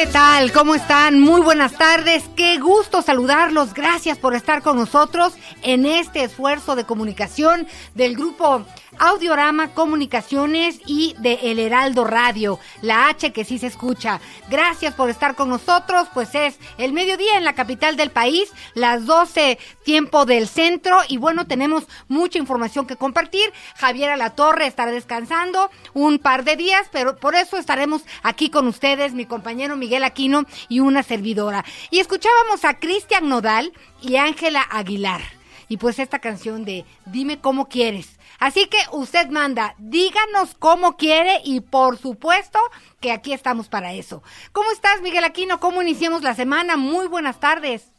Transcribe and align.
¿Qué 0.00 0.06
tal? 0.06 0.50
¿Cómo 0.52 0.74
están? 0.74 1.20
Muy 1.20 1.42
buenas 1.42 1.72
tardes. 1.72 2.24
Qué 2.34 2.58
gusto 2.58 3.02
saludarlos. 3.02 3.74
Gracias 3.74 4.16
por 4.16 4.34
estar 4.34 4.62
con 4.62 4.78
nosotros 4.78 5.34
en 5.62 5.84
este 5.84 6.24
esfuerzo 6.24 6.74
de 6.74 6.84
comunicación 6.84 7.66
del 7.94 8.16
grupo 8.16 8.64
Audiorama 9.00 9.72
Comunicaciones 9.72 10.78
y 10.86 11.14
de 11.18 11.38
El 11.42 11.58
Heraldo 11.58 12.04
Radio, 12.04 12.58
la 12.82 13.08
H 13.08 13.32
que 13.32 13.44
sí 13.44 13.58
se 13.58 13.66
escucha. 13.66 14.20
Gracias 14.50 14.94
por 14.94 15.08
estar 15.08 15.34
con 15.34 15.48
nosotros, 15.48 16.08
pues 16.12 16.34
es 16.34 16.58
el 16.76 16.92
mediodía 16.92 17.38
en 17.38 17.44
la 17.44 17.54
capital 17.54 17.96
del 17.96 18.10
país, 18.10 18.52
las 18.74 19.06
12 19.06 19.58
tiempo 19.84 20.26
del 20.26 20.46
centro 20.46 21.00
y 21.08 21.16
bueno, 21.16 21.46
tenemos 21.46 21.88
mucha 22.08 22.38
información 22.38 22.86
que 22.86 22.96
compartir. 22.96 23.50
Javier 23.76 24.10
Alatorre 24.10 24.66
estará 24.66 24.90
descansando 24.90 25.70
un 25.94 26.18
par 26.18 26.44
de 26.44 26.56
días, 26.56 26.86
pero 26.92 27.16
por 27.16 27.34
eso 27.34 27.56
estaremos 27.56 28.02
aquí 28.22 28.50
con 28.50 28.66
ustedes, 28.66 29.14
mi 29.14 29.24
compañero 29.24 29.76
Miguel 29.76 30.04
Aquino 30.04 30.44
y 30.68 30.80
una 30.80 31.02
servidora. 31.02 31.64
Y 31.90 32.00
escuchábamos 32.00 32.64
a 32.66 32.78
Cristian 32.78 33.28
Nodal 33.28 33.72
y 34.02 34.16
Ángela 34.16 34.60
Aguilar. 34.70 35.39
Y 35.70 35.76
pues 35.76 36.00
esta 36.00 36.18
canción 36.18 36.64
de 36.64 36.84
Dime 37.06 37.40
cómo 37.40 37.68
quieres. 37.68 38.18
Así 38.40 38.68
que 38.68 38.78
usted 38.92 39.30
manda, 39.30 39.74
díganos 39.78 40.56
cómo 40.58 40.96
quiere 40.96 41.36
y 41.44 41.60
por 41.60 41.96
supuesto 41.96 42.58
que 43.00 43.12
aquí 43.12 43.32
estamos 43.32 43.68
para 43.68 43.92
eso. 43.92 44.20
¿Cómo 44.50 44.72
estás, 44.72 45.00
Miguel 45.00 45.22
Aquino? 45.22 45.60
¿Cómo 45.60 45.80
iniciamos 45.80 46.22
la 46.22 46.34
semana? 46.34 46.76
Muy 46.76 47.06
buenas 47.06 47.38
tardes. 47.38 47.94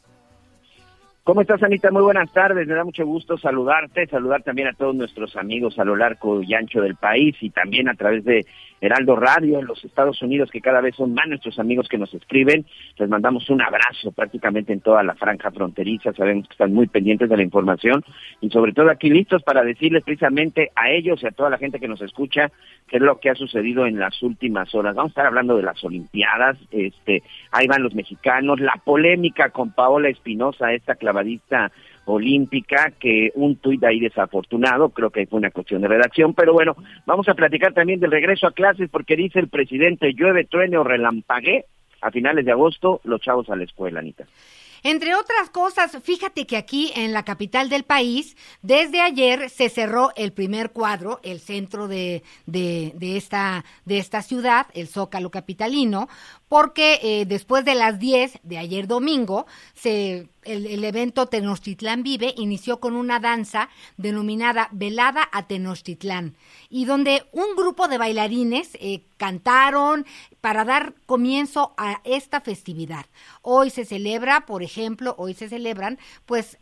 ¿Cómo 1.24 1.40
estás, 1.40 1.62
Anita? 1.62 1.90
Muy 1.90 2.02
buenas 2.02 2.30
tardes. 2.32 2.66
Me 2.66 2.74
da 2.74 2.84
mucho 2.84 3.06
gusto 3.06 3.38
saludarte, 3.38 4.06
saludar 4.08 4.42
también 4.42 4.68
a 4.68 4.74
todos 4.74 4.94
nuestros 4.94 5.34
amigos 5.36 5.78
a 5.78 5.84
lo 5.84 5.96
largo 5.96 6.42
y 6.42 6.52
ancho 6.52 6.82
del 6.82 6.96
país 6.96 7.36
y 7.40 7.48
también 7.48 7.88
a 7.88 7.94
través 7.94 8.22
de 8.24 8.44
Heraldo 8.82 9.14
Radio 9.14 9.60
en 9.60 9.66
los 9.66 9.82
Estados 9.84 10.20
Unidos, 10.22 10.50
que 10.50 10.60
cada 10.60 10.80
vez 10.80 10.96
son 10.96 11.14
más 11.14 11.28
nuestros 11.28 11.58
amigos 11.60 11.88
que 11.88 11.98
nos 11.98 12.12
escriben. 12.12 12.66
Les 12.98 13.08
mandamos 13.08 13.48
un 13.48 13.62
abrazo 13.62 14.10
prácticamente 14.10 14.72
en 14.72 14.80
toda 14.80 15.04
la 15.04 15.14
franja 15.14 15.52
fronteriza. 15.52 16.12
Sabemos 16.12 16.48
que 16.48 16.54
están 16.54 16.74
muy 16.74 16.88
pendientes 16.88 17.30
de 17.30 17.36
la 17.36 17.44
información 17.44 18.04
y 18.40 18.50
sobre 18.50 18.72
todo 18.72 18.90
aquí 18.90 19.08
listos 19.08 19.44
para 19.44 19.62
decirles 19.62 20.02
precisamente 20.02 20.72
a 20.74 20.90
ellos 20.90 21.22
y 21.22 21.28
a 21.28 21.30
toda 21.30 21.48
la 21.48 21.58
gente 21.58 21.78
que 21.78 21.86
nos 21.86 22.02
escucha 22.02 22.50
qué 22.88 22.96
es 22.96 23.02
lo 23.02 23.20
que 23.20 23.30
ha 23.30 23.36
sucedido 23.36 23.86
en 23.86 24.00
las 24.00 24.20
últimas 24.20 24.74
horas. 24.74 24.96
Vamos 24.96 25.10
a 25.10 25.12
estar 25.12 25.26
hablando 25.26 25.56
de 25.56 25.62
las 25.62 25.82
Olimpiadas, 25.84 26.58
este, 26.72 27.22
ahí 27.52 27.68
van 27.68 27.84
los 27.84 27.94
mexicanos, 27.94 28.58
la 28.58 28.80
polémica 28.84 29.50
con 29.50 29.72
Paola 29.72 30.08
Espinosa, 30.08 30.72
esta 30.72 30.96
clavadista 30.96 31.70
olímpica, 32.04 32.92
que 32.98 33.30
un 33.34 33.56
tuit 33.56 33.82
ahí 33.84 34.00
desafortunado, 34.00 34.90
creo 34.90 35.10
que 35.10 35.26
fue 35.26 35.38
una 35.38 35.50
cuestión 35.50 35.82
de 35.82 35.88
redacción, 35.88 36.34
pero 36.34 36.52
bueno, 36.52 36.76
vamos 37.06 37.28
a 37.28 37.34
platicar 37.34 37.72
también 37.72 38.00
del 38.00 38.10
regreso 38.10 38.46
a 38.46 38.52
clases 38.52 38.88
porque 38.90 39.16
dice 39.16 39.38
el 39.38 39.48
presidente, 39.48 40.12
llueve, 40.14 40.44
truene 40.44 40.76
o 40.78 40.84
relampagué, 40.84 41.66
a 42.02 42.10
finales 42.10 42.44
de 42.44 42.52
agosto 42.52 43.00
los 43.04 43.20
chavos 43.20 43.48
a 43.48 43.56
la 43.56 43.64
escuela, 43.64 44.00
Anita. 44.00 44.26
Entre 44.84 45.14
otras 45.14 45.48
cosas, 45.50 45.96
fíjate 46.02 46.44
que 46.44 46.56
aquí 46.56 46.90
en 46.96 47.12
la 47.12 47.24
capital 47.24 47.68
del 47.68 47.84
país, 47.84 48.36
desde 48.62 49.00
ayer 49.00 49.48
se 49.48 49.68
cerró 49.68 50.10
el 50.16 50.32
primer 50.32 50.72
cuadro, 50.72 51.20
el 51.22 51.38
centro 51.38 51.86
de, 51.86 52.24
de 52.46 53.16
esta, 53.16 53.64
de 53.84 53.98
esta 53.98 54.22
ciudad, 54.22 54.66
el 54.74 54.88
Zócalo 54.88 55.30
Capitalino, 55.30 56.08
porque 56.52 57.00
eh, 57.02 57.24
después 57.24 57.64
de 57.64 57.74
las 57.74 57.98
10 57.98 58.40
de 58.42 58.58
ayer 58.58 58.86
domingo, 58.86 59.46
se, 59.72 60.28
el, 60.42 60.84
evento 60.84 61.24
Tenochtitlán 61.24 62.02
Vive 62.02 62.34
inició 62.36 62.78
con 62.78 62.94
una 62.94 63.20
danza 63.20 63.70
denominada 63.96 64.68
Velada 64.70 65.26
a 65.32 65.46
Tenochtitlán, 65.46 66.36
y 66.68 66.84
donde 66.84 67.24
un 67.32 67.56
grupo 67.56 67.88
de 67.88 67.96
bailarines 67.96 68.76
eh, 68.82 69.02
cantaron 69.16 70.04
para 70.42 70.66
dar 70.66 70.92
comienzo 71.06 71.72
a 71.78 72.02
esta 72.04 72.42
festividad. 72.42 73.06
Hoy 73.40 73.70
se 73.70 73.86
celebra, 73.86 74.44
por 74.44 74.62
ejemplo, 74.62 75.14
hoy 75.16 75.32
se 75.32 75.48
celebran, 75.48 75.98
pues, 76.26 76.58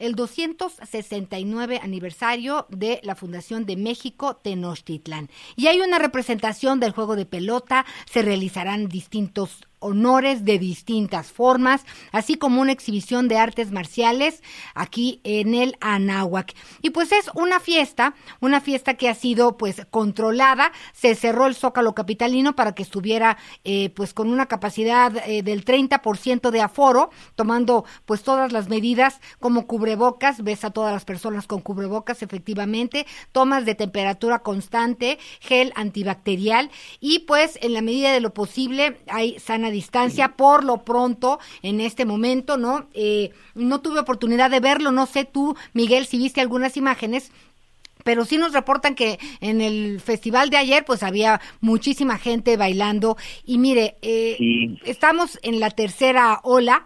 el 0.00 0.16
269 0.16 1.78
aniversario 1.80 2.66
de 2.68 2.98
la 3.04 3.14
Fundación 3.14 3.66
de 3.66 3.76
México 3.76 4.36
Tenochtitlán. 4.36 5.30
Y 5.54 5.68
hay 5.68 5.80
una 5.80 6.00
representación 6.00 6.80
del 6.80 6.90
juego 6.90 7.14
de 7.14 7.26
pelota, 7.26 7.86
se 8.10 8.22
realizarán 8.22 8.88
distintos 8.88 9.68
honores 9.80 10.44
de 10.44 10.58
distintas 10.58 11.32
formas, 11.32 11.84
así 12.12 12.36
como 12.36 12.60
una 12.60 12.72
exhibición 12.72 13.28
de 13.28 13.38
artes 13.38 13.72
marciales 13.72 14.42
aquí 14.74 15.20
en 15.24 15.54
el 15.54 15.76
Anáhuac. 15.80 16.54
Y 16.82 16.90
pues 16.90 17.12
es 17.12 17.30
una 17.34 17.60
fiesta, 17.60 18.14
una 18.40 18.60
fiesta 18.60 18.94
que 18.94 19.08
ha 19.08 19.14
sido 19.14 19.56
pues 19.56 19.86
controlada, 19.90 20.72
se 20.92 21.14
cerró 21.14 21.46
el 21.46 21.54
Zócalo 21.54 21.94
Capitalino 21.94 22.54
para 22.54 22.74
que 22.74 22.82
estuviera 22.82 23.38
eh, 23.64 23.90
pues 23.90 24.14
con 24.14 24.30
una 24.30 24.46
capacidad 24.46 25.16
eh, 25.26 25.42
del 25.42 25.64
30% 25.64 26.50
de 26.50 26.60
aforo, 26.60 27.10
tomando 27.34 27.84
pues 28.04 28.22
todas 28.22 28.52
las 28.52 28.68
medidas 28.68 29.20
como 29.40 29.66
cubrebocas, 29.66 30.42
ves 30.44 30.64
a 30.64 30.70
todas 30.70 30.92
las 30.92 31.04
personas 31.04 31.46
con 31.46 31.60
cubrebocas 31.60 32.22
efectivamente, 32.22 33.06
tomas 33.32 33.64
de 33.64 33.74
temperatura 33.74 34.40
constante, 34.40 35.18
gel 35.40 35.72
antibacterial. 35.74 36.70
Y 37.00 37.20
pues 37.20 37.58
en 37.62 37.72
la 37.72 37.82
medida 37.82 38.12
de 38.12 38.20
lo 38.20 38.34
posible 38.34 39.00
hay 39.06 39.38
sana 39.38 39.69
distancia 39.70 40.36
por 40.36 40.64
lo 40.64 40.84
pronto 40.84 41.38
en 41.62 41.80
este 41.80 42.04
momento, 42.04 42.56
¿no? 42.56 42.86
Eh, 42.94 43.30
no 43.54 43.80
tuve 43.80 44.00
oportunidad 44.00 44.50
de 44.50 44.60
verlo, 44.60 44.92
no 44.92 45.06
sé 45.06 45.24
tú, 45.24 45.56
Miguel, 45.72 46.06
si 46.06 46.18
viste 46.18 46.40
algunas 46.40 46.76
imágenes, 46.76 47.32
pero 48.04 48.24
sí 48.24 48.38
nos 48.38 48.52
reportan 48.52 48.94
que 48.94 49.18
en 49.40 49.60
el 49.60 50.00
festival 50.00 50.48
de 50.50 50.56
ayer 50.56 50.84
pues 50.86 51.02
había 51.02 51.40
muchísima 51.60 52.16
gente 52.18 52.56
bailando 52.56 53.16
y 53.44 53.58
mire, 53.58 53.96
eh, 54.02 54.36
Sí. 54.38 54.78
estamos 54.84 55.38
en 55.42 55.60
la 55.60 55.70
tercera 55.70 56.40
ola. 56.42 56.84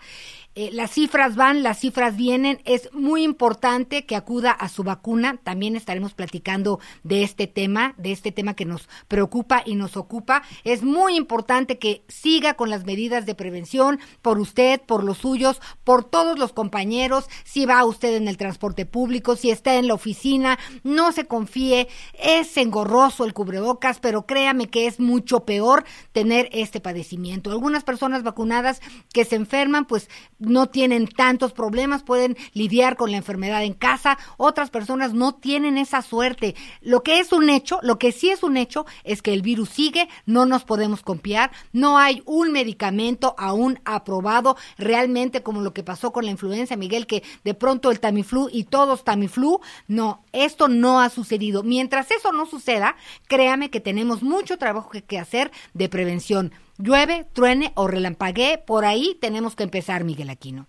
Eh, 0.56 0.70
las 0.72 0.92
cifras 0.92 1.34
van, 1.34 1.64
las 1.64 1.80
cifras 1.80 2.16
vienen. 2.16 2.60
Es 2.64 2.88
muy 2.92 3.24
importante 3.24 4.06
que 4.06 4.14
acuda 4.14 4.52
a 4.52 4.68
su 4.68 4.84
vacuna. 4.84 5.38
También 5.42 5.74
estaremos 5.74 6.14
platicando 6.14 6.78
de 7.02 7.24
este 7.24 7.48
tema, 7.48 7.94
de 7.96 8.12
este 8.12 8.30
tema 8.30 8.54
que 8.54 8.64
nos 8.64 8.88
preocupa 9.08 9.62
y 9.66 9.74
nos 9.74 9.96
ocupa. 9.96 10.42
Es 10.62 10.82
muy 10.82 11.16
importante 11.16 11.78
que 11.78 12.04
siga 12.06 12.54
con 12.54 12.70
las 12.70 12.84
medidas 12.84 13.26
de 13.26 13.34
prevención 13.34 13.98
por 14.22 14.38
usted, 14.38 14.80
por 14.80 15.02
los 15.02 15.18
suyos, 15.18 15.60
por 15.82 16.04
todos 16.04 16.38
los 16.38 16.52
compañeros. 16.52 17.28
Si 17.44 17.66
va 17.66 17.84
usted 17.84 18.14
en 18.14 18.28
el 18.28 18.36
transporte 18.36 18.86
público, 18.86 19.34
si 19.34 19.50
está 19.50 19.74
en 19.74 19.88
la 19.88 19.94
oficina, 19.94 20.58
no 20.84 21.10
se 21.10 21.26
confíe. 21.26 21.88
Es 22.22 22.56
engorroso 22.56 23.24
el 23.24 23.34
cubrebocas, 23.34 23.98
pero 23.98 24.24
créame 24.24 24.68
que 24.68 24.86
es 24.86 25.00
mucho 25.00 25.44
peor 25.44 25.84
tener 26.12 26.48
este 26.52 26.80
padecimiento. 26.80 27.50
Algunas 27.50 27.82
personas 27.82 28.22
vacunadas 28.22 28.80
que 29.12 29.24
se 29.24 29.34
enferman, 29.34 29.86
pues 29.86 30.08
no 30.46 30.68
tienen 30.68 31.06
tantos 31.06 31.52
problemas, 31.52 32.02
pueden 32.02 32.36
lidiar 32.52 32.96
con 32.96 33.10
la 33.10 33.16
enfermedad 33.16 33.62
en 33.64 33.74
casa, 33.74 34.18
otras 34.36 34.70
personas 34.70 35.12
no 35.12 35.34
tienen 35.34 35.78
esa 35.78 36.02
suerte. 36.02 36.54
Lo 36.80 37.02
que 37.02 37.18
es 37.18 37.32
un 37.32 37.50
hecho, 37.50 37.78
lo 37.82 37.98
que 37.98 38.12
sí 38.12 38.30
es 38.30 38.42
un 38.42 38.56
hecho 38.56 38.86
es 39.04 39.22
que 39.22 39.32
el 39.32 39.42
virus 39.42 39.70
sigue, 39.70 40.08
no 40.26 40.46
nos 40.46 40.64
podemos 40.64 41.02
confiar, 41.02 41.50
no 41.72 41.98
hay 41.98 42.22
un 42.26 42.52
medicamento 42.52 43.34
aún 43.38 43.80
aprobado 43.84 44.56
realmente 44.78 45.42
como 45.42 45.60
lo 45.60 45.72
que 45.72 45.82
pasó 45.82 46.12
con 46.12 46.24
la 46.24 46.30
influenza, 46.30 46.76
Miguel, 46.76 47.06
que 47.06 47.22
de 47.44 47.54
pronto 47.54 47.90
el 47.90 48.00
Tamiflu 48.00 48.48
y 48.52 48.64
todos 48.64 49.04
Tamiflu, 49.04 49.60
no, 49.88 50.24
esto 50.32 50.68
no 50.68 51.00
ha 51.00 51.08
sucedido. 51.10 51.62
Mientras 51.62 52.10
eso 52.10 52.32
no 52.32 52.46
suceda, 52.46 52.96
créame 53.26 53.70
que 53.70 53.80
tenemos 53.80 54.22
mucho 54.22 54.58
trabajo 54.58 54.90
que, 54.90 55.02
que 55.02 55.18
hacer 55.18 55.50
de 55.72 55.88
prevención. 55.88 56.52
Llueve, 56.78 57.24
truene 57.32 57.70
o 57.74 57.86
relampaguee, 57.86 58.58
por 58.58 58.84
ahí 58.84 59.16
tenemos 59.20 59.54
que 59.54 59.64
empezar, 59.64 60.04
Miguel 60.04 60.30
Aquino. 60.30 60.66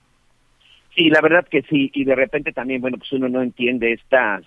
Sí, 0.95 1.09
la 1.09 1.21
verdad 1.21 1.45
que 1.49 1.61
sí, 1.63 1.91
y 1.93 2.05
de 2.05 2.15
repente 2.15 2.51
también, 2.53 2.81
bueno, 2.81 2.97
pues 2.97 3.11
uno 3.11 3.27
no 3.27 3.41
entiende 3.41 3.91
estas 3.91 4.43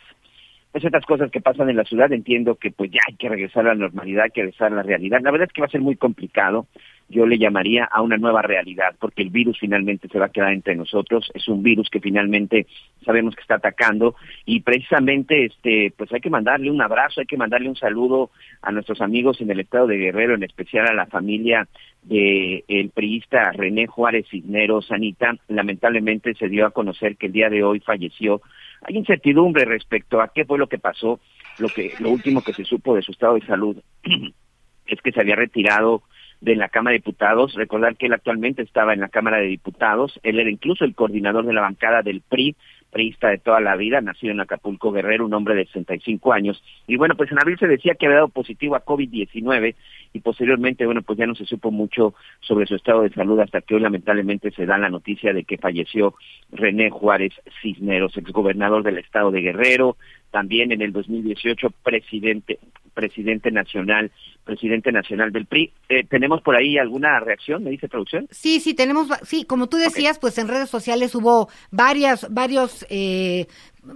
pues 0.73 0.85
estas 0.85 1.07
cosas 1.07 1.31
que 1.31 1.41
pasan 1.41 1.71
en 1.71 1.77
la 1.77 1.85
ciudad, 1.85 2.13
entiendo 2.13 2.57
que 2.57 2.71
pues 2.71 2.91
ya 2.91 3.01
hay 3.09 3.15
que 3.17 3.29
regresar 3.29 3.67
a 3.67 3.71
la 3.71 3.75
normalidad, 3.75 4.25
hay 4.25 4.31
que 4.31 4.43
regresar 4.43 4.73
a 4.73 4.77
la 4.77 4.83
realidad. 4.83 5.21
La 5.23 5.31
verdad 5.31 5.49
es 5.49 5.53
que 5.53 5.63
va 5.63 5.67
a 5.67 5.71
ser 5.71 5.81
muy 5.81 5.97
complicado. 5.97 6.67
Yo 7.09 7.27
le 7.27 7.39
llamaría 7.39 7.85
a 7.85 8.03
una 8.03 8.17
nueva 8.17 8.43
realidad, 8.43 8.95
porque 8.99 9.23
el 9.23 9.31
virus 9.31 9.59
finalmente 9.59 10.09
se 10.09 10.19
va 10.19 10.27
a 10.27 10.31
quedar 10.31 10.53
entre 10.53 10.77
nosotros. 10.77 11.31
Es 11.35 11.49
un 11.49 11.63
virus 11.63 11.89
que 11.91 12.01
finalmente 12.01 12.67
sabemos 13.05 13.35
que 13.35 13.41
está 13.41 13.55
atacando 13.55 14.15
y 14.45 14.61
precisamente, 14.61 15.47
este, 15.47 15.93
pues 15.97 16.13
hay 16.13 16.21
que 16.21 16.31
mandarle 16.31 16.71
un 16.71 16.83
abrazo, 16.83 17.21
hay 17.21 17.27
que 17.27 17.37
mandarle 17.37 17.69
un 17.69 17.77
saludo 17.77 18.31
a 18.63 18.73
nuestros 18.73 19.01
amigos 19.01 19.41
en 19.41 19.51
el 19.51 19.61
estado 19.61 19.87
de 19.87 19.97
Guerrero, 19.97 20.35
en 20.35 20.43
especial 20.43 20.87
a 20.87 20.95
la 20.95 21.07
familia 21.07 21.67
de 22.03 22.65
el 22.69 22.91
priista 22.91 23.53
René 23.53 23.87
Juárez 23.87 24.27
Cisneros, 24.31 24.93
Anita. 24.93 25.37
Lamentablemente 25.49 26.35
se 26.35 26.49
dio 26.49 26.67
a 26.67 26.71
conocer 26.71 27.17
que 27.17 27.27
el 27.27 27.33
día 27.33 27.49
de 27.49 27.63
hoy 27.63 27.81
falleció 27.81 28.43
hay 28.83 28.97
incertidumbre 28.97 29.65
respecto 29.65 30.21
a 30.21 30.29
qué 30.29 30.45
fue 30.45 30.59
lo 30.59 30.69
que 30.69 30.79
pasó. 30.79 31.21
Lo 31.59 31.69
que 31.69 31.93
lo 31.99 32.11
último 32.11 32.43
que 32.43 32.53
se 32.53 32.65
supo 32.65 32.95
de 32.95 33.03
su 33.03 33.13
estado 33.13 33.35
de 33.35 33.47
salud 33.47 33.77
es 34.87 35.01
que 35.03 35.13
se 35.13 35.21
había 35.21 35.37
retirado 35.37 36.03
de 36.41 36.57
la 36.57 36.69
Cámara 36.69 36.93
de 36.93 36.99
Diputados. 36.99 37.55
Recordar 37.55 37.97
que 37.97 38.07
él 38.07 38.13
actualmente 38.13 38.63
estaba 38.63 38.95
en 38.95 39.01
la 39.01 39.09
Cámara 39.09 39.39
de 39.39 39.47
Diputados. 39.47 40.19
Él 40.23 40.39
era 40.39 40.51
incluso 40.51 40.85
el 40.85 40.95
coordinador 40.95 41.47
de 41.47 41.53
la 41.53 41.63
bancada 41.63 42.03
del 42.03 42.21
PRI 42.21 42.57
priista 42.91 43.29
de 43.29 43.39
toda 43.39 43.61
la 43.61 43.77
vida, 43.77 44.01
nacido 44.01 44.33
en 44.33 44.41
Acapulco 44.41 44.93
Guerrero, 44.93 45.27
un 45.27 45.35
hombre 45.35 45.55
de 45.55 45.67
65 45.67 46.33
años. 46.33 46.63
Y 46.87 46.97
bueno, 46.97 47.17
pues 47.17 47.31
en 47.31 47.39
abril 47.39 47.59
se 47.59 47.67
decía 47.67 47.95
que 47.95 48.07
había 48.07 48.17
dado 48.17 48.29
positivo 48.29 48.77
a 48.77 48.85
COVID-19 48.85 49.75
y 50.13 50.21
posteriormente, 50.21 50.87
bueno, 50.87 51.03
pues 51.03 51.19
ya 51.19 51.27
no 51.27 51.35
se 51.35 51.45
supo 51.45 51.71
mucho 51.71 52.15
sobre 52.41 52.67
su 52.67 52.75
estado 52.75 53.03
de 53.03 53.11
salud 53.11 53.39
hasta 53.41 53.61
que 53.61 53.75
hoy 53.75 53.81
lamentablemente 53.81 54.51
se 54.53 54.67
da 54.67 54.79
la 54.79 54.89
noticia 54.89 55.33
de 55.33 55.45
que 55.45 55.59
falleció 55.59 56.15
René 56.51 56.91
Juárez 56.91 57.33
Cisneros, 57.61 58.17
exgobernador 58.17 58.83
del 58.83 58.99
estado 58.99 59.31
de 59.31 59.43
Guerrero, 59.43 59.97
también 60.31 60.73
en 60.73 60.83
el 60.83 60.93
2018 60.93 61.71
presidente 61.83 62.59
presidente 62.99 63.53
nacional, 63.53 64.11
presidente 64.43 64.91
nacional 64.91 65.31
del 65.31 65.47
PRI. 65.47 65.73
Eh, 65.89 66.05
¿Tenemos 66.05 66.43
por 66.43 66.57
ahí 66.57 66.79
alguna 66.79 67.21
reacción, 67.21 67.63
me 67.63 67.71
dice 67.71 67.89
producción? 67.89 68.27
Sí, 68.33 68.59
sí, 68.59 68.75
tenemos, 68.75 69.07
sí, 69.23 69.45
como 69.45 69.69
tú 69.69 69.77
decías, 69.77 70.19
pues 70.19 70.37
en 70.37 70.49
redes 70.49 70.69
sociales 70.69 71.15
hubo 71.15 71.49
varias, 71.71 72.27
varios 72.29 72.85
eh, 72.91 73.47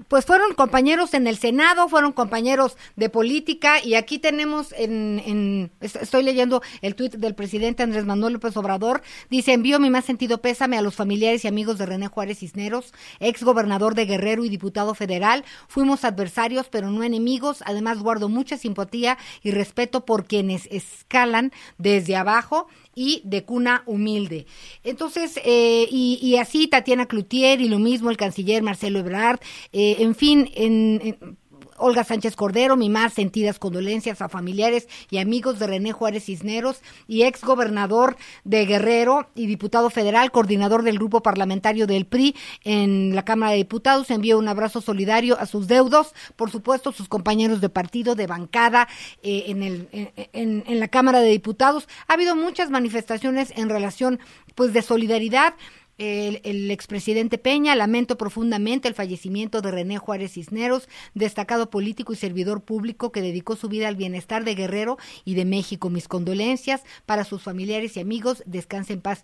pues 0.09 0.25
fueron 0.25 0.55
compañeros 0.55 1.15
en 1.15 1.27
el 1.27 1.37
Senado, 1.37 1.89
fueron 1.89 2.13
compañeros 2.13 2.77
de 2.97 3.09
política 3.09 3.83
y 3.85 3.95
aquí 3.95 4.19
tenemos 4.19 4.73
en, 4.77 5.71
estoy 5.81 6.23
leyendo 6.23 6.63
el 6.81 6.95
tuit 6.95 7.15
del 7.15 7.35
presidente 7.35 7.83
Andrés 7.83 8.05
Manuel 8.05 8.35
López 8.35 8.57
Obrador, 8.57 9.03
dice 9.31 9.53
envío 9.53 9.79
mi 9.79 9.91
más 9.91 10.05
sentido 10.05 10.39
pésame 10.39 10.79
a 10.79 10.83
los 10.83 10.95
familiares 10.95 11.45
y 11.45 11.49
amigos 11.49 11.79
de 11.79 11.87
René 11.87 12.09
Juárez 12.09 12.39
Cisneros, 12.39 12.93
ex 13.21 13.43
gobernador 13.43 13.95
de 13.95 14.07
Guerrero 14.07 14.45
y 14.45 14.49
diputado 14.49 14.95
federal, 14.95 15.45
fuimos 15.69 16.05
adversarios 16.05 16.69
pero 16.71 16.91
no 16.91 17.03
enemigos, 17.03 17.63
además 17.67 17.99
guardo 17.99 18.29
mucha 18.29 18.57
simpatía 18.57 19.19
y 19.43 19.51
respeto 19.51 20.05
por 20.05 20.25
quienes 20.25 20.67
escalan 20.71 21.53
desde 21.79 22.17
abajo 22.17 22.69
y 22.95 23.23
de 23.25 23.45
cuna 23.45 23.83
humilde. 23.87 24.47
Entonces, 24.85 25.41
eh, 25.45 25.87
y, 25.91 26.37
así 26.37 26.69
Tatiana 26.69 27.07
Cloutier 27.07 27.61
y 27.61 27.69
lo 27.69 27.79
mismo 27.79 28.11
el 28.11 28.17
canciller 28.17 28.63
Marcelo 28.63 28.99
Ebrard, 28.99 29.41
eh, 29.73 29.97
en 30.01 30.15
fin, 30.15 30.51
en 30.55 31.37
Olga 31.83 32.05
Sánchez 32.05 32.37
Cordero, 32.37 32.77
mi 32.77 32.89
más 32.89 33.13
sentidas 33.13 33.59
condolencias 33.59 34.23
a 34.23 34.29
familiares 34.29 34.89
y 35.11 35.19
amigos 35.19 35.59
de 35.59 35.67
René 35.67 35.91
Juárez 35.93 36.27
Cisneros 36.27 36.81
y 37.09 37.25
ex 37.25 37.43
gobernador 37.43 38.17
de 38.45 38.65
Guerrero 38.67 39.29
y 39.35 39.47
diputado 39.47 39.91
federal, 39.91 40.31
coordinador 40.31 40.85
del 40.85 40.99
grupo 40.99 41.23
parlamentario 41.23 41.89
del 41.89 42.07
PRI 42.07 42.37
en 42.63 43.17
la 43.17 43.25
Cámara 43.25 43.53
de 43.53 43.59
Diputados. 43.59 44.11
Envío 44.11 44.39
un 44.39 44.49
abrazo 44.49 44.81
solidario 44.81 45.37
a 45.41 45.47
sus 45.47 45.67
deudos, 45.67 46.15
por 46.37 46.51
supuesto, 46.51 46.93
sus 46.93 47.09
compañeros 47.09 47.61
de 47.61 47.69
partido, 47.69 48.15
de 48.15 48.29
bancada 48.29 48.89
eh, 49.25 49.45
en, 49.49 49.65
el, 49.65 49.89
en, 50.33 50.63
en 50.67 50.81
la 50.81 50.87
Cámara 50.87 51.19
de 51.19 51.31
Diputados. 51.31 51.89
Ha 52.07 52.15
habido 52.15 52.37
muchas 52.37 52.71
manifestaciones 52.71 53.53
en 53.57 53.69
relación 53.69 54.21
pues 54.55 54.73
de 54.73 54.83
solidaridad 54.83 55.55
el, 56.03 56.71
expresidente 56.71 57.39
Peña, 57.39 57.77
lamento 57.77 58.17
profundamente 58.17 58.89
el 58.89 58.95
fallecimiento 58.95 59.61
de 59.63 59.71
René 59.71 59.99
Juárez 59.99 60.33
Cisneros, 60.33 60.89
destacado 61.15 61.71
político 61.71 62.13
y 62.13 62.17
servidor 62.17 62.63
público 62.63 63.13
que 63.13 63.23
dedicó 63.23 63.57
su 63.57 63.69
vida 63.69 63.89
al 63.89 63.97
bienestar 63.97 64.45
de 64.45 64.55
Guerrero 64.55 64.99
y 65.25 65.35
de 65.35 65.45
México. 65.45 65.91
Mis 65.91 66.09
condolencias 66.09 66.83
para 67.07 67.25
sus 67.25 67.43
familiares 67.43 67.97
y 67.97 68.01
amigos. 68.01 68.43
Descanse 68.47 68.93
en 68.93 69.01
paz. 69.01 69.23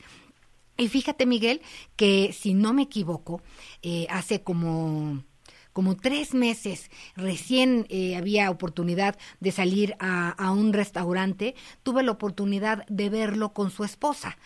Y 0.76 0.88
fíjate, 0.88 1.26
Miguel, 1.26 1.60
que 1.96 2.32
si 2.32 2.54
no 2.54 2.72
me 2.72 2.82
equivoco, 2.82 3.42
eh, 3.82 4.06
hace 4.10 4.42
como 4.42 5.24
como 5.78 5.96
tres 5.96 6.34
meses 6.34 6.90
recién 7.14 7.86
eh, 7.88 8.16
había 8.16 8.50
oportunidad 8.50 9.16
de 9.38 9.52
salir 9.52 9.94
a, 10.00 10.30
a, 10.30 10.50
un 10.50 10.72
restaurante, 10.72 11.54
tuve 11.84 12.02
la 12.02 12.10
oportunidad 12.10 12.84
de 12.88 13.08
verlo 13.08 13.52
con 13.52 13.70
su 13.70 13.84
esposa. 13.84 14.36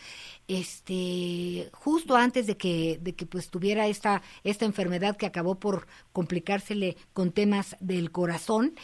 Este 0.46 1.70
justo 1.72 2.16
antes 2.16 2.46
de 2.46 2.58
que 2.58 2.98
de 3.00 3.14
que 3.14 3.24
pues 3.24 3.48
tuviera 3.48 3.86
esta 3.86 4.20
esta 4.44 4.66
enfermedad 4.66 5.16
que 5.16 5.24
acabó 5.24 5.54
por 5.54 5.86
complicársele 6.12 6.98
con 7.14 7.32
temas 7.32 7.76
del 7.80 8.10
corazón 8.10 8.74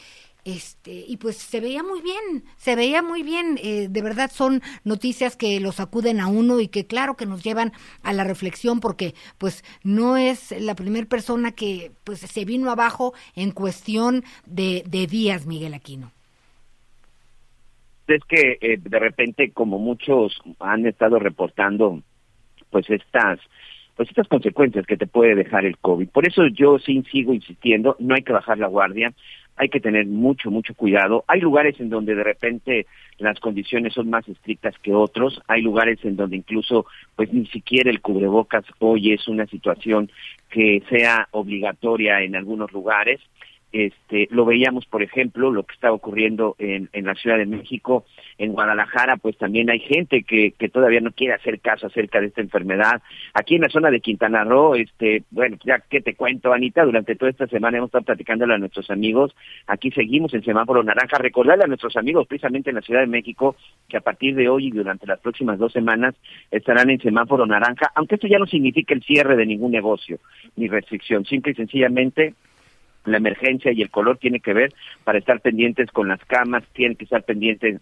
este 0.56 1.04
y 1.06 1.16
pues 1.16 1.36
se 1.36 1.60
veía 1.60 1.82
muy 1.82 2.00
bien 2.00 2.44
se 2.56 2.76
veía 2.76 3.02
muy 3.02 3.22
bien 3.22 3.58
eh, 3.62 3.88
de 3.88 4.02
verdad 4.02 4.30
son 4.32 4.62
noticias 4.84 5.36
que 5.36 5.60
los 5.60 5.80
acuden 5.80 6.20
a 6.20 6.26
uno 6.26 6.60
y 6.60 6.68
que 6.68 6.86
claro 6.86 7.16
que 7.16 7.26
nos 7.26 7.42
llevan 7.42 7.72
a 8.02 8.12
la 8.12 8.24
reflexión 8.24 8.80
porque 8.80 9.14
pues 9.38 9.64
no 9.82 10.16
es 10.16 10.52
la 10.60 10.74
primera 10.74 11.06
persona 11.06 11.52
que 11.52 11.92
pues 12.04 12.20
se 12.20 12.44
vino 12.44 12.70
abajo 12.70 13.14
en 13.34 13.50
cuestión 13.50 14.24
de, 14.46 14.82
de 14.86 15.06
días 15.06 15.46
Miguel 15.46 15.74
Aquino 15.74 16.12
es 18.08 18.24
que 18.24 18.58
eh, 18.60 18.78
de 18.80 18.98
repente, 18.98 19.52
como 19.52 19.78
muchos 19.78 20.40
han 20.60 20.86
estado 20.86 21.18
reportando, 21.18 22.02
pues 22.70 22.88
estas 22.90 23.38
pues 23.96 24.08
estas 24.10 24.28
consecuencias 24.28 24.86
que 24.86 24.96
te 24.96 25.08
puede 25.08 25.34
dejar 25.34 25.64
el 25.64 25.76
COVID. 25.76 26.08
Por 26.10 26.28
eso 26.28 26.46
yo 26.46 26.78
sí 26.78 27.02
sigo 27.10 27.34
insistiendo, 27.34 27.96
no 27.98 28.14
hay 28.14 28.22
que 28.22 28.32
bajar 28.32 28.56
la 28.56 28.68
guardia, 28.68 29.12
hay 29.58 29.68
que 29.68 29.80
tener 29.80 30.06
mucho, 30.06 30.50
mucho 30.50 30.74
cuidado. 30.74 31.24
Hay 31.26 31.40
lugares 31.40 31.78
en 31.80 31.90
donde 31.90 32.14
de 32.14 32.24
repente 32.24 32.86
las 33.18 33.38
condiciones 33.40 33.94
son 33.94 34.08
más 34.08 34.28
estrictas 34.28 34.74
que 34.78 34.94
otros, 34.94 35.42
hay 35.48 35.62
lugares 35.62 35.98
en 36.04 36.16
donde 36.16 36.36
incluso 36.36 36.86
pues 37.16 37.32
ni 37.32 37.46
siquiera 37.46 37.90
el 37.90 38.00
cubrebocas 38.00 38.64
hoy 38.78 39.12
es 39.12 39.26
una 39.28 39.46
situación 39.46 40.10
que 40.50 40.82
sea 40.88 41.28
obligatoria 41.32 42.22
en 42.22 42.36
algunos 42.36 42.72
lugares. 42.72 43.20
Este, 43.70 44.28
lo 44.30 44.46
veíamos, 44.46 44.86
por 44.86 45.02
ejemplo, 45.02 45.50
lo 45.50 45.62
que 45.62 45.74
está 45.74 45.92
ocurriendo 45.92 46.56
en, 46.58 46.88
en 46.92 47.04
la 47.04 47.14
Ciudad 47.14 47.36
de 47.36 47.44
México, 47.44 48.06
en 48.38 48.52
Guadalajara, 48.52 49.18
pues 49.18 49.36
también 49.36 49.68
hay 49.68 49.80
gente 49.80 50.22
que, 50.22 50.52
que 50.52 50.68
todavía 50.68 51.00
no 51.00 51.12
quiere 51.12 51.34
hacer 51.34 51.60
caso 51.60 51.86
acerca 51.86 52.20
de 52.20 52.28
esta 52.28 52.40
enfermedad. 52.40 53.02
Aquí 53.34 53.56
en 53.56 53.62
la 53.62 53.68
zona 53.68 53.90
de 53.90 54.00
Quintana 54.00 54.44
Roo, 54.44 54.74
este, 54.74 55.24
bueno, 55.30 55.58
ya 55.64 55.80
que 55.80 56.00
te 56.00 56.14
cuento, 56.14 56.52
Anita, 56.52 56.84
durante 56.84 57.14
toda 57.16 57.30
esta 57.30 57.46
semana 57.46 57.78
hemos 57.78 57.88
estado 57.88 58.04
platicándole 58.04 58.54
a 58.54 58.58
nuestros 58.58 58.90
amigos. 58.90 59.34
Aquí 59.66 59.90
seguimos 59.90 60.32
en 60.32 60.42
semáforo 60.42 60.82
naranja. 60.82 61.18
Recordarle 61.18 61.64
a 61.64 61.68
nuestros 61.68 61.96
amigos, 61.96 62.26
precisamente 62.26 62.70
en 62.70 62.76
la 62.76 62.82
Ciudad 62.82 63.00
de 63.00 63.06
México, 63.06 63.56
que 63.88 63.98
a 63.98 64.00
partir 64.00 64.34
de 64.34 64.48
hoy 64.48 64.68
y 64.68 64.70
durante 64.70 65.06
las 65.06 65.20
próximas 65.20 65.58
dos 65.58 65.72
semanas 65.72 66.14
estarán 66.50 66.88
en 66.90 67.00
semáforo 67.00 67.46
naranja, 67.46 67.92
aunque 67.94 68.14
esto 68.14 68.28
ya 68.28 68.38
no 68.38 68.46
significa 68.46 68.94
el 68.94 69.02
cierre 69.02 69.36
de 69.36 69.46
ningún 69.46 69.72
negocio 69.72 70.18
ni 70.56 70.68
restricción, 70.68 71.24
simple 71.24 71.52
y 71.52 71.54
sencillamente 71.54 72.34
la 73.12 73.18
emergencia 73.18 73.72
y 73.72 73.82
el 73.82 73.90
color 73.90 74.18
tiene 74.18 74.40
que 74.40 74.52
ver 74.52 74.72
para 75.04 75.18
estar 75.18 75.40
pendientes 75.40 75.90
con 75.90 76.08
las 76.08 76.24
camas, 76.24 76.64
tienen 76.72 76.96
que 76.96 77.04
estar 77.04 77.22
pendientes 77.22 77.80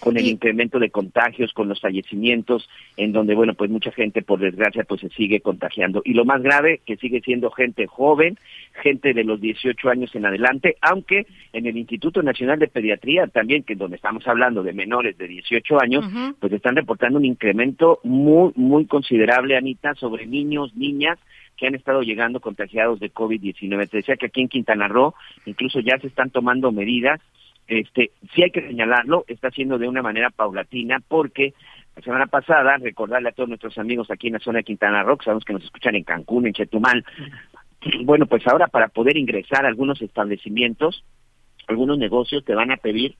con 0.00 0.16
el 0.16 0.26
incremento 0.26 0.78
de 0.78 0.90
contagios, 0.90 1.52
con 1.52 1.68
los 1.68 1.80
fallecimientos, 1.80 2.68
en 2.96 3.12
donde, 3.12 3.34
bueno, 3.34 3.54
pues 3.54 3.70
mucha 3.70 3.90
gente, 3.90 4.22
por 4.22 4.38
desgracia, 4.38 4.84
pues 4.84 5.00
se 5.00 5.08
sigue 5.10 5.40
contagiando. 5.40 6.02
Y 6.04 6.12
lo 6.12 6.24
más 6.24 6.42
grave, 6.42 6.80
que 6.84 6.96
sigue 6.96 7.20
siendo 7.20 7.50
gente 7.50 7.86
joven, 7.86 8.38
gente 8.82 9.14
de 9.14 9.24
los 9.24 9.40
18 9.40 9.88
años 9.88 10.14
en 10.14 10.26
adelante, 10.26 10.76
aunque 10.80 11.26
en 11.52 11.66
el 11.66 11.76
Instituto 11.76 12.22
Nacional 12.22 12.58
de 12.58 12.68
Pediatría 12.68 13.26
también, 13.28 13.62
que 13.62 13.74
es 13.74 13.78
donde 13.78 13.96
estamos 13.96 14.26
hablando 14.28 14.62
de 14.62 14.72
menores 14.72 15.16
de 15.16 15.26
18 15.26 15.80
años, 15.80 16.04
pues 16.38 16.52
están 16.52 16.76
reportando 16.76 17.18
un 17.18 17.24
incremento 17.24 18.00
muy, 18.04 18.52
muy 18.56 18.86
considerable, 18.86 19.56
Anita, 19.56 19.94
sobre 19.94 20.26
niños, 20.26 20.74
niñas 20.76 21.18
que 21.56 21.66
han 21.66 21.74
estado 21.74 22.02
llegando 22.02 22.40
contagiados 22.40 23.00
de 23.00 23.12
COVID-19. 23.12 23.88
Te 23.88 23.98
decía 23.98 24.16
que 24.16 24.26
aquí 24.26 24.40
en 24.40 24.48
Quintana 24.48 24.88
Roo 24.88 25.14
incluso 25.46 25.80
ya 25.80 25.98
se 25.98 26.08
están 26.08 26.30
tomando 26.30 26.72
medidas. 26.72 27.20
Este, 27.66 28.10
sí 28.34 28.42
hay 28.42 28.50
que 28.50 28.66
señalarlo, 28.66 29.24
está 29.26 29.48
haciendo 29.48 29.78
de 29.78 29.88
una 29.88 30.02
manera 30.02 30.30
paulatina 30.30 31.00
porque 31.06 31.54
la 31.96 32.02
semana 32.02 32.26
pasada, 32.26 32.76
recordarle 32.78 33.28
a 33.28 33.32
todos 33.32 33.48
nuestros 33.48 33.78
amigos 33.78 34.10
aquí 34.10 34.26
en 34.26 34.34
la 34.34 34.40
zona 34.40 34.58
de 34.58 34.64
Quintana 34.64 35.02
Roo, 35.02 35.16
que 35.16 35.24
sabemos 35.24 35.44
que 35.44 35.52
nos 35.52 35.64
escuchan 35.64 35.94
en 35.94 36.02
Cancún, 36.02 36.46
en 36.46 36.52
Chetumal, 36.52 37.04
bueno, 38.04 38.26
pues 38.26 38.46
ahora 38.46 38.66
para 38.66 38.88
poder 38.88 39.16
ingresar 39.16 39.64
a 39.64 39.68
algunos 39.68 40.00
establecimientos, 40.02 41.04
algunos 41.68 41.98
negocios 41.98 42.44
te 42.44 42.54
van 42.54 42.72
a 42.72 42.76
pedir 42.76 43.16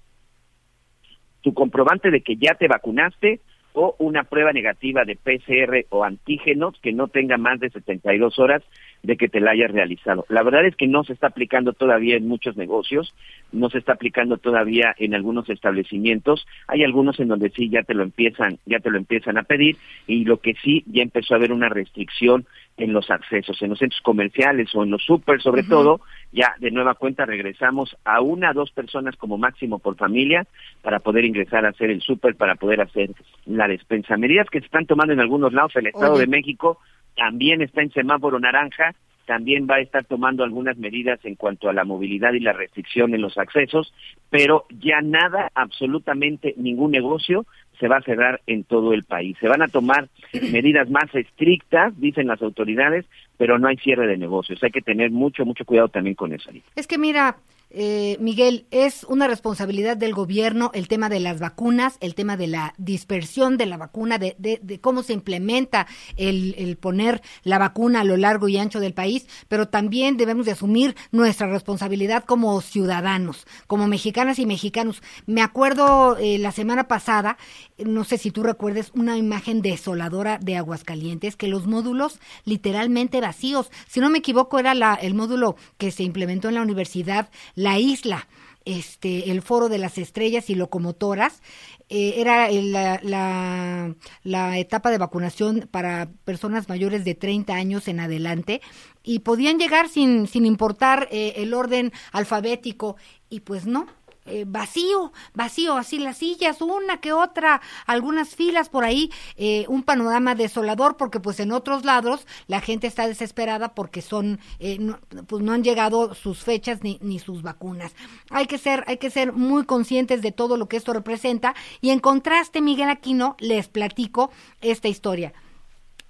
tu 1.42 1.52
comprobante 1.52 2.10
de 2.10 2.22
que 2.22 2.36
ya 2.36 2.54
te 2.54 2.68
vacunaste 2.68 3.40
o 3.74 3.96
una 3.98 4.24
prueba 4.24 4.52
negativa 4.52 5.04
de 5.04 5.16
PCR 5.16 5.86
o 5.90 6.04
antígenos 6.04 6.78
que 6.80 6.92
no 6.92 7.08
tenga 7.08 7.36
más 7.36 7.60
de 7.60 7.70
72 7.70 8.38
horas 8.38 8.62
de 9.02 9.16
que 9.16 9.28
te 9.28 9.40
la 9.40 9.50
hayas 9.50 9.70
realizado. 9.70 10.24
La 10.28 10.42
verdad 10.42 10.64
es 10.64 10.76
que 10.76 10.86
no 10.86 11.04
se 11.04 11.12
está 11.12 11.26
aplicando 11.26 11.72
todavía 11.72 12.16
en 12.16 12.26
muchos 12.26 12.56
negocios, 12.56 13.14
no 13.52 13.68
se 13.68 13.78
está 13.78 13.92
aplicando 13.92 14.38
todavía 14.38 14.94
en 14.98 15.14
algunos 15.14 15.50
establecimientos. 15.50 16.46
Hay 16.68 16.84
algunos 16.84 17.18
en 17.20 17.28
donde 17.28 17.50
sí 17.50 17.68
ya 17.68 17.82
te 17.82 17.94
lo 17.94 18.04
empiezan, 18.04 18.58
ya 18.64 18.78
te 18.78 18.90
lo 18.90 18.96
empiezan 18.96 19.36
a 19.36 19.42
pedir 19.42 19.76
y 20.06 20.24
lo 20.24 20.38
que 20.38 20.54
sí 20.62 20.84
ya 20.86 21.02
empezó 21.02 21.34
a 21.34 21.38
haber 21.38 21.52
una 21.52 21.68
restricción 21.68 22.46
en 22.76 22.92
los 22.92 23.10
accesos, 23.10 23.60
en 23.62 23.70
los 23.70 23.78
centros 23.78 24.00
comerciales 24.02 24.74
o 24.74 24.82
en 24.82 24.90
los 24.90 25.02
super, 25.04 25.40
sobre 25.40 25.62
todo, 25.62 26.00
ya 26.32 26.54
de 26.58 26.70
nueva 26.70 26.94
cuenta 26.94 27.24
regresamos 27.24 27.96
a 28.04 28.20
una 28.20 28.50
o 28.50 28.54
dos 28.54 28.72
personas 28.72 29.16
como 29.16 29.38
máximo 29.38 29.78
por 29.78 29.96
familia 29.96 30.46
para 30.82 30.98
poder 30.98 31.24
ingresar 31.24 31.64
a 31.64 31.68
hacer 31.68 31.90
el 31.90 32.00
súper, 32.00 32.34
para 32.34 32.56
poder 32.56 32.80
hacer 32.80 33.10
la 33.46 33.68
despensa. 33.68 34.16
Medidas 34.16 34.48
que 34.50 34.58
se 34.58 34.66
están 34.66 34.86
tomando 34.86 35.12
en 35.12 35.20
algunos 35.20 35.52
lados, 35.52 35.76
el 35.76 35.86
Estado 35.86 36.14
Oye. 36.14 36.22
de 36.22 36.26
México 36.26 36.78
también 37.16 37.62
está 37.62 37.80
en 37.80 37.92
semáforo 37.92 38.40
naranja, 38.40 38.94
también 39.26 39.66
va 39.70 39.76
a 39.76 39.80
estar 39.80 40.04
tomando 40.04 40.44
algunas 40.44 40.76
medidas 40.76 41.20
en 41.24 41.36
cuanto 41.36 41.68
a 41.68 41.72
la 41.72 41.84
movilidad 41.84 42.32
y 42.34 42.40
la 42.40 42.52
restricción 42.52 43.14
en 43.14 43.22
los 43.22 43.38
accesos, 43.38 43.94
pero 44.30 44.66
ya 44.70 45.00
nada, 45.00 45.50
absolutamente 45.54 46.54
ningún 46.56 46.90
negocio 46.90 47.46
se 47.78 47.88
va 47.88 47.98
a 47.98 48.02
cerrar 48.02 48.40
en 48.46 48.64
todo 48.64 48.92
el 48.92 49.04
país. 49.04 49.36
Se 49.40 49.48
van 49.48 49.62
a 49.62 49.68
tomar 49.68 50.08
medidas 50.52 50.88
más 50.90 51.14
estrictas, 51.14 51.98
dicen 52.00 52.26
las 52.26 52.42
autoridades, 52.42 53.06
pero 53.36 53.58
no 53.58 53.68
hay 53.68 53.76
cierre 53.76 54.06
de 54.06 54.16
negocios. 54.16 54.62
Hay 54.62 54.70
que 54.70 54.80
tener 54.80 55.10
mucho, 55.10 55.44
mucho 55.44 55.64
cuidado 55.64 55.88
también 55.88 56.14
con 56.14 56.32
eso. 56.32 56.50
Es 56.76 56.86
que 56.86 56.98
mira, 56.98 57.36
eh, 57.76 58.16
Miguel, 58.20 58.66
es 58.70 59.04
una 59.04 59.26
responsabilidad 59.26 59.96
del 59.96 60.14
gobierno 60.14 60.70
el 60.74 60.88
tema 60.88 61.08
de 61.08 61.20
las 61.20 61.40
vacunas, 61.40 61.96
el 62.00 62.14
tema 62.14 62.36
de 62.36 62.46
la 62.46 62.74
dispersión 62.78 63.56
de 63.56 63.66
la 63.66 63.76
vacuna, 63.76 64.18
de, 64.18 64.36
de- 64.38 64.60
de 64.62 64.80
cómo 64.80 65.02
se 65.02 65.12
implementa 65.12 65.86
el, 66.16 66.76
poner 66.80 67.20
la 67.42 67.58
vacuna 67.58 68.00
a 68.00 68.04
lo 68.04 68.16
largo 68.16 68.48
y 68.48 68.56
ancho 68.58 68.80
del 68.80 68.94
país, 68.94 69.26
pero 69.48 69.68
también 69.68 70.16
debemos 70.16 70.46
de 70.46 70.52
asumir 70.52 70.94
nuestra 71.12 71.46
responsabilidad 71.48 72.24
como 72.24 72.60
ciudadanos, 72.60 73.46
como 73.66 73.88
mexicanas 73.88 74.38
y 74.38 74.46
mexicanos. 74.46 75.02
Me 75.26 75.42
acuerdo 75.42 76.16
eh, 76.18 76.38
la 76.38 76.52
semana 76.52 76.88
pasada, 76.88 77.36
no 77.78 78.04
sé 78.04 78.18
si 78.18 78.30
tú 78.30 78.42
recuerdes, 78.42 78.90
una 78.94 79.16
imagen 79.16 79.62
desoladora 79.62 80.38
de 80.38 80.56
Aguascalientes, 80.56 81.36
que 81.36 81.48
los 81.48 81.66
módulos 81.66 82.20
literalmente 82.44 83.20
vacíos, 83.20 83.70
si 83.88 84.00
no 84.00 84.10
me 84.10 84.18
equivoco 84.18 84.58
era 84.58 84.74
la, 84.74 84.94
el 84.94 85.14
módulo 85.14 85.56
que 85.78 85.90
se 85.90 86.02
implementó 86.04 86.48
en 86.48 86.54
la 86.54 86.62
universidad, 86.62 87.30
la 87.64 87.78
isla, 87.78 88.28
este, 88.66 89.30
el 89.30 89.42
foro 89.42 89.68
de 89.68 89.78
las 89.78 89.98
estrellas 89.98 90.48
y 90.50 90.54
locomotoras, 90.54 91.42
eh, 91.90 92.14
era 92.16 92.48
el- 92.48 92.72
la, 92.72 92.98
la, 93.02 93.94
la 94.22 94.58
etapa 94.58 94.90
de 94.90 94.98
vacunación 94.98 95.68
para 95.70 96.08
personas 96.24 96.68
mayores 96.68 97.04
de 97.04 97.14
30 97.14 97.54
años 97.54 97.88
en 97.88 98.00
adelante 98.00 98.60
y 99.02 99.18
podían 99.20 99.58
llegar 99.58 99.88
sin, 99.88 100.26
sin 100.26 100.46
importar 100.46 101.08
eh, 101.10 101.34
el 101.36 101.52
orden 101.52 101.92
alfabético 102.12 102.96
y 103.28 103.40
pues 103.40 103.66
no, 103.66 103.86
eh, 104.26 104.44
vacío, 104.46 105.12
vacío, 105.34 105.76
así 105.76 105.98
las 105.98 106.18
sillas, 106.18 106.60
una 106.60 106.98
que 107.00 107.12
otra, 107.12 107.60
algunas 107.86 108.34
filas 108.34 108.68
por 108.68 108.84
ahí, 108.84 109.10
eh, 109.36 109.66
un 109.68 109.82
panorama 109.82 110.34
desolador 110.34 110.96
porque 110.96 111.20
pues 111.20 111.40
en 111.40 111.52
otros 111.52 111.84
lados 111.84 112.26
la 112.46 112.60
gente 112.60 112.86
está 112.86 113.06
desesperada 113.06 113.74
porque 113.74 114.02
son, 114.02 114.40
eh, 114.58 114.78
no, 114.78 114.98
pues 115.26 115.42
no 115.42 115.52
han 115.52 115.64
llegado 115.64 116.14
sus 116.14 116.42
fechas 116.42 116.82
ni, 116.82 116.98
ni 117.02 117.18
sus 117.18 117.42
vacunas. 117.42 117.94
Hay 118.30 118.46
que 118.46 118.58
ser, 118.58 118.84
hay 118.86 118.96
que 118.98 119.10
ser 119.10 119.32
muy 119.32 119.64
conscientes 119.64 120.22
de 120.22 120.32
todo 120.32 120.56
lo 120.56 120.68
que 120.68 120.76
esto 120.76 120.92
representa 120.92 121.54
y 121.80 121.90
en 121.90 122.00
contraste, 122.00 122.60
Miguel 122.60 122.88
Aquino, 122.88 123.36
les 123.38 123.68
platico 123.68 124.30
esta 124.60 124.88
historia. 124.88 125.32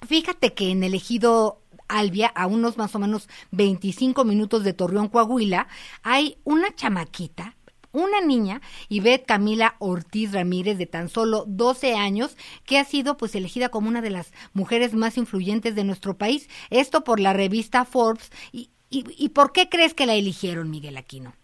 Fíjate 0.07 0.53
que 0.53 0.71
en 0.71 0.85
el 0.85 0.95
ejido 0.95 1.63
Albia, 1.89 2.29
a 2.29 2.47
unos 2.47 2.77
más 2.79 2.95
o 2.95 2.99
menos 2.99 3.29
25 3.53 4.25
minutos 4.25 4.65
de 4.65 4.73
Torreón, 4.73 5.09
Coahuila, 5.09 5.69
hay 6.03 6.39
una 6.45 6.75
chamaquita, 6.75 7.57
una 7.95 8.21
niña, 8.21 8.61
Ivette 8.91 9.25
Camila 9.25 9.77
Ortiz 9.79 10.33
Ramírez, 10.33 10.77
de 10.77 10.87
tan 10.87 11.09
solo 11.09 11.45
12 11.47 11.95
años, 11.95 12.37
que 12.67 12.79
ha 12.79 12.85
sido 12.85 13.17
pues 13.17 13.35
elegida 13.35 13.71
como 13.71 13.89
una 13.89 14.03
de 14.03 14.11
las 14.11 14.33
mujeres 14.53 14.93
más 14.93 15.17
influyentes 15.17 15.75
de 15.75 15.85
nuestro 15.85 16.19
país. 16.19 16.51
Esto 16.69 17.05
por 17.05 17.21
la 17.21 17.33
revista 17.33 17.85
Forbes. 17.85 18.31
¿Y, 18.53 18.71
y, 18.91 19.05
y 19.17 19.31
por 19.31 19.53
qué 19.53 19.69
crees 19.69 19.95
que 19.95 20.07
la 20.07 20.15
eligieron, 20.15 20.71
Miguel 20.71 20.97
Aquino? 20.97 21.35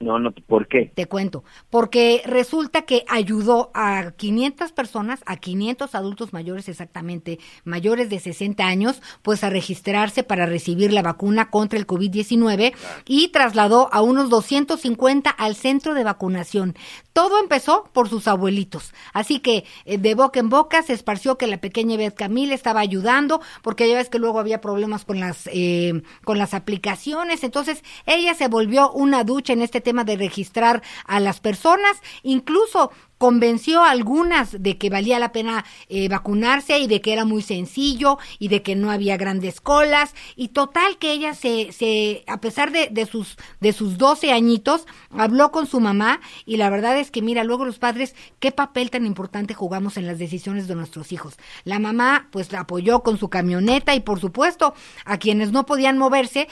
No, 0.00 0.18
no, 0.18 0.32
¿por 0.32 0.66
qué? 0.68 0.90
Te 0.94 1.06
cuento, 1.06 1.44
porque 1.70 2.22
resulta 2.26 2.82
que 2.82 3.04
ayudó 3.08 3.70
a 3.74 4.10
500 4.10 4.72
personas, 4.72 5.22
a 5.24 5.36
500 5.36 5.94
adultos 5.94 6.32
mayores 6.32 6.68
exactamente, 6.68 7.38
mayores 7.64 8.10
de 8.10 8.18
60 8.18 8.66
años, 8.66 9.00
pues 9.22 9.44
a 9.44 9.50
registrarse 9.50 10.24
para 10.24 10.46
recibir 10.46 10.92
la 10.92 11.02
vacuna 11.02 11.48
contra 11.48 11.78
el 11.78 11.86
COVID-19 11.86 12.74
y 13.06 13.28
trasladó 13.28 13.88
a 13.92 14.02
unos 14.02 14.30
250 14.30 15.30
al 15.30 15.54
centro 15.54 15.94
de 15.94 16.04
vacunación. 16.04 16.74
Todo 17.12 17.38
empezó 17.38 17.88
por 17.92 18.08
sus 18.08 18.26
abuelitos. 18.26 18.92
Así 19.12 19.38
que 19.38 19.64
eh, 19.84 19.98
de 19.98 20.14
boca 20.16 20.40
en 20.40 20.48
boca 20.48 20.82
se 20.82 20.92
esparció 20.92 21.38
que 21.38 21.46
la 21.46 21.58
pequeña 21.58 21.96
Beth 21.96 22.16
Camila 22.16 22.54
estaba 22.54 22.80
ayudando, 22.80 23.40
porque 23.62 23.88
ya 23.88 23.94
ves 23.94 24.10
que 24.10 24.18
luego 24.18 24.40
había 24.40 24.60
problemas 24.60 25.04
con 25.04 25.20
las, 25.20 25.48
eh, 25.52 26.02
con 26.24 26.36
las 26.36 26.52
aplicaciones. 26.52 27.44
Entonces 27.44 27.84
ella 28.06 28.34
se 28.34 28.48
volvió 28.48 28.90
una 28.90 29.22
ducha 29.22 29.52
en 29.52 29.62
este 29.62 29.80
tema 29.84 30.02
de 30.02 30.16
registrar 30.16 30.82
a 31.06 31.20
las 31.20 31.38
personas. 31.38 32.02
Incluso 32.24 32.90
convenció 33.18 33.82
a 33.82 33.90
algunas 33.90 34.62
de 34.62 34.76
que 34.76 34.90
valía 34.90 35.18
la 35.18 35.32
pena 35.32 35.64
eh, 35.88 36.08
vacunarse 36.08 36.78
y 36.78 36.86
de 36.86 37.00
que 37.00 37.12
era 37.12 37.24
muy 37.24 37.42
sencillo 37.42 38.18
y 38.38 38.48
de 38.48 38.62
que 38.62 38.74
no 38.74 38.90
había 38.90 39.16
grandes 39.16 39.60
colas 39.60 40.14
y 40.36 40.48
total 40.48 40.98
que 40.98 41.12
ella 41.12 41.32
se, 41.32 41.72
se 41.72 42.24
a 42.26 42.40
pesar 42.40 42.72
de, 42.72 42.88
de 42.90 43.06
sus 43.06 43.36
de 43.60 43.72
sus 43.72 43.98
12 43.98 44.32
añitos 44.32 44.86
habló 45.10 45.52
con 45.52 45.66
su 45.66 45.80
mamá 45.80 46.20
y 46.44 46.56
la 46.56 46.68
verdad 46.70 46.98
es 46.98 47.10
que 47.10 47.22
mira 47.22 47.44
luego 47.44 47.64
los 47.64 47.78
padres 47.78 48.14
qué 48.40 48.52
papel 48.52 48.90
tan 48.90 49.06
importante 49.06 49.54
jugamos 49.54 49.96
en 49.96 50.06
las 50.06 50.18
decisiones 50.18 50.66
de 50.68 50.74
nuestros 50.74 51.12
hijos 51.12 51.36
la 51.64 51.78
mamá 51.78 52.28
pues 52.30 52.52
la 52.52 52.60
apoyó 52.60 53.02
con 53.02 53.16
su 53.16 53.30
camioneta 53.30 53.94
y 53.94 54.00
por 54.00 54.20
supuesto 54.20 54.74
a 55.04 55.18
quienes 55.18 55.52
no 55.52 55.66
podían 55.66 55.98
moverse 55.98 56.48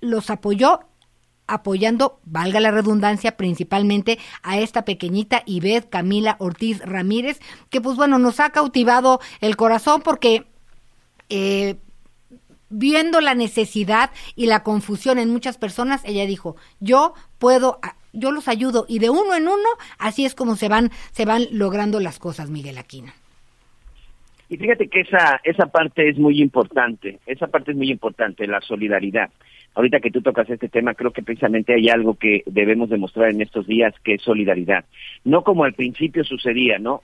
los 0.00 0.30
apoyó 0.30 0.80
apoyando, 1.46 2.20
valga 2.24 2.60
la 2.60 2.70
redundancia, 2.70 3.36
principalmente 3.36 4.18
a 4.42 4.58
esta 4.58 4.84
pequeñita 4.84 5.42
Ivette 5.46 5.88
Camila 5.88 6.36
Ortiz 6.38 6.80
Ramírez, 6.80 7.40
que 7.70 7.80
pues 7.80 7.96
bueno, 7.96 8.18
nos 8.18 8.40
ha 8.40 8.50
cautivado 8.50 9.20
el 9.40 9.56
corazón 9.56 10.02
porque 10.02 10.46
eh, 11.28 11.76
viendo 12.68 13.20
la 13.20 13.34
necesidad 13.34 14.10
y 14.34 14.46
la 14.46 14.62
confusión 14.62 15.18
en 15.18 15.30
muchas 15.30 15.56
personas, 15.56 16.00
ella 16.04 16.26
dijo, 16.26 16.56
yo 16.80 17.14
puedo, 17.38 17.78
a- 17.82 17.96
yo 18.12 18.32
los 18.32 18.48
ayudo 18.48 18.86
y 18.88 18.98
de 18.98 19.10
uno 19.10 19.34
en 19.34 19.44
uno, 19.46 19.68
así 19.98 20.24
es 20.24 20.34
como 20.34 20.56
se 20.56 20.68
van, 20.68 20.90
se 21.12 21.24
van 21.24 21.46
logrando 21.52 22.00
las 22.00 22.18
cosas, 22.18 22.50
Miguel 22.50 22.78
Aquino. 22.78 23.12
Y 24.48 24.56
fíjate 24.56 24.88
que 24.88 25.00
esa, 25.00 25.40
esa 25.42 25.66
parte 25.66 26.08
es 26.08 26.18
muy 26.18 26.40
importante, 26.40 27.18
esa 27.26 27.48
parte 27.48 27.72
es 27.72 27.76
muy 27.76 27.90
importante, 27.90 28.46
la 28.46 28.60
solidaridad. 28.60 29.30
Ahorita 29.74 30.00
que 30.00 30.10
tú 30.10 30.22
tocas 30.22 30.48
este 30.48 30.68
tema, 30.68 30.94
creo 30.94 31.10
que 31.10 31.22
precisamente 31.22 31.74
hay 31.74 31.88
algo 31.88 32.14
que 32.14 32.42
debemos 32.46 32.88
demostrar 32.88 33.30
en 33.30 33.42
estos 33.42 33.66
días, 33.66 33.92
que 34.04 34.14
es 34.14 34.22
solidaridad. 34.22 34.84
No 35.24 35.42
como 35.42 35.64
al 35.64 35.74
principio 35.74 36.24
sucedía, 36.24 36.78
¿no? 36.78 37.02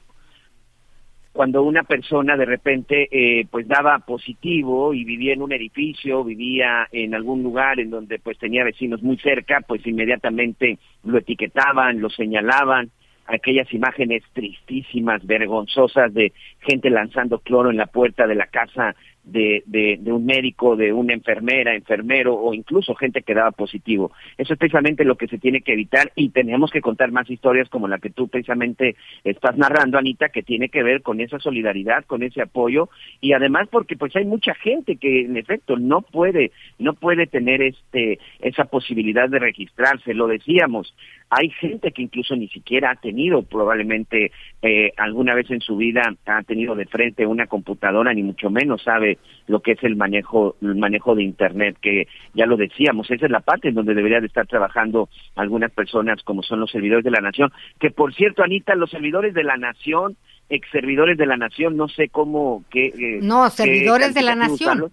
cuando 1.32 1.62
una 1.62 1.82
persona 1.82 2.36
de 2.36 2.44
repente 2.44 3.08
eh, 3.10 3.46
pues 3.50 3.66
daba 3.66 3.98
positivo 4.00 4.92
y 4.92 5.04
vivía 5.04 5.32
en 5.32 5.42
un 5.42 5.52
edificio, 5.52 6.24
vivía 6.24 6.86
en 6.92 7.14
algún 7.14 7.42
lugar 7.42 7.80
en 7.80 7.90
donde 7.90 8.18
pues 8.18 8.38
tenía 8.38 8.64
vecinos 8.64 9.02
muy 9.02 9.16
cerca, 9.16 9.62
pues 9.66 9.86
inmediatamente 9.86 10.78
lo 11.04 11.18
etiquetaban, 11.18 12.00
lo 12.00 12.10
señalaban, 12.10 12.90
aquellas 13.34 13.72
imágenes 13.72 14.22
tristísimas, 14.32 15.24
vergonzosas 15.26 16.12
de 16.14 16.32
gente 16.60 16.90
lanzando 16.90 17.38
cloro 17.38 17.70
en 17.70 17.76
la 17.76 17.86
puerta 17.86 18.26
de 18.26 18.34
la 18.34 18.46
casa 18.46 18.94
de, 19.24 19.62
de, 19.66 20.12
un 20.12 20.26
médico, 20.26 20.76
de 20.76 20.92
una 20.92 21.12
enfermera, 21.12 21.74
enfermero 21.74 22.34
o 22.34 22.54
incluso 22.54 22.94
gente 22.94 23.22
que 23.22 23.34
daba 23.34 23.52
positivo. 23.52 24.12
Eso 24.36 24.52
es 24.52 24.58
precisamente 24.58 25.04
lo 25.04 25.16
que 25.16 25.28
se 25.28 25.38
tiene 25.38 25.60
que 25.60 25.74
evitar 25.74 26.12
y 26.16 26.30
tenemos 26.30 26.70
que 26.70 26.80
contar 26.80 27.12
más 27.12 27.30
historias 27.30 27.68
como 27.68 27.88
la 27.88 27.98
que 27.98 28.10
tú 28.10 28.28
precisamente 28.28 28.96
estás 29.22 29.56
narrando, 29.56 29.98
Anita, 29.98 30.30
que 30.30 30.42
tiene 30.42 30.68
que 30.68 30.82
ver 30.82 31.02
con 31.02 31.20
esa 31.20 31.38
solidaridad, 31.38 32.04
con 32.04 32.22
ese 32.22 32.42
apoyo 32.42 32.88
y 33.20 33.32
además 33.32 33.68
porque 33.70 33.96
pues 33.96 34.14
hay 34.16 34.24
mucha 34.24 34.54
gente 34.54 34.96
que 34.96 35.22
en 35.22 35.36
efecto 35.36 35.76
no 35.76 36.02
puede, 36.02 36.50
no 36.78 36.94
puede 36.94 37.26
tener 37.26 37.62
este, 37.62 38.18
esa 38.40 38.64
posibilidad 38.64 39.28
de 39.28 39.38
registrarse, 39.38 40.14
lo 40.14 40.26
decíamos, 40.26 40.94
hay 41.34 41.48
gente 41.48 41.92
que 41.92 42.02
incluso 42.02 42.36
ni 42.36 42.46
siquiera 42.48 42.90
ha 42.90 42.96
tenido 42.96 43.42
probablemente 43.42 44.32
eh, 44.60 44.92
alguna 44.98 45.34
vez 45.34 45.50
en 45.50 45.60
su 45.60 45.78
vida 45.78 46.02
ha 46.26 46.42
tenido 46.42 46.74
de 46.74 46.84
frente 46.84 47.24
una 47.26 47.46
computadora 47.46 48.12
ni 48.12 48.22
mucho 48.22 48.50
menos 48.50 48.82
sabe 48.82 49.16
lo 49.46 49.60
que 49.60 49.72
es 49.72 49.82
el 49.82 49.96
manejo 49.96 50.56
el 50.60 50.76
manejo 50.76 51.14
de 51.14 51.22
internet 51.22 51.78
que 51.80 52.06
ya 52.34 52.44
lo 52.44 52.58
decíamos 52.58 53.10
esa 53.10 53.24
es 53.24 53.32
la 53.32 53.40
parte 53.40 53.68
en 53.68 53.74
donde 53.74 53.94
debería 53.94 54.20
de 54.20 54.26
estar 54.26 54.46
trabajando 54.46 55.08
algunas 55.34 55.72
personas 55.72 56.22
como 56.22 56.42
son 56.42 56.60
los 56.60 56.70
servidores 56.70 57.02
de 57.02 57.10
la 57.10 57.22
nación 57.22 57.50
que 57.80 57.90
por 57.90 58.12
cierto 58.12 58.42
Anita 58.42 58.74
los 58.74 58.90
servidores 58.90 59.32
de 59.32 59.44
la 59.44 59.56
nación 59.56 60.18
ex 60.50 60.68
servidores 60.70 61.16
de 61.16 61.24
la 61.24 61.38
nación 61.38 61.78
no 61.78 61.88
sé 61.88 62.10
cómo 62.10 62.62
que 62.70 62.88
eh, 62.88 63.20
no 63.22 63.48
servidores 63.48 64.12
de 64.12 64.22
la 64.22 64.34
nación. 64.34 64.92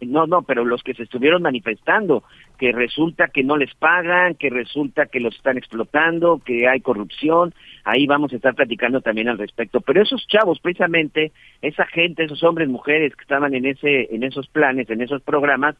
no, 0.00 0.26
no, 0.26 0.42
pero 0.42 0.64
los 0.64 0.82
que 0.82 0.94
se 0.94 1.04
estuvieron 1.04 1.42
manifestando, 1.42 2.24
que 2.62 2.70
resulta 2.70 3.26
que 3.26 3.42
no 3.42 3.56
les 3.56 3.74
pagan, 3.74 4.36
que 4.36 4.48
resulta 4.48 5.06
que 5.06 5.18
los 5.18 5.34
están 5.34 5.58
explotando, 5.58 6.38
que 6.38 6.68
hay 6.68 6.80
corrupción, 6.80 7.52
ahí 7.82 8.06
vamos 8.06 8.32
a 8.32 8.36
estar 8.36 8.54
platicando 8.54 9.00
también 9.00 9.28
al 9.28 9.36
respecto. 9.36 9.80
Pero 9.80 10.00
esos 10.00 10.24
chavos, 10.28 10.60
precisamente, 10.60 11.32
esa 11.60 11.86
gente, 11.86 12.22
esos 12.22 12.44
hombres, 12.44 12.68
mujeres 12.68 13.16
que 13.16 13.22
estaban 13.22 13.52
en 13.54 13.66
ese, 13.66 14.14
en 14.14 14.22
esos 14.22 14.46
planes, 14.46 14.88
en 14.90 15.00
esos 15.00 15.22
programas, 15.22 15.74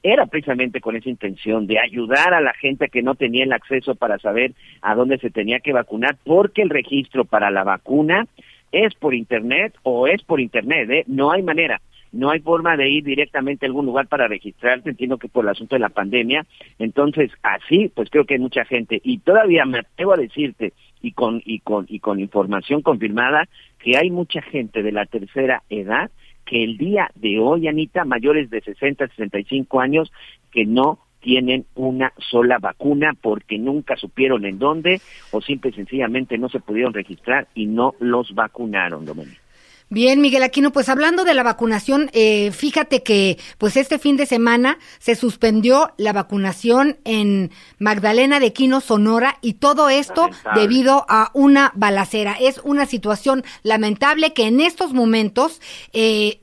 era 0.00 0.26
precisamente 0.26 0.80
con 0.80 0.94
esa 0.94 1.08
intención 1.08 1.66
de 1.66 1.80
ayudar 1.80 2.32
a 2.32 2.40
la 2.40 2.54
gente 2.54 2.88
que 2.88 3.02
no 3.02 3.16
tenía 3.16 3.42
el 3.42 3.52
acceso 3.52 3.96
para 3.96 4.20
saber 4.20 4.52
a 4.80 4.94
dónde 4.94 5.18
se 5.18 5.30
tenía 5.30 5.58
que 5.58 5.72
vacunar, 5.72 6.18
porque 6.22 6.62
el 6.62 6.70
registro 6.70 7.24
para 7.24 7.50
la 7.50 7.64
vacuna 7.64 8.28
es 8.70 8.94
por 8.94 9.12
internet 9.12 9.74
o 9.82 10.06
es 10.06 10.22
por 10.22 10.38
internet, 10.38 10.88
¿eh? 10.88 11.04
no 11.08 11.32
hay 11.32 11.42
manera 11.42 11.80
no 12.12 12.30
hay 12.30 12.40
forma 12.40 12.76
de 12.76 12.88
ir 12.88 13.04
directamente 13.04 13.66
a 13.66 13.68
algún 13.68 13.86
lugar 13.86 14.08
para 14.08 14.28
registrarse, 14.28 14.90
entiendo 14.90 15.18
que 15.18 15.28
por 15.28 15.44
el 15.44 15.50
asunto 15.50 15.76
de 15.76 15.80
la 15.80 15.88
pandemia, 15.88 16.46
entonces 16.78 17.30
así 17.42 17.90
pues 17.94 18.10
creo 18.10 18.24
que 18.24 18.34
hay 18.34 18.40
mucha 18.40 18.64
gente 18.64 19.00
y 19.04 19.18
todavía 19.18 19.64
me 19.64 19.80
atrevo 19.80 20.14
a 20.14 20.16
decirte 20.16 20.72
y 21.00 21.12
con 21.12 21.42
y 21.44 21.60
con 21.60 21.86
y 21.88 22.00
con 22.00 22.20
información 22.20 22.82
confirmada 22.82 23.48
que 23.78 23.96
hay 23.96 24.10
mucha 24.10 24.42
gente 24.42 24.82
de 24.82 24.92
la 24.92 25.06
tercera 25.06 25.62
edad 25.68 26.10
que 26.44 26.64
el 26.64 26.78
día 26.78 27.10
de 27.14 27.38
hoy, 27.38 27.68
Anita, 27.68 28.04
mayores 28.04 28.48
de 28.48 28.62
60, 28.62 29.08
65 29.08 29.80
años 29.80 30.10
que 30.50 30.64
no 30.64 30.98
tienen 31.20 31.66
una 31.74 32.12
sola 32.30 32.58
vacuna 32.58 33.12
porque 33.20 33.58
nunca 33.58 33.96
supieron 33.96 34.46
en 34.46 34.58
dónde 34.58 35.00
o 35.30 35.40
simple 35.40 35.70
y 35.70 35.74
sencillamente 35.74 36.38
no 36.38 36.48
se 36.48 36.60
pudieron 36.60 36.94
registrar 36.94 37.48
y 37.54 37.66
no 37.66 37.94
los 38.00 38.34
vacunaron, 38.34 39.04
Domenico. 39.04 39.47
Bien, 39.90 40.20
Miguel 40.20 40.42
Aquino, 40.42 40.70
pues 40.70 40.90
hablando 40.90 41.24
de 41.24 41.32
la 41.32 41.42
vacunación, 41.42 42.10
eh, 42.12 42.52
fíjate 42.52 43.02
que 43.02 43.38
pues 43.56 43.74
este 43.78 43.98
fin 43.98 44.18
de 44.18 44.26
semana 44.26 44.78
se 44.98 45.14
suspendió 45.14 45.94
la 45.96 46.12
vacunación 46.12 46.98
en 47.04 47.50
Magdalena 47.78 48.38
de 48.38 48.52
Quino, 48.52 48.82
Sonora, 48.82 49.38
y 49.40 49.54
todo 49.54 49.88
esto 49.88 50.28
debido 50.54 51.06
a 51.08 51.30
una 51.32 51.72
balacera. 51.74 52.36
Es 52.38 52.60
una 52.64 52.84
situación 52.84 53.44
lamentable 53.62 54.34
que 54.34 54.46
en 54.46 54.60
estos 54.60 54.92
momentos 54.92 55.62
eh, 55.94 56.42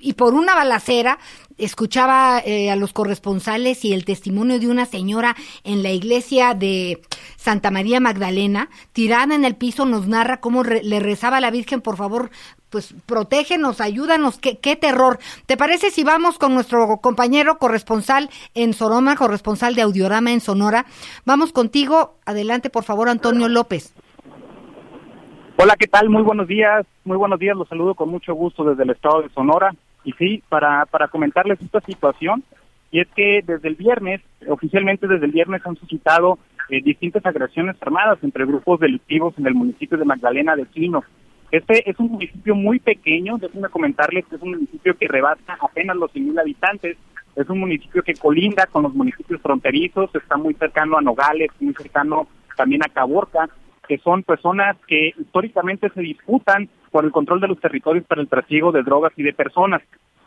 y 0.00 0.14
por 0.14 0.34
una 0.34 0.56
balacera 0.56 1.20
escuchaba 1.60 2.40
eh, 2.40 2.70
a 2.70 2.76
los 2.76 2.92
corresponsales 2.92 3.84
y 3.84 3.92
el 3.92 4.04
testimonio 4.04 4.58
de 4.58 4.68
una 4.68 4.86
señora 4.86 5.36
en 5.64 5.82
la 5.82 5.90
iglesia 5.90 6.54
de 6.54 7.00
Santa 7.36 7.70
María 7.70 8.00
Magdalena, 8.00 8.68
tirada 8.92 9.34
en 9.34 9.44
el 9.44 9.56
piso, 9.56 9.86
nos 9.86 10.08
narra 10.08 10.40
cómo 10.40 10.62
le 10.64 11.00
rezaba 11.00 11.38
a 11.38 11.40
la 11.40 11.50
Virgen, 11.50 11.80
por 11.80 11.96
favor, 11.96 12.30
pues 12.70 12.94
protégenos, 13.06 13.80
ayúdanos, 13.80 14.38
qué, 14.38 14.58
qué 14.58 14.76
terror. 14.76 15.18
¿Te 15.46 15.56
parece 15.56 15.90
si 15.90 16.04
vamos 16.04 16.38
con 16.38 16.54
nuestro 16.54 16.98
compañero 16.98 17.58
corresponsal 17.58 18.30
en 18.54 18.72
Soroma, 18.72 19.16
corresponsal 19.16 19.74
de 19.74 19.82
Audiorama 19.82 20.32
en 20.32 20.40
Sonora? 20.40 20.86
Vamos 21.24 21.52
contigo, 21.52 22.14
adelante 22.26 22.70
por 22.70 22.84
favor, 22.84 23.08
Antonio 23.08 23.48
López. 23.48 23.94
Hola, 25.56 25.76
¿qué 25.78 25.86
tal? 25.86 26.08
Muy 26.08 26.22
buenos 26.22 26.48
días, 26.48 26.86
muy 27.04 27.18
buenos 27.18 27.38
días, 27.38 27.54
los 27.54 27.68
saludo 27.68 27.94
con 27.94 28.08
mucho 28.08 28.32
gusto 28.34 28.64
desde 28.64 28.84
el 28.84 28.90
estado 28.90 29.20
de 29.22 29.28
Sonora. 29.30 29.74
Y 30.04 30.12
sí, 30.12 30.42
para, 30.48 30.86
para 30.86 31.08
comentarles 31.08 31.60
esta 31.60 31.80
situación, 31.80 32.42
y 32.90 33.00
es 33.00 33.08
que 33.14 33.42
desde 33.46 33.68
el 33.68 33.74
viernes, 33.76 34.20
oficialmente 34.48 35.06
desde 35.06 35.26
el 35.26 35.32
viernes 35.32 35.62
han 35.64 35.76
suscitado 35.76 36.38
eh, 36.68 36.80
distintas 36.82 37.24
agresiones 37.24 37.76
armadas 37.80 38.18
entre 38.22 38.46
grupos 38.46 38.80
delictivos 38.80 39.34
en 39.38 39.46
el 39.46 39.54
municipio 39.54 39.98
de 39.98 40.04
Magdalena 40.04 40.56
de 40.56 40.66
Quino. 40.66 41.04
Este 41.50 41.88
es 41.88 41.98
un 41.98 42.12
municipio 42.12 42.54
muy 42.54 42.78
pequeño, 42.78 43.38
déjenme 43.38 43.68
comentarles 43.68 44.24
que 44.26 44.36
es 44.36 44.42
un 44.42 44.50
municipio 44.50 44.96
que 44.96 45.08
rebasa 45.08 45.58
apenas 45.60 45.96
los 45.96 46.12
100.000 46.12 46.40
habitantes, 46.40 46.96
es 47.34 47.48
un 47.48 47.58
municipio 47.58 48.02
que 48.02 48.14
colinda 48.14 48.66
con 48.66 48.84
los 48.84 48.94
municipios 48.94 49.40
fronterizos, 49.40 50.14
está 50.14 50.36
muy 50.36 50.54
cercano 50.54 50.96
a 50.96 51.02
Nogales, 51.02 51.50
muy 51.60 51.74
cercano 51.74 52.28
también 52.56 52.82
a 52.84 52.88
Caborca, 52.88 53.48
que 53.90 53.98
son 53.98 54.22
personas 54.22 54.76
que 54.86 55.12
históricamente 55.18 55.90
se 55.92 56.00
disputan 56.00 56.68
por 56.92 57.04
el 57.04 57.10
control 57.10 57.40
de 57.40 57.48
los 57.48 57.58
territorios 57.58 58.06
para 58.06 58.20
el 58.20 58.28
trasiego 58.28 58.70
de 58.70 58.84
drogas 58.84 59.12
y 59.16 59.24
de 59.24 59.32
personas. 59.32 59.82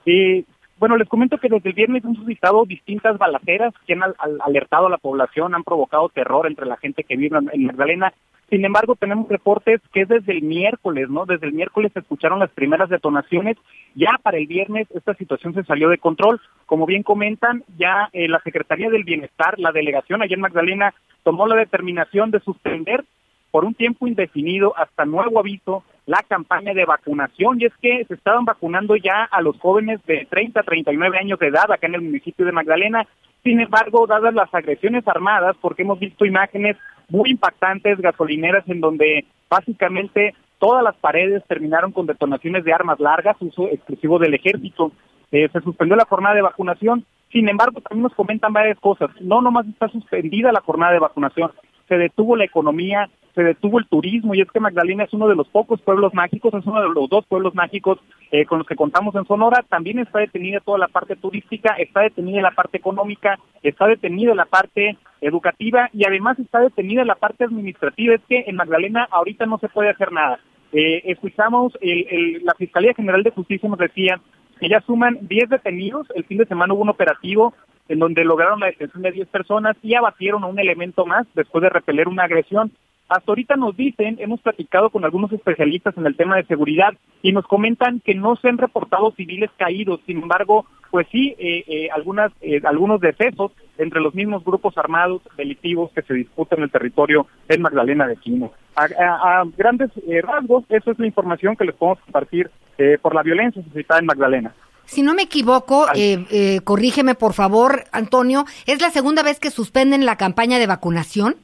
Y 0.06 0.44
bueno, 0.78 0.98
les 0.98 1.08
comento 1.08 1.38
que 1.38 1.48
desde 1.48 1.70
el 1.70 1.76
viernes 1.76 2.04
han 2.04 2.16
suscitado 2.16 2.66
distintas 2.66 3.18
balaceras 3.18 3.74
que 3.88 3.94
han 3.94 4.02
alertado 4.42 4.88
a 4.88 4.90
la 4.90 4.98
población, 4.98 5.56
han 5.56 5.64
provocado 5.64 6.10
terror 6.10 6.46
entre 6.46 6.66
la 6.66 6.76
gente 6.76 7.06
que 7.06 7.16
vive 7.16 7.40
en 7.54 7.66
Magdalena. 7.68 8.14
Sin 8.50 8.66
embargo, 8.66 8.98
tenemos 8.98 9.30
reportes 9.30 9.80
que 9.94 10.02
es 10.02 10.10
desde 10.10 10.34
el 10.34 10.42
miércoles, 10.42 11.10
¿no? 11.10 11.26
Desde 11.26 11.48
el 11.48 11.54
miércoles 11.54 11.94
se 11.94 12.00
escucharon 12.00 12.40
las 12.40 12.52
primeras 12.52 12.90
detonaciones. 12.90 13.56
Ya 13.96 14.20
para 14.22 14.38
el 14.38 14.46
viernes 14.46 14.90
esta 14.94 15.14
situación 15.14 15.54
se 15.54 15.64
salió 15.64 15.88
de 15.88 16.00
control. 16.00 16.42
Como 16.66 16.86
bien 16.86 17.04
comentan, 17.04 17.64
ya 17.78 18.10
eh, 18.12 18.28
la 18.28 18.42
Secretaría 18.42 18.90
del 18.90 19.06
Bienestar, 19.06 19.58
la 19.58 19.72
delegación 19.72 20.22
allá 20.22 20.36
en 20.36 20.42
Magdalena, 20.42 20.94
tomó 21.24 21.48
la 21.48 21.56
determinación 21.56 22.30
de 22.30 22.42
suspender 22.42 23.06
por 23.54 23.66
un 23.66 23.76
tiempo 23.76 24.08
indefinido 24.08 24.74
hasta 24.76 25.06
nuevo 25.06 25.40
aviso 25.40 25.84
la 26.08 26.24
campaña 26.28 26.74
de 26.74 26.86
vacunación 26.86 27.62
y 27.62 27.66
es 27.66 27.74
que 27.80 28.04
se 28.06 28.16
estaban 28.16 28.46
vacunando 28.46 28.96
ya 28.96 29.26
a 29.26 29.44
los 29.44 29.60
jóvenes 29.60 30.00
de 30.08 30.26
30 30.28 30.60
a 30.60 30.64
39 30.64 31.20
años 31.20 31.38
de 31.38 31.50
edad 31.50 31.72
acá 31.72 31.86
en 31.86 31.94
el 31.94 32.02
municipio 32.02 32.48
de 32.48 32.52
Magdalena. 32.52 33.06
Sin 33.44 33.60
embargo, 33.60 34.08
dadas 34.08 34.34
las 34.34 34.52
agresiones 34.56 35.08
armadas, 35.08 35.56
porque 35.62 35.84
hemos 35.84 36.00
visto 36.00 36.26
imágenes 36.26 36.78
muy 37.10 37.30
impactantes, 37.30 38.02
gasolineras, 38.02 38.68
en 38.68 38.82
donde 38.82 39.24
básicamente 39.48 40.34
todas 40.58 40.84
las 40.84 40.96
paredes 40.96 41.44
terminaron 41.48 41.92
con 41.92 42.08
detonaciones 42.08 42.64
de 42.64 42.74
armas 42.74 43.00
largas, 43.00 43.38
uso 43.40 43.68
exclusivo 43.68 44.18
del 44.18 44.34
ejército. 44.34 44.94
Eh, 45.32 45.48
se 45.54 45.62
suspendió 45.62 45.96
la 45.96 46.06
jornada 46.06 46.34
de 46.34 46.42
vacunación. 46.42 47.06
Sin 47.32 47.48
embargo, 47.48 47.82
también 47.82 48.02
nos 48.02 48.16
comentan 48.16 48.52
varias 48.52 48.80
cosas. 48.80 49.12
No 49.22 49.44
nomás 49.44 49.68
está 49.68 49.90
suspendida 49.90 50.52
la 50.52 50.62
jornada 50.62 50.94
de 50.94 51.00
vacunación, 51.00 51.52
se 51.88 51.98
detuvo 51.98 52.36
la 52.36 52.46
economía, 52.46 53.10
se 53.36 53.44
detuvo 53.44 53.80
el 53.80 53.88
turismo 53.88 54.36
y 54.36 54.42
es 54.42 54.52
que 54.52 54.60
Magdalena 54.60 55.06
es 55.06 55.14
uno 55.14 55.28
de 55.28 55.36
los 55.36 55.48
pocos 55.48 55.82
pueblos 55.82 56.14
mágicos, 56.14 56.54
es 56.54 56.66
uno 56.66 56.82
de 56.82 56.90
los 56.90 57.10
dos 57.10 57.26
pueblos 57.26 57.56
mágicos 57.56 58.00
eh, 58.32 58.46
con 58.46 58.60
los 58.60 58.68
que 58.68 58.76
contamos 58.76 59.16
en 59.16 59.26
Sonora. 59.26 59.64
También 59.68 60.00
está 60.00 60.20
detenida 60.20 60.60
toda 60.60 60.78
la 60.78 60.88
parte 60.88 61.16
turística, 61.16 61.74
está 61.78 62.02
detenida 62.02 62.42
la 62.42 62.52
parte 62.52 62.78
económica, 62.78 63.40
está 63.64 63.88
detenida 63.88 64.36
la 64.36 64.46
parte 64.46 64.98
educativa 65.22 65.90
y 65.94 66.06
además 66.06 66.38
está 66.38 66.60
detenida 66.60 67.04
la 67.06 67.16
parte 67.16 67.46
administrativa. 67.46 68.14
Es 68.14 68.22
que 68.30 68.44
en 68.46 68.56
Magdalena 68.56 69.08
ahorita 69.10 69.46
no 69.46 69.58
se 69.58 69.70
puede 69.70 69.90
hacer 69.90 70.12
nada. 70.12 70.40
Eh, 70.72 71.02
escuchamos, 71.06 71.74
el, 71.82 72.44
la 72.44 72.54
Fiscalía 72.54 72.94
General 72.94 73.24
de 73.24 73.32
Justicia 73.32 73.70
nos 73.70 73.80
decía 73.80 74.20
que 74.60 74.70
ya 74.70 74.82
suman 74.82 75.18
10 75.22 75.50
detenidos, 75.50 76.08
el 76.16 76.24
fin 76.26 76.38
de 76.38 76.46
semana 76.46 76.74
hubo 76.74 76.84
un 76.84 76.90
operativo 76.90 77.54
en 77.90 78.00
donde 78.00 78.24
lograron 78.24 78.60
la 78.60 78.68
detención 78.68 79.04
de 79.04 79.12
10 79.12 79.28
personas 79.28 79.76
y 79.82 79.94
abatieron 79.96 80.44
a 80.44 80.48
un 80.48 80.60
elemento 80.60 81.06
más 81.06 81.28
después 81.36 81.62
de 81.62 81.70
repeler 81.70 82.08
una 82.08 82.24
agresión. 82.24 82.72
Hasta 83.16 83.32
ahorita 83.32 83.56
nos 83.58 83.78
dicen, 83.78 84.18
hemos 84.20 84.42
platicado 84.42 84.90
con 84.90 85.06
algunos 85.06 85.32
especialistas 85.32 85.96
en 85.98 86.06
el 86.08 86.16
tema 86.16 86.36
de 86.38 86.46
seguridad 86.46 86.94
y 87.22 87.32
nos 87.32 87.46
comentan 87.46 88.00
que 88.00 88.16
no 88.16 88.36
se 88.38 88.50
han 88.50 88.58
reportado 88.58 89.12
civiles 89.12 89.52
caídos, 89.58 90.00
sin 90.08 90.18
embargo, 90.24 90.66
pues 90.90 91.06
sí, 91.12 91.36
eh, 91.38 91.64
eh, 91.68 91.90
algunas, 91.94 92.32
eh, 92.42 92.60
algunos 92.64 93.00
decesos 93.02 93.52
entre 93.78 94.02
los 94.02 94.16
mismos 94.16 94.44
grupos 94.44 94.78
armados 94.78 95.22
delictivos 95.38 95.92
que 95.94 96.02
se 96.02 96.14
disputan 96.16 96.62
el 96.64 96.72
territorio 96.72 97.28
en 97.50 97.62
Magdalena 97.62 98.08
de 98.08 98.16
Quino. 98.18 98.52
A, 98.76 98.84
a- 98.86 99.42
a 99.42 99.44
grandes 99.58 99.92
eh, 100.08 100.22
rasgos, 100.22 100.64
esa 100.70 100.92
es 100.92 100.98
la 101.00 101.06
información 101.08 101.56
que 101.56 101.66
les 101.66 101.76
podemos 101.76 102.00
compartir 102.00 102.50
eh, 102.80 102.98
por 103.02 103.14
la 103.14 103.22
violencia 103.22 103.62
suscitada 103.64 104.00
en 104.00 104.08
Magdalena. 104.08 104.54
Si 104.86 105.02
no 105.04 105.14
me 105.14 105.22
equivoco, 105.24 105.86
eh, 105.96 106.26
eh, 106.32 106.62
corrígeme 106.64 107.14
por 107.16 107.34
favor, 107.34 107.84
Antonio, 107.92 108.46
¿es 108.66 108.82
la 108.82 108.90
segunda 108.90 109.22
vez 109.24 109.40
que 109.40 109.52
suspenden 109.52 110.06
la 110.06 110.18
campaña 110.18 110.58
de 110.60 110.68
vacunación? 110.68 111.36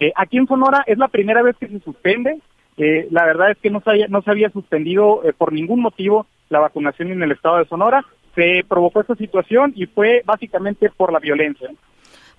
Eh, 0.00 0.12
aquí 0.14 0.36
en 0.38 0.46
Sonora 0.46 0.84
es 0.86 0.98
la 0.98 1.08
primera 1.08 1.42
vez 1.42 1.56
que 1.58 1.68
se 1.68 1.80
suspende. 1.80 2.38
Eh, 2.76 3.08
la 3.10 3.24
verdad 3.24 3.50
es 3.52 3.58
que 3.58 3.70
no 3.70 3.80
se, 3.80 3.90
había- 3.90 4.08
no 4.08 4.20
se 4.22 4.30
había 4.30 4.50
suspendido 4.50 5.22
eh, 5.24 5.32
por 5.32 5.52
ningún 5.52 5.80
motivo 5.80 6.26
la 6.50 6.60
vacunación 6.60 7.10
en 7.10 7.22
el 7.22 7.32
estado 7.32 7.58
de 7.58 7.64
Sonora. 7.66 8.04
Se 8.34 8.62
provocó 8.68 9.00
esta 9.00 9.14
situación 9.14 9.72
y 9.74 9.86
fue 9.86 10.22
básicamente 10.26 10.90
por 10.90 11.10
la 11.12 11.18
violencia. 11.18 11.70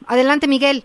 Adelante, 0.06 0.48
Miguel. 0.48 0.84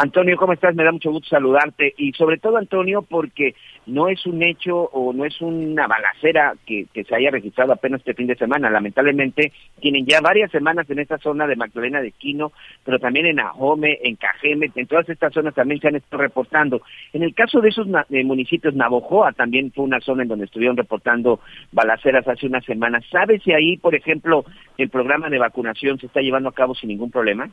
Antonio, 0.00 0.36
¿cómo 0.36 0.52
estás? 0.52 0.76
Me 0.76 0.84
da 0.84 0.92
mucho 0.92 1.10
gusto 1.10 1.28
saludarte 1.28 1.92
y 1.98 2.12
sobre 2.12 2.38
todo, 2.38 2.56
Antonio, 2.56 3.02
porque 3.02 3.56
no 3.86 4.08
es 4.08 4.24
un 4.26 4.44
hecho 4.44 4.76
o 4.76 5.12
no 5.12 5.24
es 5.24 5.40
una 5.40 5.88
balacera 5.88 6.54
que, 6.64 6.86
que 6.94 7.02
se 7.02 7.16
haya 7.16 7.32
registrado 7.32 7.72
apenas 7.72 7.98
este 7.98 8.14
fin 8.14 8.28
de 8.28 8.36
semana. 8.36 8.70
Lamentablemente, 8.70 9.52
tienen 9.80 10.06
ya 10.06 10.20
varias 10.20 10.52
semanas 10.52 10.88
en 10.88 11.00
esta 11.00 11.18
zona 11.18 11.48
de 11.48 11.56
Magdalena 11.56 12.00
de 12.00 12.12
Quino, 12.12 12.52
pero 12.84 13.00
también 13.00 13.26
en 13.26 13.40
Ajome, 13.40 13.98
en 14.04 14.14
Cajeme, 14.14 14.70
en 14.72 14.86
todas 14.86 15.08
estas 15.08 15.34
zonas 15.34 15.52
también 15.52 15.80
se 15.80 15.88
han 15.88 15.96
estado 15.96 16.22
reportando. 16.22 16.80
En 17.12 17.24
el 17.24 17.34
caso 17.34 17.60
de 17.60 17.70
esos 17.70 17.88
de 18.08 18.22
municipios, 18.22 18.76
Navojoa 18.76 19.32
también 19.32 19.72
fue 19.72 19.84
una 19.84 19.98
zona 20.00 20.22
en 20.22 20.28
donde 20.28 20.44
estuvieron 20.44 20.76
reportando 20.76 21.40
balaceras 21.72 22.28
hace 22.28 22.46
unas 22.46 22.64
semanas. 22.64 23.04
¿Sabes 23.10 23.42
si 23.42 23.52
ahí, 23.52 23.76
por 23.78 23.96
ejemplo, 23.96 24.44
el 24.76 24.90
programa 24.90 25.28
de 25.28 25.40
vacunación 25.40 25.98
se 25.98 26.06
está 26.06 26.20
llevando 26.20 26.50
a 26.50 26.54
cabo 26.54 26.76
sin 26.76 26.90
ningún 26.90 27.10
problema? 27.10 27.50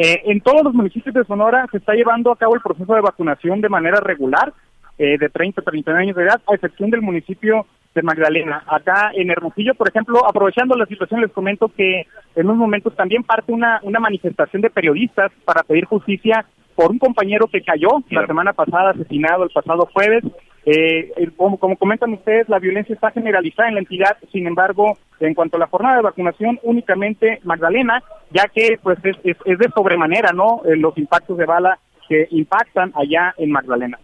Eh, 0.00 0.22
en 0.26 0.40
todos 0.40 0.62
los 0.62 0.74
municipios 0.74 1.12
de 1.12 1.24
Sonora 1.24 1.66
se 1.72 1.78
está 1.78 1.92
llevando 1.92 2.30
a 2.30 2.36
cabo 2.36 2.54
el 2.54 2.60
proceso 2.60 2.94
de 2.94 3.00
vacunación 3.00 3.60
de 3.60 3.68
manera 3.68 3.98
regular, 3.98 4.52
eh, 4.96 5.18
de 5.18 5.28
30 5.28 5.60
a 5.60 5.64
39 5.64 6.02
años 6.02 6.16
de 6.16 6.22
edad, 6.22 6.40
a 6.46 6.54
excepción 6.54 6.88
del 6.90 7.02
municipio 7.02 7.66
de 7.96 8.02
Magdalena. 8.02 8.62
Acá 8.68 9.10
en 9.12 9.28
Hermosillo, 9.28 9.74
por 9.74 9.88
ejemplo, 9.88 10.24
aprovechando 10.24 10.76
la 10.76 10.86
situación, 10.86 11.20
les 11.20 11.32
comento 11.32 11.72
que 11.76 12.06
en 12.36 12.46
unos 12.46 12.58
momentos 12.58 12.94
también 12.94 13.24
parte 13.24 13.50
una, 13.50 13.80
una 13.82 13.98
manifestación 13.98 14.62
de 14.62 14.70
periodistas 14.70 15.32
para 15.44 15.64
pedir 15.64 15.86
justicia 15.86 16.46
por 16.76 16.92
un 16.92 17.00
compañero 17.00 17.48
que 17.48 17.62
cayó 17.62 17.88
la 18.10 18.24
semana 18.24 18.52
pasada, 18.52 18.90
asesinado 18.90 19.42
el 19.42 19.50
pasado 19.50 19.88
jueves. 19.92 20.22
Eh, 20.70 21.30
como, 21.34 21.58
como 21.58 21.78
comentan 21.78 22.12
ustedes, 22.12 22.46
la 22.50 22.58
violencia 22.58 22.94
está 22.94 23.10
generalizada 23.10 23.70
en 23.70 23.76
la 23.76 23.80
entidad, 23.80 24.18
sin 24.30 24.46
embargo, 24.46 24.98
en 25.18 25.32
cuanto 25.32 25.56
a 25.56 25.60
la 25.60 25.66
jornada 25.66 25.96
de 25.96 26.02
vacunación, 26.02 26.60
únicamente 26.62 27.40
Magdalena, 27.42 28.02
ya 28.30 28.48
que 28.54 28.78
pues 28.82 28.98
es, 29.02 29.16
es, 29.24 29.38
es 29.46 29.58
de 29.58 29.70
sobremanera, 29.74 30.32
¿no? 30.32 30.60
Eh, 30.66 30.76
los 30.76 30.98
impactos 30.98 31.38
de 31.38 31.46
bala 31.46 31.78
que 32.06 32.28
impactan 32.32 32.92
allá 32.94 33.34
en 33.38 33.50
Magdalena. 33.50 33.98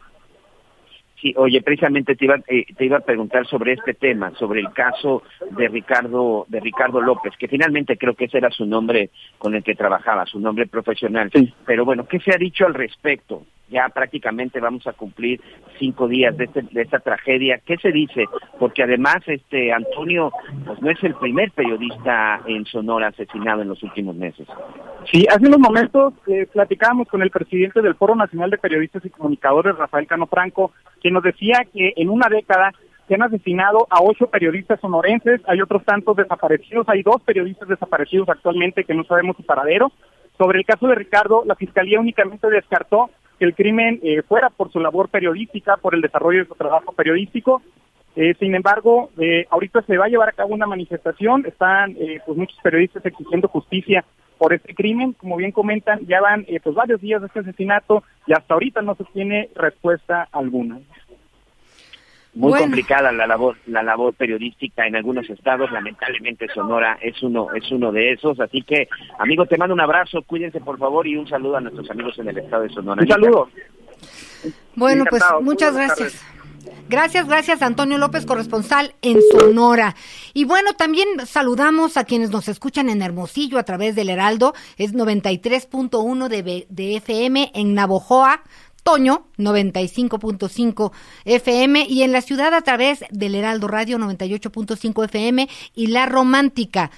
Sí, 1.21 1.35
oye, 1.37 1.61
precisamente 1.61 2.17
te 2.17 2.25
iba, 2.25 2.37
eh, 2.49 2.65
te 2.75 2.87
iba 2.87 2.97
a 2.97 3.01
preguntar 3.01 3.47
sobre 3.47 3.75
este 3.75 3.93
tema, 3.93 4.31
sobre 4.39 4.61
el 4.61 4.73
caso 4.73 5.23
de 5.51 5.69
Ricardo, 5.69 6.47
de 6.49 6.61
Ricardo 6.61 7.03
López, 7.03 7.35
que 7.39 7.49
finalmente 7.49 7.99
creo 7.99 8.15
que 8.15 8.25
ese 8.25 8.39
era 8.39 8.51
su 8.51 8.65
nombre 8.65 9.11
con 9.37 9.55
el 9.55 9.63
que 9.63 9.75
trabajaba, 9.75 10.25
su 10.25 10.41
nombre 10.41 10.67
profesional. 10.67 11.31
Pero 11.67 11.85
bueno, 11.85 12.07
¿qué 12.07 12.21
se 12.21 12.35
ha 12.35 12.39
dicho 12.39 12.65
al 12.65 12.73
respecto? 12.73 13.43
Ya 13.69 13.89
prácticamente 13.89 14.61
vamos 14.61 14.87
a 14.87 14.93
cumplir 14.93 15.41
cinco 15.79 16.07
días 16.07 16.37
de, 16.37 16.45
este- 16.45 16.63
de 16.63 16.83
esta 16.83 17.01
tragedia. 17.01 17.61
¿Qué 17.65 17.77
se 17.79 17.91
dice? 17.93 18.27
Porque 18.59 18.83
además, 18.83 19.17
este 19.27 19.73
Antonio, 19.73 20.31
pues 20.67 20.81
no 20.83 20.91
es 20.91 21.03
el 21.03 21.15
primer 21.15 21.51
periodista 21.53 22.41
en 22.47 22.65
Sonora 22.67 23.09
asesinado 23.09 23.63
en 23.63 23.69
los 23.69 23.83
últimos 23.83 24.15
meses. 24.17 24.47
Sí, 25.11 25.27
hace 25.29 25.47
unos 25.47 25.59
momentos 25.61 26.13
eh, 26.27 26.47
platicábamos 26.53 27.09
con 27.09 27.23
el 27.23 27.31
presidente 27.31 27.81
del 27.83 27.95
Foro 27.95 28.15
Nacional 28.15 28.51
de 28.51 28.59
Periodistas 28.59 29.05
y 29.05 29.11
Comunicadores, 29.11 29.77
Rafael 29.77 30.07
Cano 30.07 30.27
Franco, 30.27 30.73
que 31.03 31.11
nos 31.11 31.23
decía 31.23 31.67
que 31.73 31.95
en 31.97 32.11
una 32.11 32.29
década 32.29 32.73
se 33.09 33.15
han 33.15 33.23
asesinado 33.23 33.87
a 33.91 34.03
ocho 34.03 34.29
periodistas 34.29 34.81
sonorenses, 34.81 35.41
hay 35.47 35.61
otros 35.61 35.85
tantos 35.85 36.17
desaparecidos, 36.17 36.89
hay 36.89 37.03
dos 37.03 37.21
periodistas 37.23 37.69
desaparecidos 37.69 38.29
actualmente 38.29 38.85
que 38.85 38.95
no 38.95 39.05
sabemos 39.05 39.37
su 39.37 39.45
paradero. 39.45 39.93
Sobre 40.39 40.59
el 40.59 40.65
caso 40.65 40.87
de 40.89 40.95
Ricardo, 40.95 41.43
la 41.47 41.55
Fiscalía 41.55 42.01
únicamente 42.01 42.49
descartó 42.49 43.11
que 43.39 43.45
el 43.45 43.55
crimen 43.55 44.01
eh, 44.03 44.23
fuera 44.23 44.51
por 44.51 44.71
su 44.71 44.81
labor 44.81 45.09
periodística, 45.09 45.77
por 45.77 45.95
el 45.95 46.01
desarrollo 46.01 46.41
de 46.41 46.49
su 46.49 46.55
trabajo 46.55 46.93
periodístico. 46.93 47.63
Eh, 48.17 48.35
sin 48.39 48.55
embargo, 48.55 49.11
eh, 49.19 49.47
ahorita 49.51 49.83
se 49.83 49.99
va 49.99 50.07
a 50.07 50.09
llevar 50.09 50.29
a 50.29 50.33
cabo 50.33 50.55
una 50.55 50.67
manifestación, 50.67 51.45
están 51.47 51.97
eh, 51.99 52.21
pues 52.25 52.39
muchos 52.39 52.59
periodistas 52.63 53.05
exigiendo 53.05 53.49
justicia 53.49 54.05
por 54.39 54.53
este 54.53 54.75
crimen, 54.75 55.13
como 55.13 55.37
bien 55.37 55.53
comentan, 55.53 56.01
ya 56.07 56.21
van 56.21 56.45
eh, 56.49 56.61
pues 56.63 56.75
varios 56.75 57.01
días 57.01 57.21
de 57.21 57.29
este 57.29 57.41
asesinato 57.41 58.03
y 58.27 58.33
hasta 58.33 58.55
ahorita 58.55 58.83
no 58.83 58.95
se 58.95 59.05
tiene 59.05 59.49
respuesta 59.55 60.29
alguna. 60.33 60.81
Muy 62.35 62.51
Bueno. 62.51 62.65
complicada 62.67 63.13
la 63.13 63.27
labor 63.27 63.57
la 63.67 63.83
labor 63.83 64.15
periodística 64.15 64.87
en 64.87 64.97
algunos 64.97 65.29
estados 65.31 65.71
lamentablemente 65.71 66.49
Sonora 66.53 66.99
es 67.01 67.23
uno 67.23 67.49
es 67.55 67.71
uno 67.71 67.93
de 67.93 68.13
esos 68.13 68.39
así 68.41 68.63
que 68.63 68.89
amigo 69.19 69.47
te 69.47 69.57
mando 69.57 69.75
un 69.75 69.81
abrazo 69.81 70.23
cuídense 70.23 70.61
por 70.61 70.79
favor 70.79 71.07
y 71.07 71.17
un 71.17 71.29
saludo 71.29 71.57
a 71.57 71.61
nuestros 71.61 71.91
amigos 71.91 72.19
en 72.19 72.29
el 72.29 72.39
estado 72.39 72.65
de 72.65 72.71
Sonora 72.71 73.03
Un 73.03 73.09
saludo. 73.09 73.49
Bueno, 74.75 75.05
pues 75.09 75.23
muchas 75.41 75.73
buenas 75.73 75.97
gracias. 75.99 76.25
Gracias, 76.89 77.27
gracias 77.27 77.63
Antonio 77.63 77.97
López, 77.99 78.27
corresponsal 78.27 78.95
en 79.01 79.19
Sonora. 79.33 79.95
Y 80.35 80.45
bueno, 80.45 80.75
también 80.75 81.09
saludamos 81.27 81.97
a 81.97 82.05
quienes 82.05 82.31
nos 82.31 82.49
escuchan 82.49 82.89
en 82.91 83.01
Hermosillo 83.03 83.59
a 83.59 83.63
través 83.63 83.95
del 83.95 84.11
Heraldo, 84.11 84.55
es 84.77 84.95
93.1 84.95 86.29
de, 86.29 86.67
de 86.69 86.97
FM 86.97 87.53
en 87.55 87.75
Navojoa, 87.75 88.43
Toño 88.85 89.27
95.5 89.39 90.93
FM 91.25 91.87
y 91.89 92.03
en 92.03 92.13
la 92.13 92.21
ciudad 92.21 92.55
a 92.55 92.61
través 92.61 93.03
del 93.11 93.35
Heraldo 93.35 93.67
Radio 93.67 93.99
98.5 93.99 95.05
FM 95.07 95.49
y 95.75 95.87
La 95.89 96.07
Romántica 96.07 96.91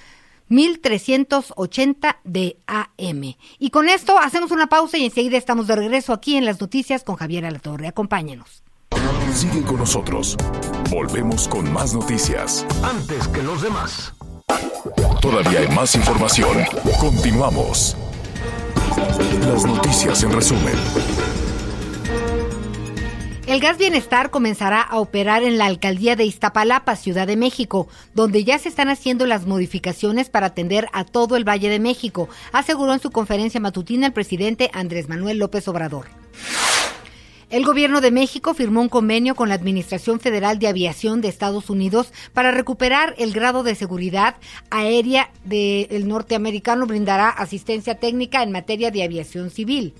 1380 0.49 2.19
de 2.23 2.57
AM. 2.67 3.35
Y 3.57 3.69
con 3.69 3.89
esto 3.89 4.19
hacemos 4.19 4.51
una 4.51 4.67
pausa 4.67 4.97
y 4.97 5.05
enseguida 5.05 5.37
estamos 5.37 5.67
de 5.67 5.75
regreso 5.75 6.13
aquí 6.13 6.35
en 6.35 6.45
las 6.45 6.59
noticias 6.61 7.03
con 7.03 7.15
Javier 7.15 7.45
Alatorre. 7.45 7.87
Acompáñenos. 7.87 8.63
Sigue 9.33 9.61
con 9.63 9.77
nosotros. 9.77 10.35
Volvemos 10.89 11.47
con 11.47 11.71
más 11.71 11.93
noticias. 11.93 12.65
Antes 12.83 13.27
que 13.29 13.43
los 13.43 13.61
demás. 13.61 14.13
Todavía 15.21 15.59
hay 15.59 15.67
más 15.69 15.95
información. 15.95 16.57
Continuamos. 16.99 17.95
Las 19.41 19.65
noticias 19.65 20.23
en 20.23 20.31
resumen. 20.31 20.75
El 23.47 23.61
Gas 23.61 23.77
Bienestar 23.77 24.29
comenzará 24.29 24.81
a 24.81 24.99
operar 24.99 25.41
en 25.41 25.57
la 25.57 25.67
alcaldía 25.67 26.17
de 26.17 26.25
Iztapalapa, 26.25 26.97
Ciudad 26.97 27.25
de 27.25 27.37
México, 27.37 27.87
donde 28.13 28.43
ya 28.43 28.59
se 28.59 28.67
están 28.67 28.89
haciendo 28.89 29.25
las 29.25 29.45
modificaciones 29.45 30.29
para 30.29 30.47
atender 30.47 30.89
a 30.91 31.05
todo 31.05 31.37
el 31.37 31.47
Valle 31.47 31.69
de 31.69 31.79
México, 31.79 32.27
aseguró 32.51 32.91
en 32.91 32.99
su 32.99 33.09
conferencia 33.09 33.61
matutina 33.61 34.07
el 34.07 34.11
presidente 34.11 34.69
Andrés 34.73 35.07
Manuel 35.07 35.37
López 35.37 35.65
Obrador. 35.69 36.07
El 37.49 37.63
gobierno 37.63 38.01
de 38.01 38.11
México 38.11 38.53
firmó 38.53 38.81
un 38.81 38.89
convenio 38.89 39.33
con 39.33 39.47
la 39.47 39.55
Administración 39.55 40.19
Federal 40.19 40.59
de 40.59 40.67
Aviación 40.67 41.21
de 41.21 41.29
Estados 41.29 41.69
Unidos 41.69 42.11
para 42.33 42.51
recuperar 42.51 43.15
el 43.17 43.31
grado 43.31 43.63
de 43.63 43.75
seguridad 43.75 44.35
aérea 44.69 45.31
del 45.45 46.09
norteamericano. 46.09 46.85
Brindará 46.85 47.29
asistencia 47.29 47.95
técnica 47.95 48.43
en 48.43 48.51
materia 48.51 48.91
de 48.91 49.03
aviación 49.03 49.51
civil. 49.51 49.93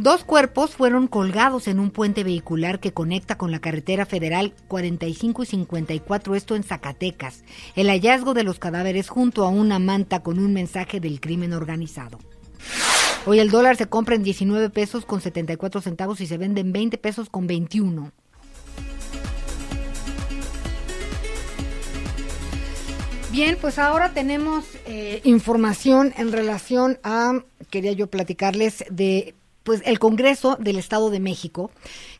Dos 0.00 0.24
cuerpos 0.24 0.70
fueron 0.70 1.08
colgados 1.08 1.68
en 1.68 1.78
un 1.78 1.90
puente 1.90 2.24
vehicular 2.24 2.80
que 2.80 2.94
conecta 2.94 3.36
con 3.36 3.50
la 3.50 3.58
carretera 3.58 4.06
federal 4.06 4.54
45 4.66 5.42
y 5.42 5.46
54, 5.46 6.34
esto 6.36 6.56
en 6.56 6.62
Zacatecas. 6.62 7.44
El 7.76 7.88
hallazgo 7.88 8.32
de 8.32 8.42
los 8.42 8.58
cadáveres 8.58 9.10
junto 9.10 9.44
a 9.44 9.50
una 9.50 9.78
manta 9.78 10.22
con 10.22 10.38
un 10.38 10.54
mensaje 10.54 11.00
del 11.00 11.20
crimen 11.20 11.52
organizado. 11.52 12.18
Hoy 13.26 13.40
el 13.40 13.50
dólar 13.50 13.76
se 13.76 13.88
compra 13.88 14.14
en 14.14 14.22
19 14.22 14.70
pesos 14.70 15.04
con 15.04 15.20
74 15.20 15.82
centavos 15.82 16.22
y 16.22 16.26
se 16.26 16.38
vende 16.38 16.62
en 16.62 16.72
20 16.72 16.96
pesos 16.96 17.28
con 17.28 17.46
21. 17.46 18.10
Bien, 23.32 23.58
pues 23.60 23.78
ahora 23.78 24.14
tenemos 24.14 24.64
eh, 24.86 25.20
información 25.24 26.14
en 26.16 26.32
relación 26.32 26.98
a, 27.04 27.44
quería 27.68 27.92
yo 27.92 28.08
platicarles 28.08 28.82
de, 28.90 29.34
pues 29.70 29.82
el 29.84 30.00
Congreso 30.00 30.56
del 30.58 30.78
Estado 30.78 31.10
de 31.10 31.20
México, 31.20 31.70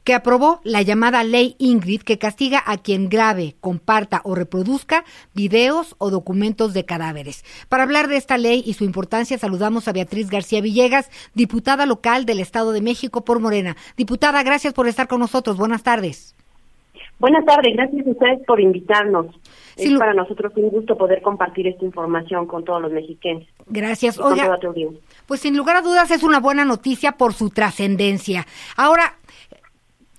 que 0.04 0.14
aprobó 0.14 0.60
la 0.62 0.82
llamada 0.82 1.24
Ley 1.24 1.56
Ingrid, 1.58 2.02
que 2.02 2.16
castiga 2.16 2.62
a 2.64 2.78
quien 2.78 3.08
grabe, 3.08 3.56
comparta 3.58 4.20
o 4.22 4.36
reproduzca 4.36 5.04
videos 5.34 5.96
o 5.98 6.10
documentos 6.10 6.74
de 6.74 6.84
cadáveres. 6.84 7.44
Para 7.68 7.82
hablar 7.82 8.06
de 8.06 8.18
esta 8.18 8.38
ley 8.38 8.62
y 8.64 8.74
su 8.74 8.84
importancia, 8.84 9.36
saludamos 9.36 9.88
a 9.88 9.92
Beatriz 9.92 10.30
García 10.30 10.60
Villegas, 10.60 11.10
diputada 11.34 11.86
local 11.86 12.24
del 12.24 12.38
Estado 12.38 12.70
de 12.70 12.82
México 12.82 13.24
por 13.24 13.40
Morena. 13.40 13.76
Diputada, 13.96 14.44
gracias 14.44 14.72
por 14.72 14.86
estar 14.86 15.08
con 15.08 15.18
nosotros. 15.18 15.56
Buenas 15.56 15.82
tardes. 15.82 16.36
Buenas 17.20 17.44
tardes, 17.44 17.76
gracias 17.76 18.06
a 18.06 18.10
ustedes 18.10 18.40
por 18.46 18.60
invitarnos. 18.60 19.26
es 19.76 19.92
para 19.98 20.14
nosotros 20.14 20.52
un 20.56 20.70
gusto 20.70 20.96
poder 20.96 21.20
compartir 21.20 21.68
esta 21.68 21.84
información 21.84 22.46
con 22.46 22.64
todos 22.64 22.80
los 22.80 22.90
mexicanos. 22.90 23.46
Gracias. 23.66 24.18
Oiga, 24.18 24.58
pues 25.26 25.40
sin 25.40 25.54
lugar 25.54 25.76
a 25.76 25.82
dudas 25.82 26.10
es 26.10 26.22
una 26.22 26.40
buena 26.40 26.64
noticia 26.64 27.12
por 27.12 27.34
su 27.34 27.50
trascendencia. 27.50 28.46
Ahora, 28.76 29.14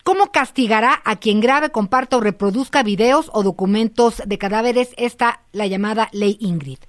¿Cómo 0.04 0.32
castigará 0.32 0.96
a 1.06 1.18
quien 1.18 1.42
grabe, 1.42 1.70
comparta 1.70 2.18
o 2.18 2.22
reproduzca 2.22 2.82
videos 2.82 3.30
o 3.36 3.44
documentos 3.44 4.18
de 4.26 4.40
cadáveres 4.40 4.96
esta 4.98 5.42
la 5.54 5.68
llamada 5.68 6.08
ley 6.12 6.38
Ingrid? 6.40 6.80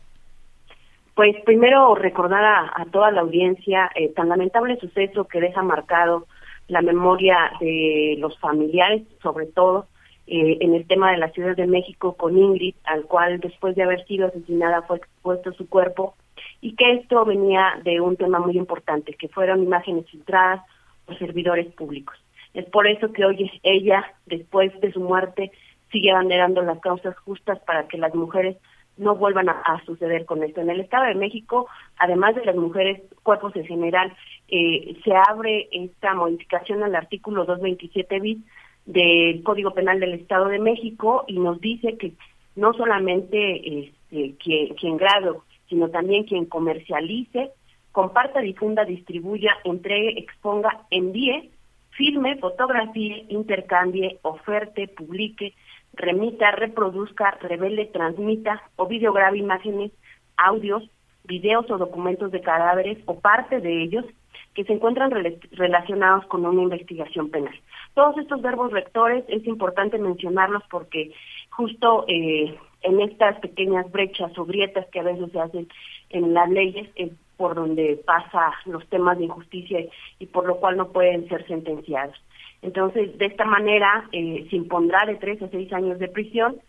Pues 1.15 1.37
primero 1.45 1.95
recordar 1.95 2.43
a, 2.43 2.87
toda 2.91 3.11
la 3.11 3.21
audiencia 3.21 3.91
eh, 3.97 4.09
tan 4.15 4.31
lamentable 4.31 4.79
suceso 4.81 5.29
que 5.29 5.43
deja 5.43 5.63
marcado 5.63 6.27
la 6.69 6.81
memoria 6.81 7.53
de 7.61 8.17
los 8.19 8.39
familiares, 8.39 9.03
sobre 9.23 9.45
todo 9.45 9.89
eh, 10.27 10.59
en 10.61 10.75
el 10.75 10.87
tema 10.87 11.11
de 11.11 11.19
la 11.19 11.31
Ciudad 11.31 11.57
de 11.57 11.67
México 11.67 12.17
con 12.17 12.39
Ingrid, 12.39 12.75
al 12.85 13.05
cual 13.05 13.41
después 13.41 13.75
de 13.75 13.83
haber 13.83 14.05
sido 14.07 14.29
asesinada 14.29 14.83
fue 14.83 14.99
expuesto 14.99 15.53
su 15.53 15.69
cuerpo, 15.69 16.15
y 16.61 16.75
que 16.77 16.93
esto 16.93 17.25
venía 17.25 17.81
de 17.83 18.01
un 18.01 18.17
tema 18.17 18.39
muy 18.39 18.57
importante, 18.57 19.15
que 19.15 19.29
fueron 19.29 19.63
imágenes 19.63 20.09
filtradas 20.09 20.63
por 21.07 21.19
servidores 21.19 21.67
públicos. 21.75 22.17
Es 22.55 22.67
por 22.67 22.87
eso 22.87 23.13
que 23.13 23.25
hoy 23.25 23.51
ella, 23.63 24.05
después 24.27 24.79
de 24.81 24.93
su 24.93 25.01
muerte, 25.01 25.51
sigue 25.91 26.11
abanderando 26.11 26.63
las 26.63 26.81
causas 26.81 27.17
justas 27.19 27.59
para 27.61 27.89
que 27.89 27.99
las 27.99 28.15
mujeres 28.15 28.57
no 28.99 29.17
vuelvan 29.17 29.49
a, 29.49 29.83
suceder 29.87 30.27
con 30.27 30.43
esto. 30.43 30.61
En 30.61 30.71
el 30.71 30.81
Estado 30.81 31.07
de 31.07 31.15
México, 31.15 31.67
además 31.99 32.35
de 32.35 32.45
las 32.45 32.57
mujeres, 32.57 33.01
cuerpos 33.23 33.57
en 33.57 33.65
general, 33.65 34.13
eh, 34.49 34.97
se 35.03 35.13
abre 35.15 35.69
esta 35.73 36.15
modificación 36.15 36.83
al 36.83 36.95
artículo 36.95 37.45
227 37.45 38.21
bis 38.21 38.39
del 38.87 39.43
Código 39.43 39.73
Penal 39.73 40.01
del 40.01 40.15
Estado 40.15 40.49
de 40.49 40.59
México 40.59 41.25
y 41.27 41.39
nos 41.39 41.61
dice 41.61 41.97
que 41.97 42.13
no 42.57 42.73
solamente 42.75 43.79
este, 43.79 44.35
quien, 44.37 44.75
quien 44.75 44.97
grado, 44.97 45.45
sino 45.69 45.89
también 45.89 46.25
quien 46.25 46.47
comercialice, 46.47 47.51
comparta, 47.93 48.41
difunda, 48.41 48.85
distribuya, 48.85 49.57
entregue, 49.65 50.19
exponga, 50.19 50.87
envíe 50.91 51.51
filme, 51.93 52.37
fotografíe, 52.37 53.27
intercambie, 53.29 54.19
oferte, 54.23 54.89
publique, 54.89 55.55
remita, 55.95 56.51
reproduzca, 56.53 57.33
revele, 57.41 57.87
transmita 57.87 58.63
o 58.77 58.87
videograbe 58.87 59.39
imágenes, 59.39 59.93
audios, 60.37 60.83
videos 61.25 61.71
o 61.71 61.79
documentos 61.79 62.33
de 62.33 62.41
cadáveres 62.41 62.99
o 63.07 63.21
parte 63.21 63.61
de 63.61 63.83
ellos 63.83 64.05
que 64.55 64.65
se 64.65 64.73
encuentran 64.73 65.11
relacionados 65.53 66.27
con 66.27 66.45
una 66.45 66.63
investigación 66.63 67.31
penal. 67.31 67.55
Todos 67.95 68.19
estos 68.19 68.43
verbos 68.43 68.73
rectores 68.73 69.25
es 69.29 69.47
importante 69.47 69.99
mencionarlos 69.99 70.63
porque 70.71 71.13
justo 71.51 72.05
eh, 72.09 72.55
en 72.83 73.01
estas 73.01 73.39
pequeñas 73.41 73.91
brechas 73.91 74.37
o 74.37 74.45
grietas 74.45 74.87
que 74.89 75.01
a 75.01 75.05
veces 75.05 75.31
se 75.33 75.41
hacen 75.41 75.69
en 76.11 76.35
las 76.35 76.51
leyes 76.51 76.89
es 76.97 77.11
por 77.37 77.55
donde 77.55 78.01
pasa 78.05 78.53
los 78.67 78.87
temas 78.89 79.19
de 79.19 79.25
injusticia 79.25 79.81
y 80.19 80.27
por 80.27 80.47
lo 80.47 80.57
cual 80.57 80.77
no 80.77 80.93
pueden 80.93 81.29
ser 81.29 81.47
sentenciados. 81.47 82.15
Entonces, 82.61 83.19
de 83.19 83.27
esta 83.27 83.45
manera 83.45 84.09
eh, 84.13 84.47
se 84.49 84.57
impondrá 84.57 85.05
de 85.07 85.17
tres 85.17 85.43
a 85.43 85.49
seis 85.49 85.73
años 85.73 85.99
de 85.99 86.09
prisión 86.09 86.61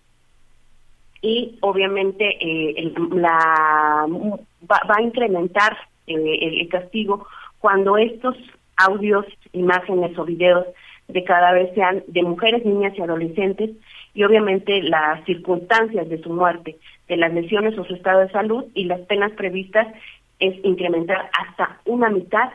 y 1.22 1.58
obviamente 1.62 2.38
eh, 2.42 2.94
la, 3.12 4.06
va, 4.70 4.96
a 4.98 5.02
incrementar 5.02 5.78
el, 6.06 6.68
castigo 6.70 7.28
cuando 7.64 7.98
estos 7.98 8.36
audios, 8.76 9.26
imágenes 9.54 10.20
o 10.20 10.26
videos 10.26 10.66
de 11.08 11.24
cada 11.24 11.54
vez 11.54 11.74
sean 11.74 12.04
de 12.08 12.22
mujeres, 12.22 12.66
niñas 12.66 12.92
y 12.98 13.02
adolescentes 13.02 13.70
y 14.14 14.26
obviamente 14.26 14.84
las 14.84 15.24
circunstancias 15.24 16.10
de 16.10 16.22
su 16.22 16.30
muerte, 16.30 16.76
de 17.08 17.16
las 17.16 17.34
lesiones 17.34 17.78
o 17.78 17.86
su 17.86 17.96
estado 17.96 18.20
de 18.20 18.32
salud 18.32 18.66
y 18.74 18.84
las 18.84 19.00
penas 19.08 19.32
previstas 19.32 19.88
es 20.40 20.54
incrementar 20.66 21.30
hasta 21.40 21.80
una 21.86 22.10
mitad 22.10 22.52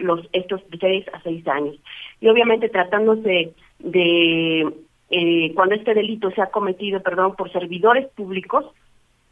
los 0.00 0.28
estos 0.34 0.60
seis 0.78 1.06
a 1.14 1.22
seis 1.22 1.48
años. 1.48 1.76
Y 2.20 2.28
obviamente 2.28 2.68
tratándose 2.68 3.54
de 3.78 4.70
eh, 5.08 5.52
cuando 5.54 5.76
este 5.76 5.94
delito 5.94 6.30
sea 6.32 6.50
cometido, 6.50 7.02
perdón, 7.02 7.34
por 7.36 7.50
servidores 7.50 8.06
públicos, 8.08 8.66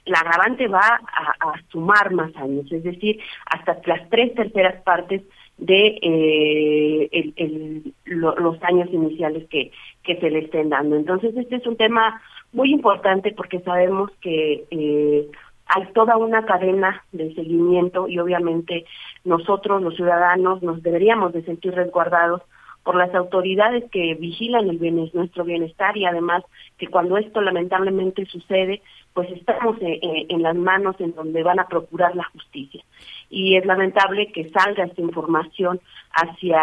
la 0.07 0.19
agravante 0.19 0.69
va 0.69 1.01
a, 1.40 1.55
sumar 1.71 2.12
más 2.12 2.35
años, 2.37 2.71
es 2.71 2.83
decir, 2.83 3.21
hasta 3.47 3.79
las 3.87 4.09
tres 4.11 4.35
terceras 4.35 4.83
partes 4.83 5.23
de 5.57 5.99
eh, 6.03 7.33
el, 7.37 7.95
los 8.07 8.62
años 8.62 8.88
iniciales 8.93 9.49
que, 9.49 9.71
que 10.03 10.17
se 10.17 10.31
le 10.31 10.40
estén 10.40 10.69
dando. 10.69 10.97
Entonces, 10.97 11.37
este 11.37 11.57
es 11.57 11.67
un 11.67 11.77
tema 11.77 12.21
muy 12.53 12.73
importante 12.73 13.33
porque 13.33 13.61
sabemos 13.61 14.11
que 14.21 14.64
eh, 14.71 15.29
hay 15.67 15.87
toda 15.95 16.17
una 16.17 16.45
cadena 16.45 17.03
de 17.12 17.35
seguimiento 17.35 18.09
y 18.09 18.19
obviamente 18.19 18.85
nosotros 19.25 19.83
los 19.83 19.97
ciudadanos 19.97 20.62
nos 20.62 20.83
deberíamos 20.83 21.33
de 21.33 21.43
sentir 21.45 21.75
resguardados 21.75 22.43
por 22.85 22.97
las 22.97 23.14
autoridades 23.14 23.85
que 23.90 24.14
vigilan 24.14 24.68
el 24.68 25.11
nuestro 25.14 25.44
bienestar 25.44 25.97
y 25.97 26.05
además 26.05 26.44
que 26.79 26.87
cuando 26.87 27.16
esto 27.16 27.40
lamentablemente 27.40 28.27
sucede, 28.27 28.83
pues 29.14 29.31
estamos 29.33 29.79
en, 29.81 30.27
en, 30.29 30.42
las 30.42 30.55
manos 30.55 30.94
en 31.01 31.14
donde 31.14 31.42
van 31.42 31.59
a 31.59 31.66
procurar 31.66 32.14
la 32.14 32.25
justicia. 32.25 32.85
Y 33.31 33.57
es 33.57 33.64
lamentable 33.64 34.31
que 34.33 34.51
salga 34.51 34.85
esta 34.85 35.01
información 35.01 35.81
hacia 36.12 36.61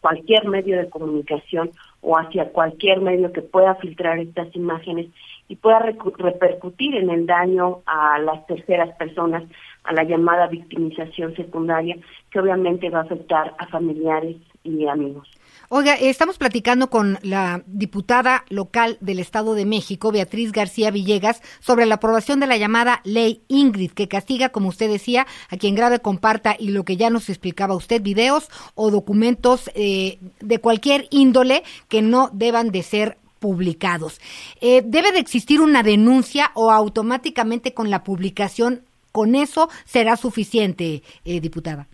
cualquier 0.00 0.48
medio 0.48 0.78
de 0.78 0.88
comunicación 0.88 1.70
o 2.00 2.16
hacia 2.16 2.50
cualquier 2.52 3.00
medio 3.00 3.32
que 3.32 3.42
pueda 3.42 3.74
filtrar 3.74 4.18
estas 4.18 4.54
imágenes 4.56 5.08
y 5.48 5.56
pueda 5.56 5.80
repercutir 5.80 6.94
en 6.94 7.10
el 7.10 7.26
daño 7.26 7.80
a 7.84 8.18
las 8.18 8.46
terceras 8.46 8.96
personas, 8.96 9.42
a 9.84 9.92
la 9.92 10.04
llamada 10.04 10.46
victimización 10.46 11.34
secundaria, 11.36 11.96
que 12.30 12.40
obviamente 12.40 12.88
va 12.88 13.00
a 13.00 13.02
afectar 13.02 13.54
a 13.58 13.66
familiares 13.66 14.36
y 14.64 14.86
amigos. 14.86 15.28
Oiga, 15.72 15.94
estamos 15.94 16.36
platicando 16.36 16.90
con 16.90 17.20
la 17.22 17.62
diputada 17.68 18.44
local 18.48 18.98
del 19.00 19.20
Estado 19.20 19.54
de 19.54 19.64
México, 19.64 20.10
Beatriz 20.10 20.50
García 20.50 20.90
Villegas, 20.90 21.42
sobre 21.60 21.86
la 21.86 21.94
aprobación 21.94 22.40
de 22.40 22.48
la 22.48 22.56
llamada 22.56 23.00
Ley 23.04 23.42
Ingrid, 23.46 23.92
que 23.92 24.08
castiga, 24.08 24.48
como 24.48 24.68
usted 24.68 24.90
decía, 24.90 25.28
a 25.48 25.56
quien 25.56 25.76
grave 25.76 26.00
comparta 26.00 26.56
y 26.58 26.70
lo 26.70 26.84
que 26.84 26.96
ya 26.96 27.08
nos 27.08 27.28
explicaba 27.28 27.76
usted, 27.76 28.02
videos 28.02 28.48
o 28.74 28.90
documentos 28.90 29.70
eh, 29.76 30.18
de 30.40 30.58
cualquier 30.58 31.06
índole 31.10 31.62
que 31.86 32.02
no 32.02 32.30
deban 32.32 32.72
de 32.72 32.82
ser 32.82 33.16
publicados. 33.38 34.20
Eh, 34.60 34.82
¿Debe 34.84 35.12
de 35.12 35.20
existir 35.20 35.60
una 35.60 35.84
denuncia 35.84 36.50
o 36.54 36.72
automáticamente 36.72 37.74
con 37.74 37.90
la 37.90 38.02
publicación, 38.02 38.82
con 39.12 39.36
eso 39.36 39.70
será 39.84 40.16
suficiente, 40.16 41.04
eh, 41.24 41.40
diputada? 41.40 41.86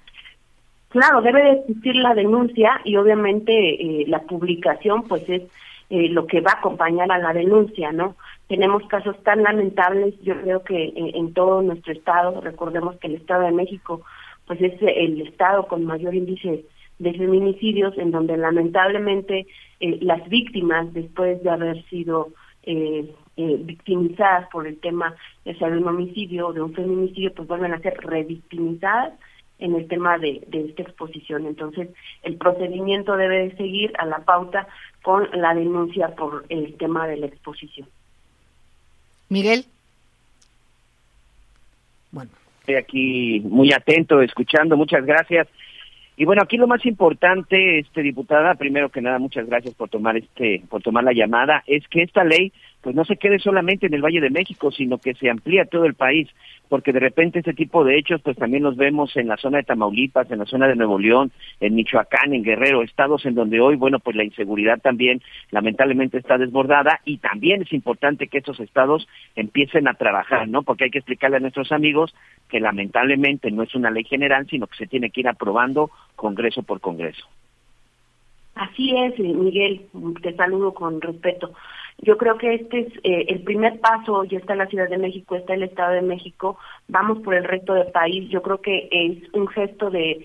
Claro, 0.96 1.20
debe 1.20 1.42
de 1.42 1.52
existir 1.60 1.94
la 1.96 2.14
denuncia 2.14 2.80
y 2.84 2.96
obviamente 2.96 3.52
eh, 3.52 4.04
la 4.08 4.20
publicación 4.20 5.02
pues 5.02 5.28
es 5.28 5.42
lo 5.88 6.26
que 6.26 6.40
va 6.40 6.52
a 6.52 6.58
acompañar 6.58 7.12
a 7.12 7.18
la 7.18 7.32
denuncia, 7.32 7.92
¿no? 7.92 8.16
Tenemos 8.48 8.82
casos 8.88 9.22
tan 9.22 9.42
lamentables, 9.42 10.14
yo 10.22 10.40
creo 10.40 10.64
que 10.64 10.92
en 10.96 11.32
todo 11.32 11.62
nuestro 11.62 11.92
estado, 11.92 12.40
recordemos 12.40 12.96
que 12.96 13.06
el 13.06 13.14
Estado 13.14 13.44
de 13.44 13.52
México 13.52 14.02
pues 14.46 14.60
es 14.62 14.74
el 14.80 15.20
estado 15.20 15.66
con 15.66 15.84
mayor 15.84 16.14
índice 16.14 16.64
de 16.98 17.12
feminicidios 17.12 17.96
en 17.98 18.10
donde 18.10 18.36
lamentablemente 18.36 19.46
eh, 19.80 19.98
las 20.00 20.26
víctimas, 20.28 20.92
después 20.94 21.42
de 21.42 21.50
haber 21.50 21.84
sido 21.84 22.28
eh, 22.62 23.12
eh, 23.36 23.56
victimizadas 23.60 24.48
por 24.50 24.66
el 24.66 24.78
tema 24.78 25.14
de 25.44 25.52
de 25.52 25.78
un 25.78 25.88
homicidio 25.88 26.48
o 26.48 26.52
de 26.52 26.62
un 26.62 26.72
feminicidio, 26.72 27.34
pues 27.34 27.46
vuelven 27.46 27.74
a 27.74 27.80
ser 27.80 27.98
revictimizadas 27.98 29.12
en 29.58 29.74
el 29.74 29.88
tema 29.88 30.18
de, 30.18 30.42
de 30.48 30.66
esta 30.66 30.82
exposición. 30.82 31.46
Entonces, 31.46 31.88
el 32.22 32.36
procedimiento 32.36 33.16
debe 33.16 33.48
de 33.48 33.56
seguir 33.56 33.92
a 33.98 34.06
la 34.06 34.18
pauta 34.18 34.68
con 35.02 35.28
la 35.32 35.54
denuncia 35.54 36.14
por 36.14 36.44
el 36.48 36.74
tema 36.74 37.06
de 37.06 37.16
la 37.16 37.26
exposición. 37.26 37.88
Miguel. 39.28 39.64
Bueno. 42.12 42.30
Estoy 42.60 42.74
aquí 42.74 43.40
muy 43.44 43.72
atento, 43.72 44.20
escuchando. 44.20 44.76
Muchas 44.76 45.06
gracias. 45.06 45.46
Y 46.16 46.24
bueno, 46.24 46.42
aquí 46.42 46.56
lo 46.56 46.66
más 46.66 46.84
importante, 46.84 47.78
este 47.78 48.02
diputada, 48.02 48.54
primero 48.54 48.88
que 48.88 49.00
nada, 49.00 49.18
muchas 49.20 49.46
gracias 49.46 49.74
por 49.74 49.88
tomar 49.88 50.16
este, 50.16 50.62
por 50.68 50.82
tomar 50.82 51.04
la 51.04 51.12
llamada, 51.12 51.62
es 51.66 51.86
que 51.88 52.02
esta 52.02 52.24
ley 52.24 52.52
pues 52.86 52.94
no 52.94 53.04
se 53.04 53.16
quede 53.16 53.40
solamente 53.40 53.86
en 53.86 53.94
el 53.94 54.00
Valle 54.00 54.20
de 54.20 54.30
México, 54.30 54.70
sino 54.70 54.98
que 54.98 55.12
se 55.14 55.28
amplíe 55.28 55.66
todo 55.66 55.86
el 55.86 55.94
país, 55.94 56.28
porque 56.68 56.92
de 56.92 57.00
repente 57.00 57.40
este 57.40 57.52
tipo 57.52 57.82
de 57.82 57.98
hechos 57.98 58.22
pues 58.22 58.36
también 58.36 58.62
los 58.62 58.76
vemos 58.76 59.16
en 59.16 59.26
la 59.26 59.36
zona 59.36 59.58
de 59.58 59.64
Tamaulipas, 59.64 60.30
en 60.30 60.38
la 60.38 60.46
zona 60.46 60.68
de 60.68 60.76
Nuevo 60.76 60.96
León, 60.96 61.32
en 61.58 61.74
Michoacán, 61.74 62.32
en 62.32 62.44
Guerrero, 62.44 62.84
estados 62.84 63.26
en 63.26 63.34
donde 63.34 63.58
hoy, 63.58 63.74
bueno, 63.74 63.98
pues 63.98 64.14
la 64.14 64.22
inseguridad 64.22 64.78
también 64.80 65.20
lamentablemente 65.50 66.18
está 66.18 66.38
desbordada 66.38 67.00
y 67.04 67.18
también 67.18 67.62
es 67.62 67.72
importante 67.72 68.28
que 68.28 68.38
estos 68.38 68.60
estados 68.60 69.08
empiecen 69.34 69.88
a 69.88 69.94
trabajar, 69.94 70.46
¿no? 70.46 70.62
Porque 70.62 70.84
hay 70.84 70.90
que 70.90 70.98
explicarle 70.98 71.38
a 71.38 71.40
nuestros 71.40 71.72
amigos 71.72 72.14
que 72.48 72.60
lamentablemente 72.60 73.50
no 73.50 73.64
es 73.64 73.74
una 73.74 73.90
ley 73.90 74.04
general, 74.04 74.46
sino 74.48 74.68
que 74.68 74.76
se 74.76 74.86
tiene 74.86 75.10
que 75.10 75.22
ir 75.22 75.28
aprobando 75.28 75.90
Congreso 76.14 76.62
por 76.62 76.80
Congreso. 76.80 77.26
Así 78.54 78.96
es, 78.96 79.18
Miguel, 79.18 79.86
te 80.22 80.34
saludo 80.34 80.72
con 80.72 81.00
respeto. 81.00 81.52
Yo 81.98 82.18
creo 82.18 82.36
que 82.36 82.54
este 82.54 82.80
es 82.80 82.92
eh, 83.04 83.24
el 83.28 83.42
primer 83.42 83.80
paso, 83.80 84.24
ya 84.24 84.38
está 84.38 84.54
la 84.54 84.66
Ciudad 84.66 84.88
de 84.88 84.98
México, 84.98 85.34
está 85.34 85.54
el 85.54 85.62
Estado 85.62 85.94
de 85.94 86.02
México, 86.02 86.58
vamos 86.88 87.20
por 87.20 87.34
el 87.34 87.44
resto 87.44 87.74
del 87.74 87.90
país. 87.90 88.28
Yo 88.30 88.42
creo 88.42 88.60
que 88.60 88.88
es 88.90 89.32
un 89.32 89.48
gesto 89.48 89.90
de 89.90 90.24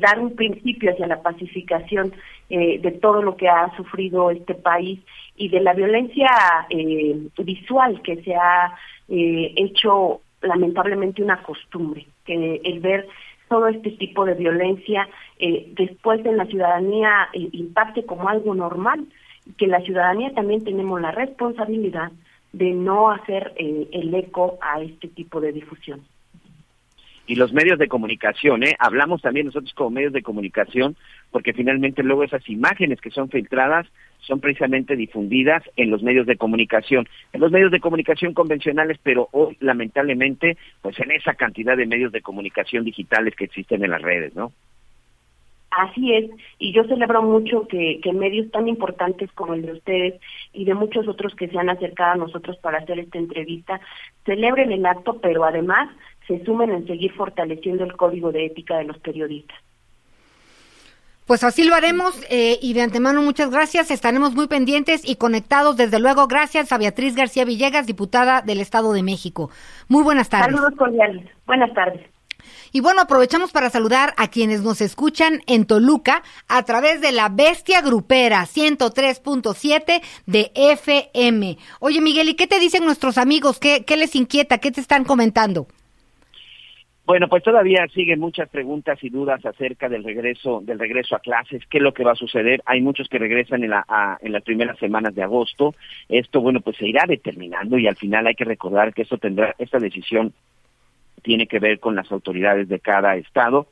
dar 0.00 0.18
un 0.18 0.34
principio 0.34 0.92
hacia 0.92 1.06
la 1.06 1.22
pacificación 1.22 2.12
eh, 2.48 2.78
de 2.80 2.90
todo 2.92 3.22
lo 3.22 3.36
que 3.36 3.48
ha 3.48 3.74
sufrido 3.76 4.30
este 4.30 4.54
país 4.54 5.00
y 5.36 5.48
de 5.48 5.60
la 5.60 5.74
violencia 5.74 6.28
visual 7.38 8.00
que 8.02 8.22
se 8.22 8.34
ha 8.34 8.74
hecho 9.08 10.20
lamentablemente 10.44 11.22
una 11.22 11.42
costumbre, 11.42 12.06
que 12.24 12.60
el 12.64 12.80
ver 12.80 13.08
todo 13.48 13.68
este 13.68 13.90
tipo 13.92 14.24
de 14.24 14.34
violencia 14.34 15.08
eh, 15.38 15.72
después 15.76 16.24
en 16.24 16.36
la 16.36 16.46
ciudadanía 16.46 17.28
eh, 17.32 17.48
impacte 17.52 18.04
como 18.04 18.28
algo 18.28 18.54
normal, 18.54 19.04
que 19.58 19.66
la 19.66 19.80
ciudadanía 19.80 20.32
también 20.34 20.64
tenemos 20.64 21.00
la 21.00 21.10
responsabilidad 21.10 22.12
de 22.52 22.72
no 22.72 23.10
hacer 23.10 23.52
eh, 23.56 23.88
el 23.92 24.14
eco 24.14 24.58
a 24.60 24.80
este 24.80 25.08
tipo 25.08 25.40
de 25.40 25.52
difusión 25.52 26.02
y 27.26 27.36
los 27.36 27.52
medios 27.52 27.78
de 27.78 27.88
comunicación, 27.88 28.64
¿eh? 28.64 28.76
Hablamos 28.78 29.22
también 29.22 29.46
nosotros 29.46 29.72
como 29.74 29.90
medios 29.90 30.12
de 30.12 30.22
comunicación, 30.22 30.96
porque 31.30 31.54
finalmente 31.54 32.02
luego 32.02 32.22
esas 32.22 32.46
imágenes 32.48 33.00
que 33.00 33.10
son 33.10 33.30
filtradas 33.30 33.86
son 34.20 34.40
precisamente 34.40 34.96
difundidas 34.96 35.62
en 35.76 35.90
los 35.90 36.02
medios 36.02 36.26
de 36.26 36.36
comunicación, 36.36 37.06
en 37.32 37.40
los 37.40 37.50
medios 37.50 37.70
de 37.70 37.80
comunicación 37.80 38.34
convencionales, 38.34 38.98
pero 39.02 39.28
hoy 39.32 39.56
lamentablemente, 39.60 40.56
pues 40.82 40.98
en 40.98 41.12
esa 41.12 41.34
cantidad 41.34 41.76
de 41.76 41.86
medios 41.86 42.12
de 42.12 42.22
comunicación 42.22 42.84
digitales 42.84 43.34
que 43.36 43.44
existen 43.44 43.84
en 43.84 43.90
las 43.90 44.02
redes, 44.02 44.34
¿no? 44.34 44.52
Así 45.76 46.14
es, 46.14 46.30
y 46.58 46.72
yo 46.72 46.84
celebro 46.84 47.22
mucho 47.22 47.66
que, 47.66 48.00
que, 48.00 48.12
medios 48.12 48.50
tan 48.52 48.68
importantes 48.68 49.32
como 49.32 49.54
el 49.54 49.62
de 49.62 49.72
ustedes 49.72 50.20
y 50.52 50.64
de 50.64 50.74
muchos 50.74 51.08
otros 51.08 51.34
que 51.34 51.48
se 51.48 51.58
han 51.58 51.68
acercado 51.68 52.12
a 52.12 52.16
nosotros 52.16 52.56
para 52.58 52.78
hacer 52.78 53.00
esta 53.00 53.18
entrevista 53.18 53.80
celebren 54.24 54.70
el 54.70 54.86
acto, 54.86 55.18
pero 55.20 55.44
además 55.44 55.90
se 56.28 56.44
sumen 56.44 56.70
en 56.70 56.86
seguir 56.86 57.12
fortaleciendo 57.12 57.84
el 57.84 57.96
código 57.96 58.30
de 58.30 58.46
ética 58.46 58.78
de 58.78 58.84
los 58.84 58.98
periodistas. 58.98 59.58
Pues 61.26 61.42
así 61.42 61.64
lo 61.64 61.74
haremos 61.74 62.22
eh, 62.30 62.58
y 62.60 62.74
de 62.74 62.82
antemano 62.82 63.22
muchas 63.22 63.50
gracias. 63.50 63.90
Estaremos 63.90 64.34
muy 64.34 64.46
pendientes 64.46 65.08
y 65.08 65.16
conectados. 65.16 65.76
Desde 65.76 65.98
luego, 65.98 66.26
gracias 66.26 66.70
a 66.70 66.78
Beatriz 66.78 67.16
García 67.16 67.46
Villegas, 67.46 67.86
diputada 67.86 68.42
del 68.42 68.60
Estado 68.60 68.92
de 68.92 69.02
México. 69.02 69.50
Muy 69.88 70.04
buenas 70.04 70.28
tardes. 70.28 70.54
Saludos 70.54 70.76
cordiales. 70.76 71.26
Buenas 71.46 71.72
tardes. 71.72 72.13
Y 72.72 72.80
bueno, 72.80 73.02
aprovechamos 73.02 73.52
para 73.52 73.70
saludar 73.70 74.14
a 74.16 74.28
quienes 74.28 74.62
nos 74.62 74.80
escuchan 74.80 75.40
en 75.46 75.66
Toluca 75.66 76.22
a 76.48 76.62
través 76.64 77.00
de 77.00 77.12
la 77.12 77.28
Bestia 77.28 77.80
Grupera 77.80 78.42
103.7 78.42 80.02
de 80.26 80.50
FM. 80.54 81.58
Oye, 81.80 82.00
Miguel, 82.00 82.28
¿y 82.28 82.34
qué 82.34 82.46
te 82.46 82.60
dicen 82.60 82.84
nuestros 82.84 83.18
amigos? 83.18 83.58
¿Qué, 83.58 83.84
qué 83.84 83.96
les 83.96 84.14
inquieta? 84.14 84.58
¿Qué 84.58 84.70
te 84.70 84.80
están 84.80 85.04
comentando? 85.04 85.66
Bueno, 87.06 87.28
pues 87.28 87.42
todavía 87.42 87.86
siguen 87.88 88.18
muchas 88.18 88.48
preguntas 88.48 88.98
y 89.02 89.10
dudas 89.10 89.44
acerca 89.44 89.90
del 89.90 90.04
regreso 90.04 90.62
del 90.64 90.78
regreso 90.78 91.14
a 91.14 91.18
clases, 91.18 91.62
qué 91.68 91.76
es 91.76 91.84
lo 91.84 91.92
que 91.92 92.02
va 92.02 92.12
a 92.12 92.16
suceder. 92.16 92.62
Hay 92.64 92.80
muchos 92.80 93.08
que 93.08 93.18
regresan 93.18 93.62
en, 93.62 93.70
la, 93.70 94.18
en 94.22 94.32
las 94.32 94.42
primeras 94.42 94.78
semanas 94.78 95.14
de 95.14 95.22
agosto. 95.22 95.74
Esto, 96.08 96.40
bueno, 96.40 96.60
pues 96.60 96.78
se 96.78 96.86
irá 96.88 97.04
determinando 97.06 97.76
y 97.78 97.86
al 97.86 97.96
final 97.96 98.26
hay 98.26 98.34
que 98.34 98.46
recordar 98.46 98.94
que 98.94 99.02
esto 99.02 99.18
tendrá 99.18 99.54
esta 99.58 99.78
decisión 99.78 100.32
tiene 101.24 101.46
que 101.46 101.58
ver 101.58 101.80
con 101.80 101.96
las 101.96 102.12
autoridades 102.12 102.68
de 102.68 102.78
cada 102.78 103.16
estado 103.16 103.66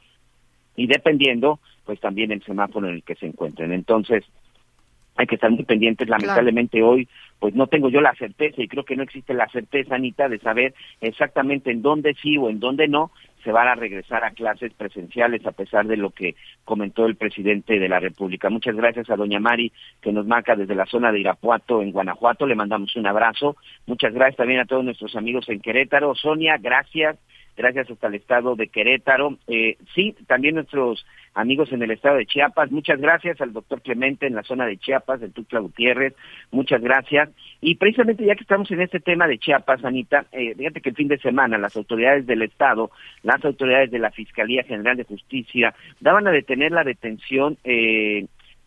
y 0.75 0.87
dependiendo, 0.87 1.61
pues 1.85 2.01
también 2.01 2.33
el 2.33 2.43
semáforo 2.43 2.89
en 2.89 2.95
el 2.95 3.03
que 3.03 3.15
se 3.15 3.27
encuentren. 3.27 3.73
Entonces, 3.73 4.25
hay 5.17 5.27
que 5.27 5.35
estar 5.35 5.51
muy 5.51 5.65
pendientes. 5.65 6.09
Lamentablemente 6.09 6.83
hoy, 6.83 7.07
pues 7.39 7.55
no 7.55 7.67
tengo 7.67 7.91
yo 7.91 8.01
la 8.01 8.15
certeza 8.15 8.63
y 8.63 8.69
creo 8.69 8.85
que 8.85 8.97
no 8.97 9.03
existe 9.03 9.35
la 9.35 9.49
certeza, 9.49 9.97
Anita, 9.97 10.31
de 10.31 10.39
saber 10.39 10.75
exactamente 11.03 11.71
en 11.71 11.83
dónde 11.83 12.15
sí 12.15 12.39
o 12.39 12.49
en 12.49 12.59
dónde 12.59 12.89
no 12.89 13.11
se 13.45 13.53
van 13.53 13.69
a 13.69 13.75
regresar 13.75 14.25
a 14.25 14.31
clases 14.31 14.73
presenciales 14.73 15.45
a 15.45 15.53
pesar 15.53 15.87
de 15.87 15.97
lo 15.97 16.11
que 16.11 16.37
comentó 16.65 17.05
el 17.05 17.17
presidente 17.17 17.79
de 17.79 17.89
la 17.89 17.99
República. 17.99 18.49
Muchas 18.49 18.77
gracias 18.77 19.11
a 19.11 19.17
doña 19.17 19.41
Mari 19.41 19.73
que 20.01 20.13
nos 20.13 20.27
marca 20.27 20.57
desde 20.57 20.77
la 20.77 20.87
zona 20.87 21.13
de 21.13 21.21
Irapuato 21.21 21.83
en 21.83 21.91
Guanajuato. 21.91 22.47
Le 22.47 22.55
mandamos 22.55 22.97
un 22.97 23.07
abrazo. 23.07 23.57
Muchas 23.87 24.15
gracias 24.15 24.37
también 24.37 24.61
a 24.61 24.65
todos 24.65 24.85
nuestros 24.85 25.15
amigos 25.17 25.49
en 25.49 25.61
Querétaro. 25.61 26.15
Sonia, 26.15 26.57
gracias 26.57 27.19
gracias 27.57 27.91
hasta 27.91 28.07
el 28.07 28.15
estado 28.15 28.57
de 28.57 28.69
Querétaro. 28.69 29.39
Eh, 29.47 29.77
sí, 29.95 30.15
también 30.27 30.57
nuestros 30.57 31.05
amigos 31.35 31.73
en 31.73 31.83
el 31.83 31.91
estado 31.91 32.17
de 32.17 32.27
Chiapas, 32.27 32.71
muchas 32.71 33.01
gracias 33.01 33.41
al 33.41 33.53
doctor 33.53 33.81
Clemente 33.81 34.27
en 34.27 34.35
la 34.35 34.43
zona 34.43 34.67
de 34.67 34.77
Chiapas, 34.77 35.21
de 35.21 35.31
Tuxtla 35.31 35.61
Gutiérrez, 35.61 36.15
muchas 36.51 36.83
gracias. 36.83 37.31
Y 37.61 37.77
precisamente 37.77 38.25
ya 38.25 38.35
que 38.35 38.43
estamos 38.43 38.71
en 38.71 38.83
este 38.83 39.01
tema 39.01 39.27
de 39.27 39.39
Chiapas, 39.39 39.85
Anita, 39.85 40.27
eh, 40.33 40.55
fíjate 40.55 40.81
que 40.81 40.91
el 40.91 40.97
fin 40.97 41.09
de 41.09 41.19
semana 41.19 41.59
las 41.59 41.77
autoridades 41.77 42.27
del 42.27 42.43
estado, 42.43 42.91
las 43.23 43.43
autoridades 43.45 43.91
de 43.91 43.99
la 43.99 44.11
Fiscalía 44.11 44.63
General 44.65 44.97
de 44.97 45.05
Justicia, 45.05 45.75
daban 46.01 46.27
a 46.27 46.33
detener 46.33 46.73
la 46.73 46.85
detención 46.85 47.57
eh, 47.65 48.27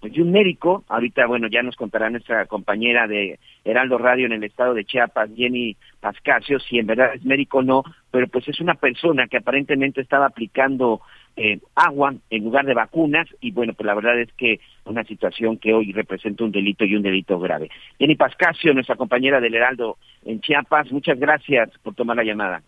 de 0.09 0.21
un 0.21 0.31
médico, 0.31 0.83
ahorita 0.87 1.25
bueno 1.27 1.47
ya 1.47 1.61
nos 1.63 1.75
contará 1.75 2.09
nuestra 2.09 2.45
compañera 2.45 3.07
de 3.07 3.39
Heraldo 3.63 3.97
Radio 3.97 4.25
en 4.25 4.33
el 4.33 4.43
estado 4.43 4.73
de 4.73 4.85
Chiapas, 4.85 5.29
Jenny 5.35 5.75
Pascasio, 5.99 6.59
si 6.59 6.79
en 6.79 6.87
verdad 6.87 7.15
es 7.15 7.25
médico 7.25 7.59
o 7.59 7.63
no, 7.63 7.83
pero 8.11 8.27
pues 8.27 8.47
es 8.47 8.59
una 8.59 8.75
persona 8.75 9.27
que 9.27 9.37
aparentemente 9.37 10.01
estaba 10.01 10.27
aplicando 10.27 11.01
eh, 11.35 11.59
agua 11.75 12.13
en 12.29 12.43
lugar 12.43 12.65
de 12.65 12.73
vacunas 12.73 13.27
y 13.41 13.51
bueno, 13.51 13.73
pues 13.73 13.85
la 13.85 13.95
verdad 13.95 14.19
es 14.19 14.31
que 14.33 14.59
una 14.85 15.03
situación 15.03 15.57
que 15.57 15.73
hoy 15.73 15.91
representa 15.91 16.43
un 16.43 16.51
delito 16.51 16.85
y 16.85 16.95
un 16.95 17.01
delito 17.01 17.39
grave. 17.39 17.69
Jenny 17.99 18.15
Pascasio, 18.15 18.73
nuestra 18.73 18.95
compañera 18.95 19.41
del 19.41 19.55
Heraldo 19.55 19.97
en 20.23 20.39
Chiapas, 20.41 20.91
muchas 20.91 21.19
gracias 21.19 21.69
por 21.83 21.93
tomar 21.95 22.17
la 22.17 22.23
llamada. 22.23 22.61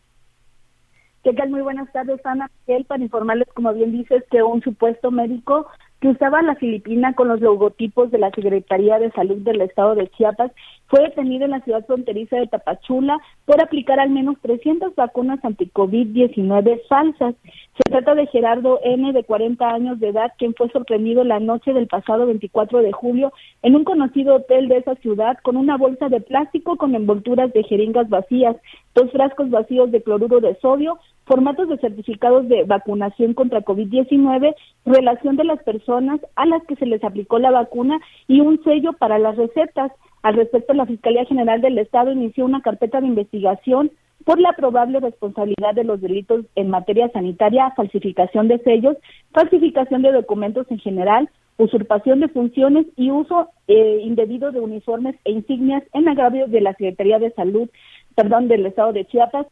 ¿Qué 1.23 1.34
tal? 1.34 1.50
Muy 1.50 1.62
buenas 1.62 1.91
tardes, 1.91 2.26
Ana. 2.26 2.50
Para 2.88 3.04
informarles, 3.04 3.47
como 3.54 3.73
bien 3.73 3.91
dices, 3.91 4.23
que 4.32 4.41
un 4.43 4.62
supuesto 4.62 5.12
médico 5.12 5.67
que 5.99 6.10
usaba 6.10 6.41
la 6.41 6.55
Filipina 6.55 7.13
con 7.13 7.27
los 7.27 7.41
logotipos 7.41 8.12
de 8.12 8.19
la 8.19 8.29
Secretaría 8.31 8.99
de 8.99 9.12
Salud 9.12 9.38
del 9.38 9.62
Estado 9.62 9.95
de 9.95 10.07
Chiapas, 10.10 10.51
fue 10.88 11.01
detenido 11.01 11.45
en 11.45 11.51
la 11.51 11.62
ciudad 11.62 11.86
fronteriza 11.86 12.38
de 12.38 12.47
Tapachula 12.47 13.17
por 13.45 13.62
aplicar 13.62 13.99
al 13.99 14.10
menos 14.10 14.36
300 14.41 14.95
vacunas 14.95 15.43
anti-COVID-19 15.43 16.81
falsas. 16.88 17.36
Se 17.43 17.91
trata 17.91 18.15
de 18.15 18.27
Gerardo 18.27 18.79
N., 18.83 19.12
de 19.12 19.23
40 19.23 19.67
años 19.67 19.99
de 19.99 20.10
edad, 20.10 20.31
quien 20.38 20.53
fue 20.53 20.69
sorprendido 20.69 21.23
la 21.23 21.39
noche 21.39 21.73
del 21.73 21.88
pasado 21.88 22.25
24 22.27 22.81
de 22.81 22.91
julio 22.91 23.33
en 23.63 23.75
un 23.75 23.83
conocido 23.83 24.36
hotel 24.36 24.67
de 24.67 24.77
esa 24.77 24.95
ciudad 24.95 25.38
con 25.43 25.57
una 25.57 25.77
bolsa 25.77 26.10
de 26.10 26.21
plástico 26.21 26.77
con 26.77 26.95
envolturas 26.95 27.51
de 27.53 27.63
jeringas 27.63 28.07
vacías, 28.07 28.55
dos 28.95 29.12
frascos 29.12 29.49
vacíos 29.49 29.91
de 29.91 30.01
cloruro 30.01 30.39
de 30.39 30.55
sodio, 30.60 30.99
formatos 31.27 31.67
de 31.67 31.77
certificados 31.77 32.47
de 32.47 32.63
vacunación 32.63 33.33
contra 33.33 33.61
COVID-19, 33.61 34.55
relación 34.85 35.35
de 35.35 35.43
las 35.43 35.61
personas 35.63 36.19
a 36.35 36.45
las 36.45 36.63
que 36.63 36.75
se 36.77 36.85
les 36.85 37.03
aplicó 37.03 37.37
la 37.37 37.51
vacuna 37.51 37.99
y 38.27 38.39
un 38.39 38.63
sello 38.63 38.93
para 38.93 39.19
las 39.19 39.35
recetas. 39.35 39.91
Al 40.23 40.35
respecto, 40.35 40.73
la 40.73 40.85
Fiscalía 40.85 41.25
General 41.25 41.61
del 41.61 41.77
Estado 41.77 42.11
inició 42.11 42.45
una 42.45 42.61
carpeta 42.61 43.01
de 43.01 43.07
investigación 43.07 43.91
por 44.25 44.39
la 44.39 44.53
probable 44.53 44.99
responsabilidad 44.99 45.75
de 45.75 45.83
los 45.83 46.01
delitos 46.01 46.45
en 46.55 46.69
materia 46.69 47.09
sanitaria, 47.09 47.71
falsificación 47.75 48.47
de 48.47 48.59
sellos, 48.59 48.97
falsificación 49.31 50.01
de 50.01 50.11
documentos 50.11 50.65
en 50.69 50.79
general, 50.79 51.29
usurpación 51.57 52.19
de 52.19 52.27
funciones 52.29 52.87
y 52.95 53.11
uso 53.11 53.49
eh, 53.67 54.01
indebido 54.03 54.51
de 54.51 54.59
uniformes 54.59 55.15
e 55.25 55.31
insignias 55.31 55.83
en 55.93 56.07
agravio 56.07 56.47
de 56.47 56.61
la 56.61 56.71
Secretaría 56.71 57.19
de 57.19 57.31
Salud, 57.31 57.69
perdón, 58.15 58.47
del 58.47 58.65
Estado 58.65 58.93
de 58.93 59.05
Chiapas, 59.05 59.47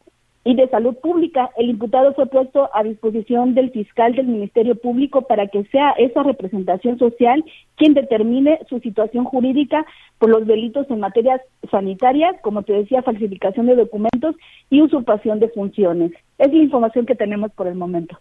y 0.46 0.54
de 0.54 0.68
Salud 0.68 0.94
Pública. 0.94 1.50
El 1.56 1.70
imputado 1.70 2.14
fue 2.14 2.26
puesto 2.26 2.70
a 2.72 2.84
disposición 2.84 3.54
del 3.54 3.72
fiscal 3.72 4.14
del 4.14 4.28
Ministerio 4.28 4.76
Público 4.76 5.22
para 5.22 5.48
que 5.48 5.64
sea 5.64 5.90
esa 5.98 6.22
representación 6.22 6.98
social 6.98 7.44
quien 7.74 7.94
determine 7.94 8.60
su 8.68 8.78
situación 8.78 9.24
jurídica 9.24 9.84
por 10.18 10.30
los 10.30 10.46
delitos 10.46 10.88
en 10.88 11.00
materias 11.00 11.40
sanitarias, 11.68 12.36
como 12.42 12.62
te 12.62 12.74
decía, 12.74 13.02
falsificación 13.02 13.66
de 13.66 13.74
documentos 13.74 14.36
y 14.70 14.82
usurpación 14.82 15.40
de 15.40 15.48
funciones. 15.48 16.12
Es 16.38 16.52
la 16.52 16.62
información 16.62 17.06
que 17.06 17.16
tenemos 17.16 17.50
por 17.50 17.66
el 17.66 17.74
momento. 17.74 18.16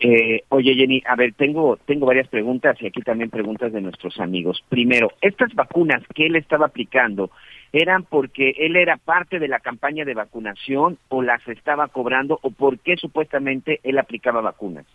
Eh, 0.00 0.42
oye 0.48 0.74
Jenny, 0.74 1.02
a 1.06 1.16
ver, 1.16 1.32
tengo 1.34 1.78
tengo 1.86 2.06
varias 2.06 2.28
preguntas 2.28 2.76
y 2.80 2.86
aquí 2.86 3.00
también 3.00 3.30
preguntas 3.30 3.72
de 3.72 3.80
nuestros 3.80 4.18
amigos. 4.20 4.62
Primero, 4.68 5.12
estas 5.20 5.54
vacunas 5.54 6.02
que 6.14 6.26
él 6.26 6.36
estaba 6.36 6.66
aplicando, 6.66 7.30
eran 7.74 8.04
porque 8.04 8.54
él 8.58 8.76
era 8.76 8.96
parte 8.96 9.40
de 9.40 9.48
la 9.48 9.58
campaña 9.58 10.04
de 10.04 10.14
vacunación 10.14 10.96
o 11.08 11.22
las 11.22 11.46
estaba 11.48 11.88
cobrando 11.88 12.38
o 12.42 12.50
por 12.50 12.78
qué 12.78 12.96
supuestamente 12.96 13.80
él 13.82 13.98
aplicaba 13.98 14.40
vacunas? 14.40 14.86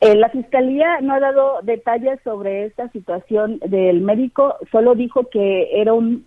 Eh, 0.00 0.14
la 0.14 0.30
fiscalía 0.30 1.00
no 1.02 1.14
ha 1.14 1.20
dado 1.20 1.60
detalles 1.62 2.20
sobre 2.24 2.64
esta 2.64 2.88
situación 2.88 3.58
del 3.66 4.00
médico, 4.00 4.56
solo 4.72 4.94
dijo 4.94 5.28
que 5.28 5.80
era 5.80 5.92
un 5.92 6.26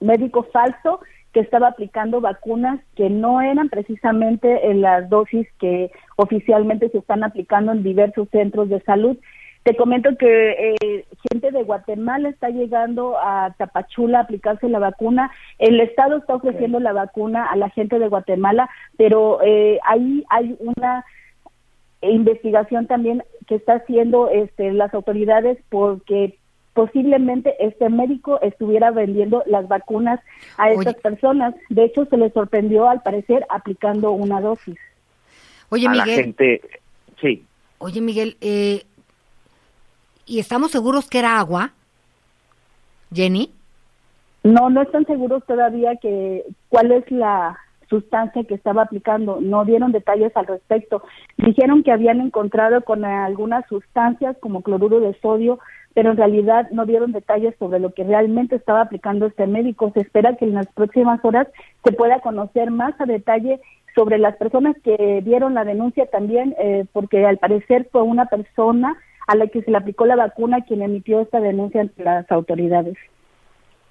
médico 0.00 0.42
falso 0.52 1.00
que 1.34 1.40
estaba 1.40 1.66
aplicando 1.66 2.20
vacunas 2.20 2.80
que 2.94 3.10
no 3.10 3.42
eran 3.42 3.68
precisamente 3.68 4.70
en 4.70 4.80
las 4.80 5.10
dosis 5.10 5.46
que 5.58 5.90
oficialmente 6.16 6.88
se 6.90 6.98
están 6.98 7.24
aplicando 7.24 7.72
en 7.72 7.82
diversos 7.82 8.28
centros 8.30 8.68
de 8.68 8.80
salud. 8.82 9.18
Te 9.64 9.74
comento 9.74 10.16
que 10.16 10.76
eh, 10.80 11.04
gente 11.28 11.50
de 11.50 11.64
Guatemala 11.64 12.28
está 12.28 12.50
llegando 12.50 13.18
a 13.18 13.52
Tapachula 13.58 14.18
a 14.18 14.22
aplicarse 14.22 14.68
la 14.68 14.78
vacuna. 14.78 15.32
El 15.58 15.80
Estado 15.80 16.18
está 16.18 16.36
ofreciendo 16.36 16.78
la 16.78 16.92
vacuna 16.92 17.46
a 17.46 17.56
la 17.56 17.68
gente 17.70 17.98
de 17.98 18.08
Guatemala, 18.08 18.70
pero 18.96 19.42
eh, 19.42 19.80
ahí 19.84 20.24
hay 20.30 20.56
una 20.60 21.04
investigación 22.00 22.86
también 22.86 23.24
que 23.48 23.56
está 23.56 23.74
haciendo 23.74 24.28
este, 24.28 24.72
las 24.72 24.94
autoridades 24.94 25.58
porque 25.68 26.38
posiblemente 26.74 27.54
este 27.64 27.88
médico 27.88 28.40
estuviera 28.42 28.90
vendiendo 28.90 29.42
las 29.46 29.66
vacunas 29.68 30.20
a 30.58 30.70
estas 30.70 30.96
personas. 30.96 31.54
De 31.70 31.84
hecho, 31.84 32.04
se 32.06 32.16
le 32.16 32.30
sorprendió 32.30 32.88
al 32.88 33.00
parecer 33.02 33.46
aplicando 33.48 34.10
una 34.10 34.40
dosis. 34.40 34.76
Oye, 35.70 35.86
a 35.86 35.94
la 35.94 36.04
Miguel. 36.04 36.24
gente, 36.24 36.60
sí. 37.20 37.44
Oye, 37.78 38.00
Miguel, 38.00 38.36
eh, 38.40 38.84
¿y 40.26 40.40
estamos 40.40 40.72
seguros 40.72 41.08
que 41.08 41.20
era 41.20 41.38
agua? 41.38 41.72
Jenny. 43.12 43.52
No, 44.42 44.68
no 44.68 44.82
están 44.82 45.06
seguros 45.06 45.42
todavía 45.46 45.96
que 45.96 46.44
cuál 46.68 46.92
es 46.92 47.10
la 47.10 47.58
sustancia 47.88 48.44
que 48.44 48.54
estaba 48.54 48.82
aplicando. 48.82 49.38
No 49.40 49.64
dieron 49.64 49.92
detalles 49.92 50.36
al 50.36 50.46
respecto. 50.46 51.02
Dijeron 51.36 51.82
que 51.82 51.92
habían 51.92 52.20
encontrado 52.20 52.82
con 52.82 53.04
algunas 53.04 53.64
sustancias 53.68 54.36
como 54.40 54.62
cloruro 54.62 55.00
de 55.00 55.18
sodio, 55.20 55.58
pero 55.94 56.10
en 56.10 56.16
realidad 56.16 56.68
no 56.70 56.86
dieron 56.86 57.12
detalles 57.12 57.54
sobre 57.58 57.78
lo 57.78 57.94
que 57.94 58.04
realmente 58.04 58.56
estaba 58.56 58.82
aplicando 58.82 59.26
este 59.26 59.46
médico. 59.46 59.92
Se 59.94 60.00
espera 60.00 60.36
que 60.36 60.44
en 60.44 60.54
las 60.54 60.66
próximas 60.66 61.24
horas 61.24 61.48
se 61.84 61.92
pueda 61.92 62.20
conocer 62.20 62.70
más 62.70 63.00
a 63.00 63.06
detalle 63.06 63.60
sobre 63.94 64.18
las 64.18 64.36
personas 64.36 64.76
que 64.82 65.22
dieron 65.24 65.54
la 65.54 65.64
denuncia 65.64 66.06
también, 66.06 66.54
eh, 66.58 66.84
porque 66.92 67.24
al 67.24 67.38
parecer 67.38 67.88
fue 67.92 68.02
una 68.02 68.26
persona 68.26 68.96
a 69.28 69.36
la 69.36 69.46
que 69.46 69.62
se 69.62 69.70
le 69.70 69.76
aplicó 69.76 70.04
la 70.04 70.16
vacuna 70.16 70.64
quien 70.64 70.82
emitió 70.82 71.20
esta 71.20 71.40
denuncia 71.40 71.80
ante 71.80 72.02
las 72.02 72.30
autoridades. 72.30 72.96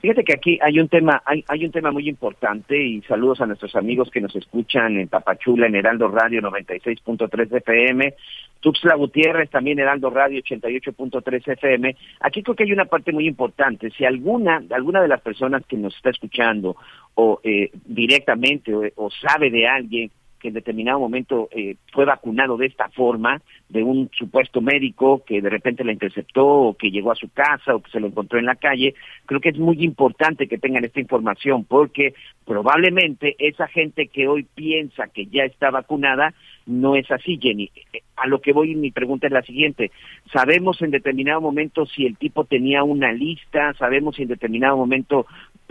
Fíjate 0.03 0.25
que 0.25 0.33
aquí 0.33 0.59
hay 0.61 0.81
un 0.81 0.89
tema, 0.89 1.23
hay, 1.23 1.45
hay 1.47 1.63
un 1.63 1.71
tema 1.71 1.89
muy 1.89 2.09
importante 2.09 2.77
y 2.77 3.01
saludos 3.03 3.39
a 3.39 3.45
nuestros 3.45 3.73
amigos 3.77 4.11
que 4.11 4.19
nos 4.19 4.35
escuchan 4.35 4.97
en 4.97 5.07
Tapachula, 5.07 5.67
en 5.67 5.75
Heraldo 5.75 6.09
Radio 6.09 6.41
96.3 6.41 7.55
FM, 7.55 8.13
Tuxtla 8.59 8.95
Gutiérrez, 8.95 9.49
también 9.49 9.79
Heraldo 9.79 10.09
Radio 10.09 10.41
88.3 10.41 11.53
FM. 11.53 11.95
Aquí 12.19 12.43
creo 12.43 12.53
que 12.53 12.65
hay 12.65 12.73
una 12.73 12.83
parte 12.83 13.13
muy 13.13 13.25
importante. 13.25 13.91
Si 13.91 14.03
alguna, 14.03 14.61
alguna 14.71 15.01
de 15.01 15.07
las 15.07 15.21
personas 15.21 15.65
que 15.65 15.77
nos 15.77 15.95
está 15.95 16.09
escuchando 16.09 16.75
o 17.15 17.39
eh, 17.41 17.71
directamente 17.85 18.75
o, 18.75 18.83
o 18.97 19.09
sabe 19.09 19.51
de 19.51 19.69
alguien 19.69 20.11
que 20.43 20.49
en 20.49 20.55
determinado 20.55 20.99
momento 20.99 21.47
eh, 21.51 21.77
fue 21.93 22.03
vacunado 22.03 22.57
de 22.57 22.65
esta 22.65 22.89
forma, 22.89 23.41
de 23.69 23.81
un 23.81 24.09
supuesto 24.11 24.59
médico 24.59 25.23
que 25.25 25.41
de 25.41 25.49
repente 25.49 25.85
la 25.85 25.93
interceptó 25.93 26.45
o 26.45 26.73
que 26.75 26.91
llegó 26.91 27.13
a 27.13 27.15
su 27.15 27.29
casa 27.31 27.73
o 27.73 27.81
que 27.81 27.89
se 27.89 28.01
lo 28.01 28.07
encontró 28.07 28.39
en 28.39 28.45
la 28.45 28.57
calle, 28.57 28.93
creo 29.25 29.39
que 29.39 29.49
es 29.49 29.57
muy 29.57 29.81
importante 29.85 30.49
que 30.49 30.57
tengan 30.57 30.83
esta 30.83 30.99
información 30.99 31.63
porque 31.63 32.13
probablemente 32.45 33.37
esa 33.39 33.69
gente 33.69 34.07
que 34.07 34.27
hoy 34.27 34.43
piensa 34.43 35.07
que 35.07 35.27
ya 35.27 35.45
está 35.45 35.71
vacunada 35.71 36.33
no 36.65 36.95
es 36.95 37.09
así, 37.09 37.39
Jenny. 37.41 37.71
A 38.15 38.27
lo 38.27 38.39
que 38.39 38.53
voy, 38.53 38.75
mi 38.75 38.91
pregunta 38.91 39.27
es 39.27 39.33
la 39.33 39.41
siguiente. 39.41 39.91
¿Sabemos 40.31 40.81
en 40.81 40.91
determinado 40.91 41.41
momento 41.41 41.85
si 41.85 42.05
el 42.05 42.17
tipo 42.17 42.45
tenía 42.45 42.83
una 42.83 43.11
lista? 43.11 43.73
¿Sabemos 43.73 44.15
si 44.15 44.23
en 44.23 44.29
determinado 44.29 44.77
momento 44.77 45.25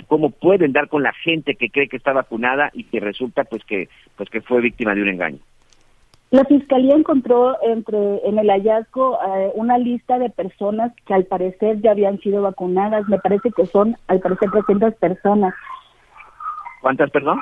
cómo 0.07 0.31
pueden 0.31 0.73
dar 0.73 0.89
con 0.89 1.03
la 1.03 1.13
gente 1.13 1.55
que 1.55 1.71
cree 1.71 1.89
que 1.89 1.97
está 1.97 2.13
vacunada 2.13 2.71
y 2.73 2.85
que 2.85 3.01
resulta 3.01 3.45
pues 3.45 3.65
que 3.65 3.89
pues 4.17 4.29
que 4.31 4.41
fue 4.41 4.61
víctima 4.61 4.95
de 4.95 5.03
un 5.03 5.09
engaño? 5.09 5.39
La 6.33 6.45
fiscalía 6.47 6.95
encontró 6.95 7.59
entre 7.63 8.27
en 8.27 8.39
el 8.39 8.49
hallazgo 8.49 9.19
eh, 9.23 9.53
una 9.55 9.77
lista 9.77 10.19
de 10.19 10.31
personas 10.31 10.91
que 11.05 11.13
al 11.13 11.27
parecer 11.27 11.83
ya 11.83 11.91
habían 11.91 12.19
sido 12.21 12.41
vacunadas. 12.41 13.07
Me 13.07 13.19
parece 13.19 13.51
que 13.51 13.67
son 13.67 13.97
al 14.09 14.21
parecer 14.21 14.51
300 14.51 14.95
personas. 14.95 15.53
¿Cuántas, 16.81 17.11
perdón? 17.11 17.39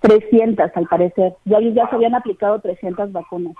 300 0.00 0.70
al 0.74 0.86
parecer. 0.86 1.34
Ya, 1.44 1.60
ya 1.60 1.88
se 1.88 1.94
habían 1.94 2.16
aplicado 2.16 2.58
300 2.58 3.12
vacunas. 3.12 3.54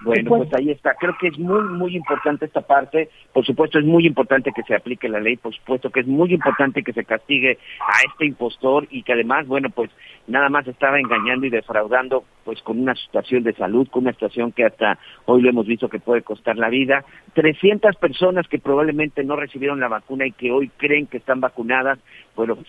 Bueno, 0.00 0.28
Pues- 0.28 0.48
pues 0.48 0.60
ahí 0.60 0.70
está. 0.70 0.94
Creo 0.94 1.16
que 1.18 1.28
es 1.28 1.38
muy, 1.38 1.62
muy 1.62 1.96
importante 1.96 2.44
esta 2.44 2.60
parte. 2.60 3.08
Por 3.32 3.44
supuesto, 3.44 3.78
es 3.78 3.84
muy 3.84 4.06
importante 4.06 4.52
que 4.54 4.62
se 4.62 4.74
aplique 4.74 5.08
la 5.08 5.18
ley. 5.20 5.36
Por 5.36 5.54
supuesto 5.54 5.90
que 5.90 6.00
es 6.00 6.06
muy 6.06 6.32
importante 6.32 6.82
que 6.82 6.92
se 6.92 7.04
castigue 7.04 7.58
a 7.80 8.06
este 8.08 8.26
impostor 8.26 8.86
y 8.90 9.02
que 9.02 9.12
además, 9.12 9.46
bueno, 9.46 9.70
pues 9.70 9.90
nada 10.28 10.48
más 10.48 10.66
estaba 10.68 11.00
engañando 11.00 11.46
y 11.46 11.50
defraudando, 11.50 12.24
pues 12.44 12.62
con 12.62 12.78
una 12.78 12.94
situación 12.94 13.42
de 13.42 13.54
salud, 13.54 13.88
con 13.88 14.04
una 14.04 14.12
situación 14.12 14.52
que 14.52 14.64
hasta 14.64 14.98
hoy 15.24 15.42
lo 15.42 15.50
hemos 15.50 15.66
visto 15.66 15.88
que 15.88 15.98
puede 15.98 16.22
costar 16.22 16.56
la 16.56 16.68
vida. 16.68 17.04
300 17.34 17.96
personas 17.96 18.46
que 18.48 18.58
probablemente 18.58 19.24
no 19.24 19.36
recibieron 19.36 19.80
la 19.80 19.88
vacuna 19.88 20.26
y 20.26 20.32
que 20.32 20.52
hoy 20.52 20.70
creen 20.76 21.06
que 21.06 21.16
están 21.16 21.40
vacunadas, 21.40 21.98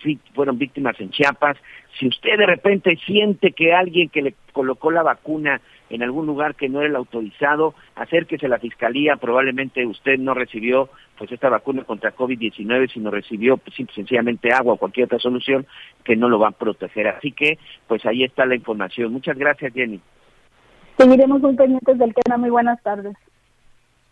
sí, 0.02 0.18
fueron 0.34 0.58
víctimas 0.58 0.98
en 1.00 1.10
Chiapas. 1.10 1.56
Si 1.98 2.08
usted 2.08 2.38
de 2.38 2.46
repente 2.46 2.96
siente 3.06 3.52
que 3.52 3.72
alguien 3.72 4.08
que 4.08 4.22
le 4.22 4.34
colocó 4.52 4.90
la 4.90 5.02
vacuna 5.02 5.60
en 5.90 6.02
algún 6.04 6.26
lugar 6.26 6.54
que 6.54 6.68
no 6.68 6.78
era 6.80 6.88
el 6.88 6.96
autorizado, 6.96 7.74
acérquese 7.96 8.46
a 8.46 8.48
la 8.48 8.60
fiscalía, 8.60 9.16
probablemente 9.16 9.84
usted 9.84 10.18
no 10.18 10.34
recibió 10.34 10.88
pues 11.18 11.30
esta 11.32 11.48
vacuna 11.48 11.82
contra 11.84 12.14
COVID-19, 12.14 12.92
sino 12.92 13.10
recibió 13.10 13.56
pues, 13.56 13.74
simple 13.76 13.94
sencillamente 13.94 14.52
agua 14.52 14.74
o 14.74 14.76
cualquier 14.76 15.06
otra 15.06 15.18
solución 15.18 15.66
que 16.04 16.16
no 16.16 16.28
lo 16.28 16.38
va 16.38 16.48
a 16.48 16.52
proteger. 16.52 17.08
Así 17.08 17.32
que, 17.32 17.58
pues 17.88 18.06
ahí 18.06 18.22
está 18.24 18.46
la 18.46 18.54
información. 18.54 19.12
Muchas 19.12 19.36
gracias, 19.36 19.74
Jenny. 19.74 20.00
Seguiremos 20.96 21.40
muy 21.40 21.56
pendientes 21.56 21.98
del 21.98 22.14
tema. 22.14 22.38
Muy 22.38 22.50
buenas 22.50 22.80
tardes. 22.82 23.16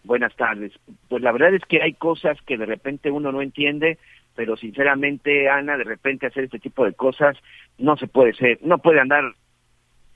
Buenas 0.02 0.34
tardes. 0.36 0.72
Pues 1.08 1.22
la 1.22 1.32
verdad 1.32 1.54
es 1.54 1.62
que 1.66 1.82
hay 1.82 1.92
cosas 1.94 2.36
que 2.42 2.58
de 2.58 2.66
repente 2.66 3.10
uno 3.10 3.30
no 3.30 3.40
entiende, 3.40 3.98
pero 4.34 4.56
sinceramente, 4.56 5.48
Ana, 5.48 5.76
de 5.76 5.84
repente 5.84 6.26
hacer 6.26 6.44
este 6.44 6.58
tipo 6.58 6.84
de 6.84 6.94
cosas 6.94 7.36
no 7.78 7.96
se 7.96 8.06
puede 8.06 8.34
ser, 8.34 8.58
no 8.62 8.78
puede 8.78 9.00
andar 9.00 9.34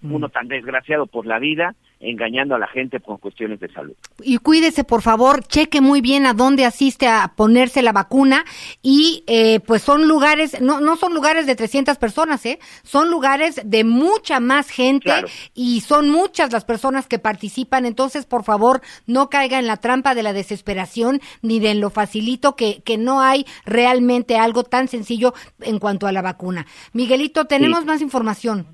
uno 0.03 0.29
tan 0.29 0.49
desgraciado 0.49 1.07
por 1.07 1.27
la 1.27 1.39
vida 1.39 1.75
engañando 2.05 2.57
a 2.57 2.59
la 2.59 2.67
gente 2.67 2.99
con 2.99 3.19
cuestiones 3.19 3.61
de 3.61 3.69
salud. 3.73 3.95
Y 4.25 4.39
cuídese, 4.39 4.83
por 4.83 5.03
favor, 5.03 5.45
cheque 5.45 5.81
muy 5.81 6.01
bien 6.01 6.27
a 6.27 6.35
dónde 6.35 6.65
asiste 6.65 7.07
a 7.07 7.33
ponerse 7.37 7.81
la 7.81 7.93
vacuna 7.93 8.45
y 8.83 9.23
eh, 9.29 9.61
pues 9.61 9.83
son 9.83 10.09
lugares, 10.09 10.61
no, 10.61 10.81
no 10.81 10.97
son 10.97 11.15
lugares 11.15 11.47
de 11.47 11.55
300 11.55 11.99
personas, 11.99 12.45
¿eh? 12.45 12.59
Son 12.83 13.09
lugares 13.09 13.61
de 13.65 13.85
mucha 13.85 14.41
más 14.41 14.69
gente 14.69 15.05
Claro. 15.05 15.29
y 15.55 15.81
son 15.83 16.11
muchas 16.11 16.53
las 16.53 16.65
personas 16.65 17.07
que 17.07 17.21
participan, 17.21 17.87
entonces 17.87 18.27
por 18.27 18.43
favor 18.43 18.81
no 19.07 19.31
caiga 19.31 19.61
en 19.61 19.69
la 19.69 19.77
trampa 19.77 20.17
de 20.17 20.25
la 20.25 20.33
desesperación 20.33 21.21
ni 21.41 21.61
de 21.61 21.71
en 21.71 21.81
lo 21.81 21.91
facilito 21.91 22.57
que, 22.57 22.83
que 22.85 22.99
no 22.99 23.21
hay 23.21 23.47
realmente 23.65 24.37
algo 24.39 24.65
tan 24.65 24.89
sencillo 24.89 25.35
en 25.61 25.79
cuanto 25.79 26.09
a 26.09 26.13
la 26.13 26.21
vacuna. 26.23 26.67
Miguelito, 26.93 27.45
tenemos 27.45 27.81
Sí. 27.83 27.87
más 27.87 28.01
información. 28.03 28.67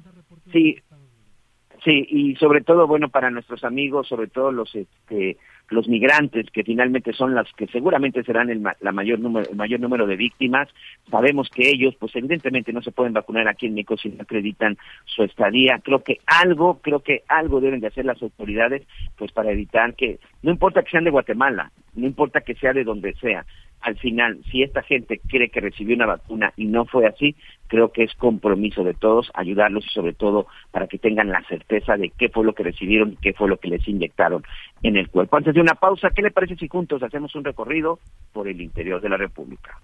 Sí, 0.51 0.77
sí, 1.85 2.07
y 2.09 2.37
sobre 2.37 2.61
todo, 2.63 2.87
bueno, 2.87 3.09
para 3.09 3.31
nuestros 3.31 3.65
amigos, 3.65 4.09
sobre 4.09 4.29
todo 4.29 4.53
los 4.53 4.75
este, 4.75 5.37
los 5.71 5.89
migrantes, 5.89 6.47
que 6.51 6.65
finalmente 6.65 7.13
son 7.13 7.35
las 7.35 7.53
que 7.53 7.67
seguramente 7.67 8.23
serán 8.25 8.51
el, 8.51 8.63
la 8.81 8.93
mayor 8.93 9.19
número, 9.19 9.51
el 9.51 9.57
mayor 9.57 9.81
número 9.81 10.07
de 10.07 10.17
víctimas, 10.17 10.69
sabemos 11.11 11.49
que 11.51 11.69
ellos, 11.69 11.95
pues 11.99 12.15
evidentemente 12.17 12.73
no 12.73 12.83
se 12.83 12.93
pueden 12.93 13.13
vacunar 13.13 13.49
aquí 13.49 13.67
en 13.67 13.75
México 13.75 13.97
si 13.97 14.09
no 14.09 14.23
acreditan 14.23 14.79
su 15.05 15.23
estadía. 15.25 15.81
Creo 15.83 16.03
que 16.03 16.21
algo, 16.27 16.81
creo 16.81 17.01
que 17.01 17.23
algo 17.29 17.61
deben 17.61 17.81
de 17.81 17.89
hacer 17.89 18.05
las 18.05 18.23
autoridades, 18.23 18.87
pues 19.17 19.33
para 19.33 19.51
evitar 19.51 19.95
que, 19.95 20.19
no 20.43 20.51
importa 20.51 20.83
que 20.83 20.91
sean 20.91 21.05
de 21.05 21.11
Guatemala, 21.11 21.71
no 21.95 22.07
importa 22.07 22.41
que 22.41 22.55
sea 22.55 22.73
de 22.73 22.85
donde 22.85 23.15
sea, 23.15 23.45
al 23.81 23.97
final, 23.97 24.41
si 24.51 24.63
esta 24.63 24.83
gente 24.83 25.21
cree 25.29 25.51
que 25.51 25.61
recibió 25.61 25.95
una 25.95 26.07
vacuna 26.07 26.53
y 26.57 26.67
no 26.67 26.85
fue 26.85 27.07
así, 27.07 27.37
creo 27.69 27.93
que 27.93 28.03
es 28.05 28.15
compromiso 28.15 28.83
de 28.83 28.95
todos 28.95 29.31
ayudarlos 29.35 29.87
y 29.87 29.91
sobre 29.91 30.15
todo 30.15 30.47
para 30.71 30.87
que 30.87 30.99
tengan 30.99 31.29
la 31.29 31.43
certeza 31.49 31.97
de 31.97 32.11
qué 32.11 32.29
fue 32.29 32.45
lo 32.45 32.55
que 32.55 32.65
recibieron 32.65 33.13
y 33.13 33.17
qué 33.17 33.33
fue 33.33 33.49
lo 33.49 33.59
que 33.59 33.69
les 33.69 33.87
inyectaron 33.87 34.43
en 34.83 34.97
el 34.97 35.09
cuerpo. 35.09 35.37
Antes 35.37 35.55
de 35.55 35.61
una 35.61 35.75
pausa, 35.75 36.11
¿qué 36.15 36.23
le 36.23 36.31
parece 36.31 36.57
si 36.57 36.69
juntos 36.69 37.03
hacemos 37.03 37.35
un 37.35 37.45
recorrido 37.45 37.99
por 38.33 38.49
el 38.49 38.61
interior 38.61 39.01
de 39.01 39.09
la 39.09 39.17
República? 39.17 39.79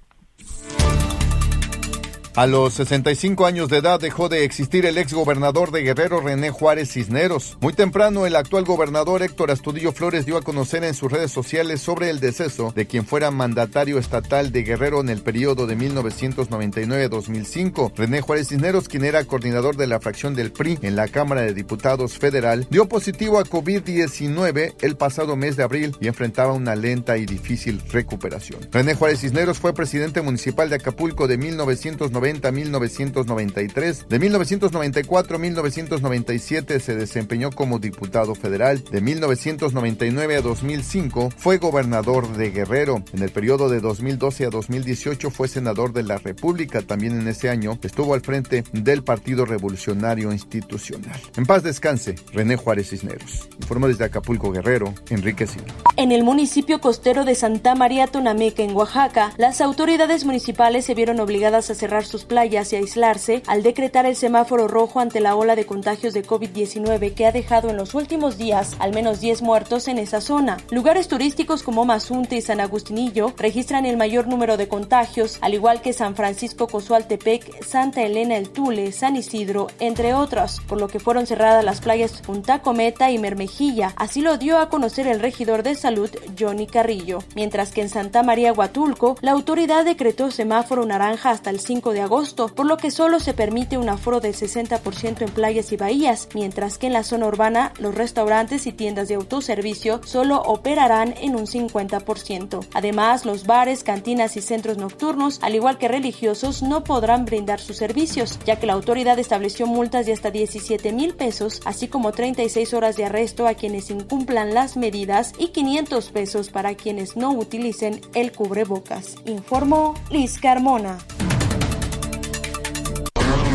A 2.37 2.49
los 2.49 2.75
65 2.75 3.47
años 3.47 3.69
de 3.69 3.77
edad 3.77 4.01
dejó 4.01 4.29
de 4.29 4.43
existir 4.43 4.87
el 4.87 4.99
ex 4.99 5.15
gobernador 5.15 5.71
de 5.71 5.83
Guerrero 5.83 6.21
René 6.21 6.51
Juárez 6.51 6.91
Cisneros. 6.91 7.57
Muy 7.61 7.75
temprano 7.75 8.27
el 8.27 8.35
actual 8.35 8.65
gobernador 8.65 9.23
Héctor 9.23 9.53
Astudillo 9.53 9.93
Flores 9.93 10.27
dio 10.27 10.37
a 10.37 10.43
conocer 10.43 10.83
en 10.83 10.95
sus 10.95 11.13
redes 11.13 11.31
sociales 11.31 11.81
sobre 11.81 12.11
el 12.11 12.19
deceso 12.19 12.73
de 12.75 12.89
quien 12.89 13.07
fuera 13.07 13.31
mandatario 13.31 13.99
estatal 13.99 14.51
de 14.51 14.65
Guerrero 14.65 15.01
en 15.01 15.11
el 15.11 15.23
periodo 15.23 15.69
de 15.69 15.79
1999-2005. 15.79 17.93
René 17.95 18.21
Juárez 18.21 18.49
Cisneros, 18.49 18.89
quien 18.89 19.05
era 19.05 19.23
coordinador 19.23 19.77
de 19.77 19.87
la 19.87 20.01
fracción 20.01 20.35
del 20.35 20.51
PRI 20.51 20.81
en 20.83 20.97
la 20.97 21.07
Cámara 21.07 21.43
de 21.43 21.55
Diputados 21.55 22.19
Federal, 22.19 22.67
dio 22.69 22.89
positivo 22.89 23.39
a 23.39 23.45
COVID-19 23.45 24.75
el 24.81 24.97
pasado 24.97 25.37
mes 25.37 25.57
de 25.57 25.63
abril 25.63 25.95
y 26.01 26.09
enfrentaba 26.09 26.53
una 26.53 26.75
lenta 26.75 27.17
y 27.17 27.27
difícil 27.27 27.81
recuperación. 27.93 28.59
René 28.73 28.97
Juárez 28.97 29.21
Cisneros 29.21 29.61
fue 29.61 29.73
presidente 29.73 30.21
municipal 30.21 30.69
de 30.69 30.75
Acapulco 30.75 31.29
de 31.29 31.39
1990 31.39 32.24
1990 32.25 32.49
a 32.49 32.53
1993. 32.53 34.09
De 34.09 34.19
1994 34.19 35.37
a 35.37 35.39
1997 35.39 36.81
se 36.81 36.95
desempeñó 36.95 37.51
como 37.51 37.79
diputado 37.79 38.35
federal. 38.35 38.83
De 38.85 39.01
1999 39.01 40.37
a 40.37 40.41
2005 40.41 41.31
fue 41.37 41.59
gobernador 41.59 42.37
de 42.37 42.51
Guerrero. 42.51 43.03
En 43.13 43.23
el 43.23 43.31
periodo 43.31 43.69
de 43.69 43.81
2012 43.81 44.47
a 44.47 44.51
2018 44.51 45.31
fue 45.31 45.49
senador 45.49 45.93
de 45.93 46.03
la 46.03 46.19
República. 46.19 46.83
También 46.83 47.21
en 47.21 47.29
ese 47.29 47.51
año 47.51 47.79
estuvo 47.83 48.15
al 48.15 48.23
frente 48.23 48.65
del 48.73 49.03
Partido 49.03 49.45
Revolucionario 49.45 50.33
Institucional. 50.33 51.21
En 51.37 51.47
paz 51.47 51.63
descanse, 51.63 52.15
René 52.33 52.57
Juárez 52.57 52.91
Cisneros. 52.91 53.49
Informa 53.61 53.89
desde 53.89 54.05
Acapulco 54.05 54.51
Guerrero, 54.51 54.95
Enrique 55.11 55.47
Silva. 55.47 55.75
En 55.97 56.13
el 56.13 56.25
municipio 56.25 56.81
costero 56.81 57.25
de 57.25 57.35
Santa 57.35 57.75
María 57.75 58.07
Tonameca, 58.07 58.63
en 58.63 58.75
Oaxaca, 58.75 59.33
las 59.37 59.61
autoridades 59.61 60.25
municipales 60.25 60.85
se 60.85 60.95
vieron 60.95 61.21
obligadas 61.21 61.71
a 61.71 61.75
cerrar 61.75 62.05
sus 62.15 62.25
playas 62.25 62.73
y 62.73 62.77
aislarse 62.77 63.43
al 63.49 63.65
decretar 63.65 64.07
el 64.07 64.15
semáforo 64.15 64.69
rojo 64.69 65.01
ante 65.01 65.19
la 65.19 65.35
ola 65.35 65.57
de 65.57 65.67
contagios 65.67 66.15
de 66.15 66.25
COVID-19 66.25 67.13
que 67.13 67.27
ha 67.27 67.33
dejado 67.33 67.71
en 67.71 67.77
los 67.77 67.93
últimos 67.93 68.39
días 68.39 68.77
al 68.79 68.95
menos 68.95 69.19
10 69.19 69.43
muertos 69.43 69.89
en 69.89 69.99
esa 69.99 70.21
zona. 70.21 70.59
Lugares 70.71 71.09
turísticos 71.09 71.65
como 71.65 71.85
Mazunte 71.85 72.37
y 72.37 72.41
San 72.41 72.61
Agustinillo 72.61 73.33
registran 73.37 73.85
el 73.85 73.97
mayor 73.97 74.29
número 74.29 74.57
de 74.57 74.69
contagios, 74.69 75.39
al 75.41 75.55
igual 75.55 75.81
que 75.81 75.93
San 75.93 76.15
Francisco 76.15 76.69
Cozualtepec, 76.69 77.65
Santa 77.65 78.03
Elena 78.03 78.37
el 78.37 78.51
Tule, 78.51 78.93
San 78.93 79.17
Isidro, 79.17 79.67
entre 79.81 80.15
otros, 80.15 80.61
por 80.69 80.81
lo 80.81 80.87
que 80.87 81.01
fueron 81.01 81.27
cerradas 81.27 81.65
las 81.65 81.81
playas 81.81 82.23
Punta 82.23 82.63
Cometa 82.63 83.11
y 83.11 83.19
Mermejilla. 83.19 83.93
Así 83.97 84.21
lo 84.21 84.39
dio 84.39 84.61
a 84.61 84.69
conocer 84.69 85.09
el 85.09 85.19
regidor 85.19 85.65
de 85.65 85.75
salud, 85.75 86.11
Johnny 86.39 86.69
Carrillo. 86.69 87.19
Mientras 87.35 87.73
que 87.73 87.83
en 87.83 87.89
Santa 87.89 88.23
María 88.23 88.53
Huatulco, 88.53 89.17
la 89.21 89.33
autoridad 89.33 89.85
decretó 89.85 90.31
semáforo 90.31 90.87
naranja 90.87 91.31
hasta 91.31 91.51
el 91.51 91.59
5 91.59 91.93
de 91.93 92.04
agosto, 92.05 92.49
por 92.49 92.67
lo 92.67 92.77
que 92.77 92.91
solo 92.91 93.19
se 93.21 93.35
permite 93.35 93.79
un 93.79 93.89
aforo 93.89 94.21
del 94.21 94.35
60% 94.35 95.23
en 95.23 95.31
playas 95.31 95.73
y 95.73 95.77
bahías, 95.77 96.29
mientras 96.35 96.79
que 96.79 96.87
en 96.87 96.93
la 96.93 97.03
zona 97.03 97.27
urbana 97.27 97.73
los 97.79 97.95
restaurantes 97.95 98.67
y 98.67 98.73
tiendas 98.73 99.09
de 99.09 99.17
autoservicio 99.17 100.01
solo 100.05 100.41
operarán 100.43 101.15
en 101.21 101.37
un 101.37 101.47
50%. 101.47 102.67
Además, 102.75 103.25
los 103.25 103.47
bares, 103.47 103.83
cantinas 103.83 104.37
y 104.37 104.41
centros 104.41 104.79
nocturnos, 104.79 105.39
al 105.43 105.55
igual 105.55 105.79
que 105.79 105.89
religiosos, 105.89 106.63
no 106.63 106.85
podrán 106.85 107.25
brindar 107.25 107.61
sus 107.61 107.77
servicios, 107.77 108.39
ya 108.45 108.57
que 108.57 108.67
la 108.67 108.75
autoridad 108.75 109.19
estableció 109.19 109.67
multas 109.67 110.07
de 110.07 110.13
hasta 110.13 110.31
17 110.31 110.93
mil 110.93 111.15
pesos, 111.15 111.61
así 111.65 111.89
como 111.89 112.13
36 112.13 112.75
horas 112.75 112.97
de 112.97 113.07
arresto 113.07 113.47
a 113.47 113.55
quienes 113.55 113.91
incumplan 113.91 114.55
las 114.55 114.77
medidas 114.77 115.33
y 115.39 115.49
500 115.49 116.11
pesos 116.11 116.51
para 116.51 116.75
quienes 116.75 117.17
no 117.17 117.33
utilicen 117.33 118.01
el 118.15 118.33
cubrebocas. 118.33 119.17
Informó 119.27 119.95
Liz 120.11 120.39
Carmona. 120.39 120.99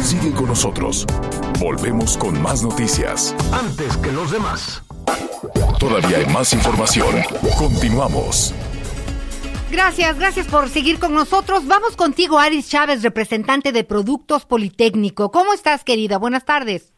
Sigue 0.10 0.34
con 0.36 0.48
nosotros. 0.48 1.06
Volvemos 1.62 2.18
con 2.18 2.42
más 2.42 2.64
noticias. 2.64 3.36
Antes 3.54 3.96
que 3.98 4.12
los 4.12 4.32
demás. 4.32 4.82
Todavía 5.80 6.18
hay 6.18 6.34
más 6.34 6.52
información. 6.52 7.14
Continuamos. 7.60 8.56
Gracias, 9.72 10.18
gracias 10.18 10.48
por 10.48 10.68
seguir 10.68 10.98
con 10.98 11.14
nosotros. 11.14 11.68
Vamos 11.68 11.96
contigo, 11.96 12.40
Aris 12.40 12.72
Chávez, 12.72 13.04
representante 13.04 13.72
de 13.72 13.84
Productos 13.84 14.48
Politécnico. 14.48 15.30
¿Cómo 15.30 15.54
estás, 15.54 15.84
querida? 15.84 16.18
Buenas 16.18 16.44
tardes. 16.44 16.92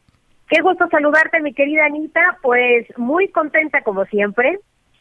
Qué 0.47 0.61
gusto 0.61 0.87
saludarte, 0.89 1.41
mi 1.41 1.53
querida 1.53 1.87
Anita. 1.87 2.37
Pues 2.41 2.87
muy 2.95 3.27
contenta, 3.27 3.81
como 3.81 4.05
siempre, 4.05 4.57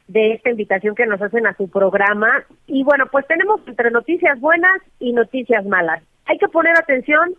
de 0.08 0.32
esta 0.32 0.50
invitación 0.50 0.96
que 0.96 1.06
nos 1.06 1.22
hacen 1.22 1.46
a 1.46 1.56
su 1.56 1.70
programa. 1.70 2.42
Y 2.66 2.82
bueno, 2.82 3.06
pues 3.12 3.24
tenemos 3.28 3.60
entre 3.68 3.92
noticias 3.92 4.40
buenas 4.40 4.82
y 4.98 5.12
noticias 5.12 5.64
malas. 5.64 6.02
Hay 6.26 6.38
que 6.38 6.48
poner 6.48 6.76
atención 6.76 7.36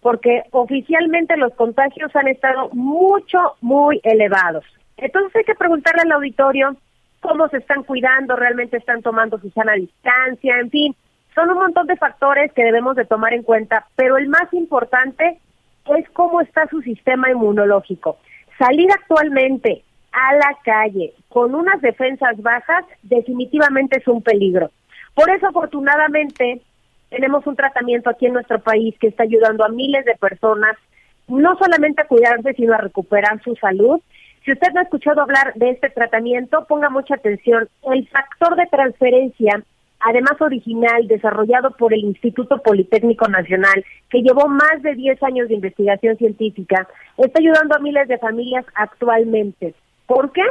porque 0.00 0.42
oficialmente 0.50 1.36
los 1.36 1.54
contagios 1.54 2.14
han 2.16 2.28
estado 2.28 2.70
mucho, 2.72 3.56
muy 3.60 4.00
elevados. 4.02 4.64
Entonces 4.96 5.36
hay 5.36 5.44
que 5.44 5.54
preguntarle 5.54 6.02
al 6.02 6.12
auditorio 6.12 6.76
cómo 7.20 7.48
se 7.48 7.58
están 7.58 7.84
cuidando, 7.84 8.36
realmente 8.36 8.78
están 8.78 9.02
tomando 9.02 9.38
su 9.38 9.50
sana 9.50 9.74
distancia, 9.74 10.58
en 10.58 10.70
fin, 10.70 10.96
son 11.34 11.50
un 11.50 11.58
montón 11.58 11.86
de 11.86 11.96
factores 11.96 12.52
que 12.52 12.64
debemos 12.64 12.96
de 12.96 13.04
tomar 13.04 13.32
en 13.34 13.42
cuenta, 13.42 13.86
pero 13.96 14.16
el 14.16 14.28
más 14.28 14.52
importante 14.52 15.38
es 15.96 16.08
cómo 16.10 16.40
está 16.40 16.66
su 16.68 16.80
sistema 16.82 17.30
inmunológico. 17.30 18.18
Salir 18.58 18.90
actualmente 18.92 19.84
a 20.12 20.34
la 20.34 20.56
calle 20.64 21.14
con 21.28 21.54
unas 21.54 21.80
defensas 21.80 22.40
bajas 22.42 22.84
definitivamente 23.02 23.98
es 23.98 24.08
un 24.08 24.22
peligro. 24.22 24.70
Por 25.14 25.30
eso, 25.30 25.46
afortunadamente, 25.48 26.62
tenemos 27.10 27.46
un 27.46 27.56
tratamiento 27.56 28.08
aquí 28.08 28.26
en 28.26 28.32
nuestro 28.32 28.60
país 28.60 28.94
que 28.98 29.08
está 29.08 29.24
ayudando 29.24 29.64
a 29.64 29.68
miles 29.68 30.04
de 30.04 30.14
personas 30.14 30.76
no 31.28 31.56
solamente 31.58 32.02
a 32.02 32.06
cuidarse, 32.06 32.54
sino 32.54 32.74
a 32.74 32.78
recuperar 32.78 33.40
su 33.42 33.54
salud. 33.56 34.00
Si 34.44 34.52
usted 34.52 34.72
no 34.72 34.80
ha 34.80 34.84
escuchado 34.84 35.20
hablar 35.20 35.52
de 35.54 35.70
este 35.70 35.90
tratamiento, 35.90 36.64
ponga 36.66 36.88
mucha 36.90 37.14
atención. 37.14 37.68
El 37.92 38.08
factor 38.08 38.56
de 38.56 38.66
transferencia, 38.66 39.62
además 40.00 40.40
original, 40.40 41.06
desarrollado 41.06 41.70
por 41.72 41.92
el 41.92 42.00
Instituto 42.00 42.58
Politécnico 42.62 43.28
Nacional, 43.28 43.84
que 44.08 44.22
llevó 44.22 44.48
más 44.48 44.82
de 44.82 44.94
10 44.94 45.22
años 45.22 45.48
de 45.48 45.54
investigación 45.54 46.16
científica, 46.16 46.88
está 47.16 47.38
ayudando 47.38 47.76
a 47.76 47.80
miles 47.80 48.08
de 48.08 48.18
familias 48.18 48.64
actualmente. 48.74 49.74
¿Por 50.06 50.32
qué? 50.32 50.42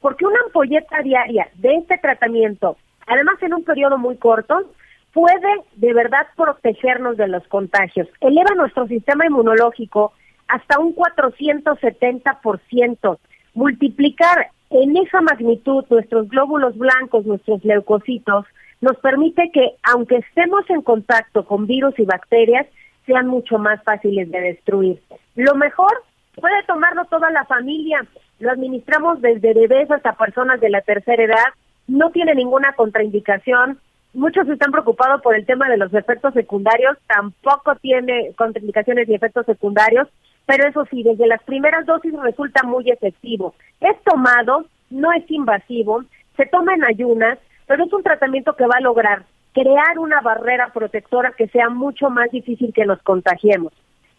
Porque 0.00 0.26
una 0.26 0.38
ampolleta 0.46 1.02
diaria 1.02 1.48
de 1.54 1.74
este 1.76 1.98
tratamiento, 1.98 2.76
además 3.06 3.42
en 3.42 3.54
un 3.54 3.64
periodo 3.64 3.98
muy 3.98 4.16
corto, 4.18 4.70
puede 5.12 5.62
de 5.76 5.94
verdad 5.94 6.26
protegernos 6.36 7.16
de 7.16 7.28
los 7.28 7.46
contagios. 7.48 8.08
Eleva 8.20 8.54
nuestro 8.54 8.86
sistema 8.86 9.26
inmunológico 9.26 10.12
hasta 10.48 10.78
un 10.78 10.94
470%. 10.94 13.18
Multiplicar 13.54 14.50
en 14.70 14.96
esa 14.96 15.20
magnitud 15.20 15.84
nuestros 15.90 16.28
glóbulos 16.28 16.76
blancos, 16.76 17.26
nuestros 17.26 17.64
leucocitos, 17.64 18.46
nos 18.80 18.96
permite 18.98 19.50
que, 19.52 19.76
aunque 19.82 20.16
estemos 20.16 20.68
en 20.70 20.82
contacto 20.82 21.44
con 21.44 21.66
virus 21.66 21.98
y 21.98 22.04
bacterias, 22.04 22.66
sean 23.06 23.26
mucho 23.26 23.58
más 23.58 23.82
fáciles 23.82 24.30
de 24.30 24.40
destruir. 24.40 25.02
Lo 25.34 25.54
mejor 25.54 25.90
puede 26.36 26.62
tomarlo 26.66 27.04
toda 27.06 27.30
la 27.30 27.44
familia. 27.46 28.06
Lo 28.38 28.50
administramos 28.50 29.20
desde 29.20 29.54
bebés 29.54 29.90
hasta 29.90 30.12
personas 30.12 30.60
de 30.60 30.70
la 30.70 30.82
tercera 30.82 31.24
edad. 31.24 31.46
No 31.86 32.10
tiene 32.10 32.34
ninguna 32.34 32.74
contraindicación. 32.74 33.80
Muchos 34.14 34.48
están 34.48 34.72
preocupados 34.72 35.20
por 35.22 35.34
el 35.36 35.46
tema 35.46 35.68
de 35.68 35.76
los 35.76 35.92
efectos 35.92 36.34
secundarios. 36.34 36.96
Tampoco 37.06 37.74
tiene 37.76 38.32
contraindicaciones 38.36 39.08
y 39.08 39.14
efectos 39.14 39.46
secundarios. 39.46 40.08
Pero 40.46 40.66
eso 40.66 40.84
sí, 40.90 41.02
desde 41.02 41.26
las 41.26 41.42
primeras 41.42 41.84
dosis 41.84 42.12
resulta 42.22 42.62
muy 42.62 42.90
efectivo. 42.90 43.54
Es 43.80 44.02
tomado, 44.02 44.64
no 44.88 45.12
es 45.12 45.30
invasivo, 45.30 46.04
se 46.38 46.46
toma 46.46 46.74
en 46.74 46.84
ayunas, 46.84 47.38
pero 47.66 47.84
es 47.84 47.92
un 47.92 48.02
tratamiento 48.02 48.56
que 48.56 48.66
va 48.66 48.76
a 48.78 48.80
lograr 48.80 49.24
crear 49.52 49.98
una 49.98 50.20
barrera 50.20 50.70
protectora 50.72 51.32
que 51.36 51.48
sea 51.48 51.68
mucho 51.68 52.08
más 52.10 52.30
difícil 52.30 52.72
que 52.72 52.86
nos 52.86 53.02
contagiemos. 53.02 53.72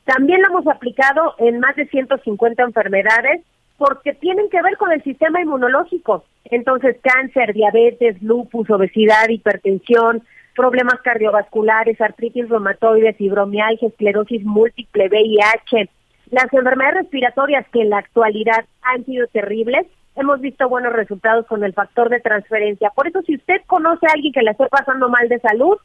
También 0.06 0.42
lo 0.42 0.50
hemos 0.50 0.68
aplicado 0.68 1.36
en 1.40 1.60
más 1.60 1.76
de 1.76 1.88
150 1.88 2.62
enfermedades 2.62 3.42
porque 3.80 4.14
tienen 4.14 4.50
que 4.50 4.62
ver 4.62 4.78
con 4.78 4.92
el 4.92 5.02
sistema 5.04 5.42
inmunológico. 5.42 6.26
Entonces, 6.46 6.98
cáncer, 7.02 7.54
diabetes, 7.54 8.22
lupus, 8.22 8.70
obesidad, 8.70 9.30
hipertensión, 9.30 10.22
problemas 10.54 11.00
cardiovasculares, 11.02 12.00
artritis 12.02 12.50
reumatoide, 12.50 13.14
fibromialgia, 13.14 13.88
esclerosis 13.88 14.44
múltiple, 14.44 15.08
VIH, 15.08 15.90
las 16.32 16.54
enfermedades 16.54 17.04
respiratorias 17.04 17.66
que 17.70 17.82
en 17.82 17.90
la 17.90 18.00
actualidad 18.00 18.66
han 18.82 19.06
sido 19.06 19.26
terribles, 19.28 19.88
hemos 20.16 20.42
visto 20.42 20.68
buenos 20.68 20.92
resultados 20.92 21.46
con 21.48 21.64
el 21.64 21.74
factor 21.74 22.10
de 22.10 22.20
transferencia. 22.20 22.92
Por 22.94 23.08
eso, 23.08 23.22
si 23.22 23.36
usted 23.36 23.62
conoce 23.66 24.06
a 24.08 24.14
alguien 24.14 24.34
que 24.34 24.42
le 24.42 24.52
esté 24.52 24.68
pasando 24.68 25.08
mal 25.08 25.30
de 25.30 25.40
salud, 25.40 25.78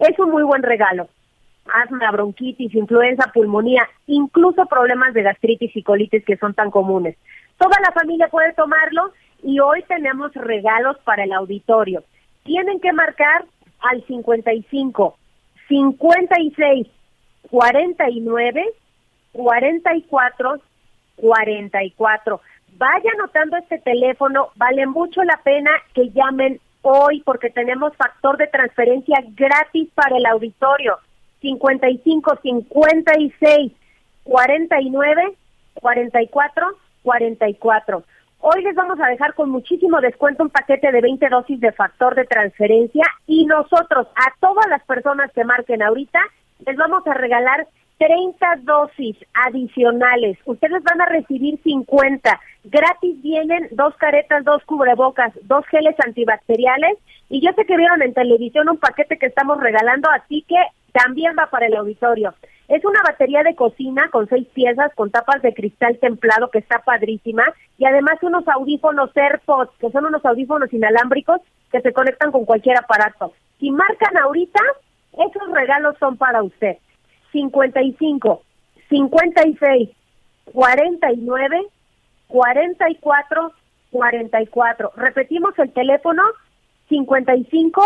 es 0.00 0.18
un 0.18 0.30
muy 0.30 0.42
buen 0.42 0.62
regalo. 0.62 1.08
Asma, 1.72 2.10
bronquitis, 2.10 2.74
influenza, 2.74 3.30
pulmonía, 3.32 3.88
incluso 4.06 4.66
problemas 4.66 5.14
de 5.14 5.22
gastritis 5.22 5.74
y 5.76 5.82
colitis 5.82 6.24
que 6.24 6.36
son 6.36 6.54
tan 6.54 6.70
comunes. 6.70 7.16
Toda 7.58 7.76
la 7.80 7.92
familia 7.92 8.28
puede 8.28 8.52
tomarlo 8.52 9.12
y 9.42 9.60
hoy 9.60 9.82
tenemos 9.88 10.32
regalos 10.34 10.96
para 11.04 11.24
el 11.24 11.32
auditorio. 11.32 12.04
Tienen 12.44 12.80
que 12.80 12.92
marcar 12.92 13.44
al 13.80 14.04
55 14.06 15.16
56 15.68 16.86
49 17.50 18.64
44 19.32 20.60
44. 21.16 22.40
Vaya 22.76 23.10
anotando 23.14 23.56
este 23.56 23.78
teléfono, 23.78 24.50
vale 24.56 24.86
mucho 24.86 25.22
la 25.24 25.40
pena 25.42 25.70
que 25.94 26.10
llamen 26.10 26.60
hoy 26.82 27.22
porque 27.24 27.50
tenemos 27.50 27.96
factor 27.96 28.36
de 28.36 28.46
transferencia 28.46 29.18
gratis 29.34 29.88
para 29.94 30.16
el 30.16 30.26
auditorio. 30.26 30.98
55 31.40 32.38
56 32.42 33.72
49 34.24 35.36
44 35.74 36.66
44. 37.02 38.04
Hoy 38.40 38.62
les 38.62 38.74
vamos 38.74 39.00
a 39.00 39.08
dejar 39.08 39.34
con 39.34 39.50
muchísimo 39.50 40.00
descuento 40.00 40.44
un 40.44 40.50
paquete 40.50 40.92
de 40.92 41.00
20 41.00 41.28
dosis 41.28 41.60
de 41.60 41.72
factor 41.72 42.14
de 42.14 42.24
transferencia 42.24 43.04
y 43.26 43.46
nosotros 43.46 44.06
a 44.14 44.32
todas 44.40 44.66
las 44.68 44.84
personas 44.84 45.32
que 45.32 45.44
marquen 45.44 45.82
ahorita 45.82 46.20
les 46.66 46.76
vamos 46.76 47.06
a 47.06 47.14
regalar 47.14 47.66
30 47.98 48.46
dosis 48.62 49.16
adicionales. 49.34 50.38
Ustedes 50.44 50.82
van 50.84 51.00
a 51.00 51.06
recibir 51.06 51.60
50. 51.62 52.40
Gratis 52.64 53.22
vienen 53.22 53.68
dos 53.72 53.94
caretas, 53.96 54.44
dos 54.44 54.62
cubrebocas, 54.64 55.32
dos 55.42 55.66
geles 55.66 55.96
antibacteriales. 56.04 56.96
Y 57.28 57.44
yo 57.44 57.52
sé 57.54 57.64
que 57.64 57.76
vieron 57.76 58.02
en 58.02 58.14
televisión 58.14 58.68
un 58.68 58.78
paquete 58.78 59.18
que 59.18 59.26
estamos 59.26 59.58
regalando, 59.60 60.08
así 60.10 60.44
que 60.48 60.56
también 60.92 61.34
va 61.38 61.46
para 61.50 61.66
el 61.66 61.76
auditorio. 61.76 62.34
Es 62.68 62.84
una 62.84 63.00
batería 63.02 63.42
de 63.42 63.54
cocina 63.54 64.10
con 64.10 64.28
seis 64.28 64.46
piezas, 64.52 64.92
con 64.94 65.10
tapas 65.10 65.40
de 65.40 65.54
cristal 65.54 65.98
templado 65.98 66.50
que 66.50 66.58
está 66.58 66.80
padrísima 66.80 67.44
y 67.78 67.86
además 67.86 68.18
unos 68.22 68.46
audífonos 68.46 69.10
AirPods, 69.16 69.70
que 69.78 69.90
son 69.90 70.04
unos 70.04 70.24
audífonos 70.24 70.72
inalámbricos 70.72 71.40
que 71.72 71.80
se 71.80 71.92
conectan 71.92 72.30
con 72.30 72.44
cualquier 72.44 72.78
aparato. 72.78 73.32
Si 73.58 73.70
marcan 73.70 74.16
ahorita, 74.18 74.60
esos 75.12 75.50
regalos 75.52 75.96
son 75.98 76.16
para 76.16 76.42
usted. 76.42 76.76
55, 77.32 78.42
56, 78.88 79.90
49, 80.52 81.66
44, 82.28 83.52
44. 83.90 84.92
Repetimos 84.96 85.58
el 85.58 85.72
teléfono 85.72 86.22
55, 86.88 87.82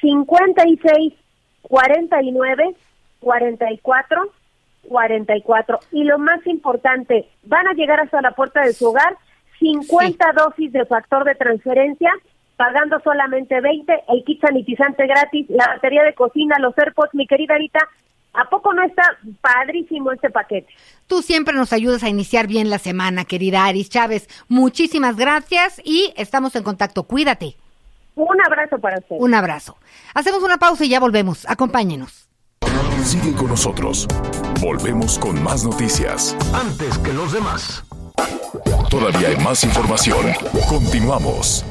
56, 0.00 1.14
49, 1.68 2.74
44, 3.20 4.32
44. 4.88 5.80
Y 5.92 6.04
lo 6.04 6.18
más 6.18 6.46
importante, 6.46 7.28
van 7.44 7.66
a 7.66 7.72
llegar 7.72 8.00
hasta 8.00 8.20
la 8.20 8.32
puerta 8.32 8.62
de 8.62 8.72
su 8.72 8.88
hogar 8.88 9.16
50 9.58 10.32
dosis 10.32 10.72
de 10.72 10.84
factor 10.84 11.24
de 11.24 11.34
transferencia, 11.34 12.10
pagando 12.56 13.00
solamente 13.00 13.60
20, 13.60 14.04
el 14.08 14.24
kit 14.24 14.40
sanitizante 14.40 15.06
gratis, 15.06 15.46
la 15.48 15.66
batería 15.68 16.02
de 16.02 16.14
cocina, 16.14 16.56
los 16.58 16.76
AirPods, 16.76 17.14
mi 17.14 17.26
querida 17.26 17.54
Anita, 17.54 17.80
¿A 18.34 18.50
poco 18.50 18.74
no 18.74 18.82
está 18.82 19.02
padrísimo 19.40 20.10
este 20.10 20.28
paquete? 20.28 20.66
Tú 21.06 21.22
siempre 21.22 21.54
nos 21.54 21.72
ayudas 21.72 22.02
a 22.02 22.08
iniciar 22.08 22.48
bien 22.48 22.68
la 22.68 22.80
semana, 22.80 23.24
querida 23.24 23.64
Aris 23.64 23.88
Chávez. 23.88 24.28
Muchísimas 24.48 25.16
gracias 25.16 25.80
y 25.84 26.12
estamos 26.16 26.56
en 26.56 26.64
contacto. 26.64 27.04
Cuídate. 27.04 27.56
Un 28.16 28.40
abrazo 28.40 28.78
para 28.78 28.98
usted. 28.98 29.16
Un 29.18 29.34
abrazo. 29.34 29.76
Hacemos 30.14 30.42
una 30.42 30.58
pausa 30.58 30.84
y 30.84 30.88
ya 30.88 31.00
volvemos. 31.00 31.46
Acompáñenos. 31.48 32.28
Sigue 33.02 33.34
con 33.34 33.48
nosotros. 33.48 34.06
Volvemos 34.60 35.18
con 35.18 35.42
más 35.42 35.64
noticias. 35.64 36.36
Antes 36.54 36.96
que 36.98 37.12
los 37.12 37.32
demás. 37.32 37.84
Todavía 38.88 39.28
hay 39.28 39.36
más 39.38 39.64
información. 39.64 40.26
Continuamos. 40.68 41.64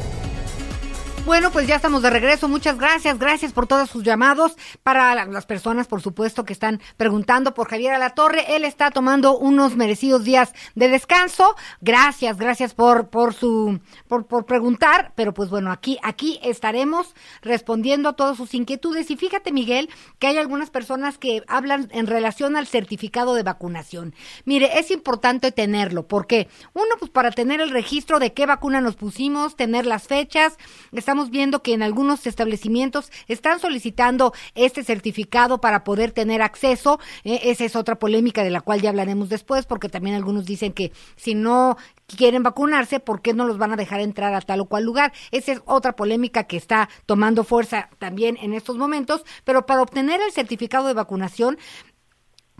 Bueno, 1.26 1.51
pues 1.51 1.67
ya 1.67 1.78
estamos 1.78 2.01
de 2.01 2.09
regreso. 2.09 2.49
Muchas 2.49 2.78
gracias. 2.78 3.17
Gracias 3.17 3.53
por 3.53 3.65
todos 3.65 3.89
sus 3.89 4.03
llamados. 4.03 4.57
Para 4.84 5.24
las 5.26 5.45
personas, 5.45 5.88
por 5.88 6.01
supuesto, 6.01 6.43
que 6.43 6.51
están 6.51 6.82
preguntando 6.97 7.53
por 7.53 7.69
Javier 7.69 7.93
Alatorre. 7.93 8.57
Él 8.57 8.65
está 8.65 8.91
tomando 8.91 9.38
unos 9.38 9.78
merecidos 9.78 10.26
días 10.26 10.51
de 10.76 10.89
descanso. 10.89 11.55
Gracias, 11.80 12.36
gracias 12.38 12.74
por, 12.74 13.07
por 13.07 13.34
su, 13.34 13.80
por, 14.09 14.26
por 14.26 14.45
preguntar. 14.45 15.13
Pero 15.15 15.34
pues 15.34 15.49
bueno, 15.49 15.71
aquí, 15.71 15.97
aquí 16.03 16.41
estaremos 16.43 17.15
respondiendo 17.41 18.09
a 18.09 18.13
todas 18.17 18.36
sus 18.36 18.53
inquietudes. 18.53 19.09
Y 19.09 19.15
fíjate, 19.15 19.53
Miguel, 19.53 19.89
que 20.19 20.28
hay 20.28 20.38
algunas 20.38 20.71
personas 20.71 21.17
que 21.17 21.41
hablan 21.47 21.88
en 21.93 22.07
relación 22.07 22.57
al 22.57 22.67
certificado 22.67 23.34
de 23.34 23.43
vacunación. 23.43 24.13
Mire, 24.43 24.78
es 24.78 24.91
importante 24.91 25.53
tenerlo. 25.53 26.05
porque 26.05 26.49
Uno, 26.74 26.89
pues 26.99 27.09
para 27.09 27.32
tener 27.32 27.61
el 27.61 27.69
registro 27.69 28.19
de 28.19 28.34
qué 28.34 28.45
vacuna 28.45 28.82
nos 28.82 28.97
pusimos, 28.97 29.55
tener 29.55 29.86
las 29.86 30.03
fechas. 30.03 30.57
Está 30.91 31.12
estamos 31.14 31.30
viendo 31.30 31.61
que 31.61 31.76
en 31.76 31.84
algunos 31.84 32.26
establecimientos 32.26 33.11
están 33.28 33.59
solicitando 33.59 34.34
este 34.55 34.84
certificado 34.84 35.61
para 35.61 35.84
poder 35.84 36.11
tener 36.11 36.41
acceso. 36.41 36.99
Eh, 37.24 37.39
esa 37.43 37.66
es 37.66 37.76
otra 37.76 37.99
polémica 37.99 38.43
de 38.43 38.49
la 38.49 38.61
cual 38.61 38.82
ya 38.82 38.89
hablaremos 38.89 39.30
después, 39.30 39.68
porque 39.68 39.89
también 39.89 40.16
algunos 40.16 40.45
dicen 40.45 40.74
que 40.74 40.91
si 41.16 41.36
no 41.36 41.78
quieren 42.07 42.41
vacunarse, 42.41 42.99
¿por 42.99 43.22
qué 43.22 43.36
no 43.36 43.45
los 43.45 43.59
van 43.59 43.72
a 43.72 43.76
dejar 43.76 43.99
entrar 43.99 44.34
a 44.34 44.41
tal 44.41 44.61
o 44.61 44.66
cual 44.66 44.86
lugar? 44.86 45.14
Esa 45.30 45.51
es 45.51 45.61
otra 45.66 45.95
polémica 45.95 46.45
que 46.45 46.57
está 46.57 46.89
tomando 47.05 47.43
fuerza 47.43 47.91
también 47.99 48.36
en 48.41 48.55
estos 48.55 48.78
momentos, 48.78 49.24
pero 49.43 49.68
para 49.68 49.84
obtener 49.84 50.20
el 50.20 50.32
certificado 50.32 50.88
de 50.88 50.95
vacunación 50.95 51.59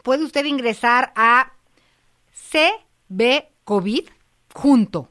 puede 0.04 0.26
usted 0.26 0.46
ingresar 0.46 1.12
a 1.16 1.54
CB 2.52 3.48
COVID 3.64 4.10
junto 4.54 5.10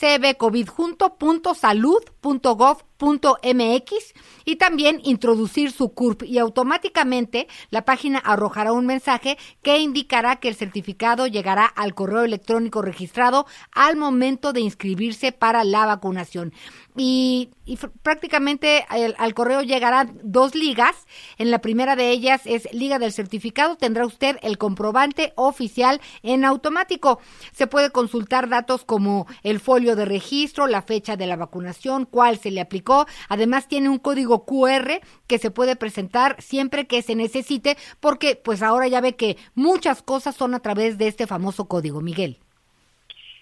cbcovidjunto.salud.gov 0.00 2.76
cbcovidjunto.salud.gov.mx 3.00 4.14
y 4.44 4.56
también 4.56 5.00
introducir 5.04 5.72
su 5.72 5.92
CURP 5.92 6.22
y 6.24 6.38
automáticamente 6.38 7.48
la 7.70 7.84
página 7.84 8.18
arrojará 8.18 8.72
un 8.72 8.86
mensaje 8.86 9.38
que 9.62 9.78
indicará 9.78 10.36
que 10.36 10.48
el 10.48 10.54
certificado 10.54 11.26
llegará 11.26 11.64
al 11.64 11.94
correo 11.94 12.22
electrónico 12.24 12.82
registrado 12.82 13.46
al 13.72 13.96
momento 13.96 14.52
de 14.52 14.60
inscribirse 14.60 15.32
para 15.32 15.64
la 15.64 15.86
vacunación 15.86 16.52
y, 16.96 17.50
prácticamente 18.02 18.84
al, 18.88 19.34
correo 19.34 19.62
llegarán 19.62 20.18
dos 20.22 20.54
ligas. 20.54 21.06
En 21.38 21.50
la 21.50 21.60
primera 21.60 21.96
de 21.96 22.10
ellas 22.10 22.42
es 22.44 22.68
Liga 22.72 22.98
del 22.98 23.12
Certificado. 23.12 23.76
Tendrá 23.76 24.04
usted 24.04 24.38
el 24.42 24.58
comprobante 24.58 25.32
oficial 25.36 26.00
en 26.22 26.44
automático. 26.44 27.20
Se 27.52 27.66
puede 27.66 27.90
consultar 27.90 28.48
datos 28.48 28.84
como 28.84 29.26
el 29.42 29.60
folio 29.60 29.94
de 29.96 30.04
registro, 30.04 30.66
la 30.66 30.82
fecha 30.82 31.16
de 31.16 31.26
la 31.26 31.36
vacunación, 31.36 32.06
cuál 32.06 32.38
se 32.38 32.50
le 32.50 32.60
aplicó. 32.60 32.89
Además 33.28 33.68
tiene 33.68 33.88
un 33.88 33.98
código 33.98 34.44
QR 34.44 35.00
que 35.26 35.38
se 35.38 35.50
puede 35.50 35.76
presentar 35.76 36.36
siempre 36.40 36.86
que 36.86 37.02
se 37.02 37.14
necesite 37.14 37.76
porque 38.00 38.36
pues 38.36 38.62
ahora 38.62 38.88
ya 38.88 39.00
ve 39.00 39.16
que 39.16 39.36
muchas 39.54 40.02
cosas 40.02 40.36
son 40.36 40.54
a 40.54 40.60
través 40.60 40.98
de 40.98 41.08
este 41.08 41.26
famoso 41.26 41.66
código. 41.66 42.00
Miguel. 42.00 42.40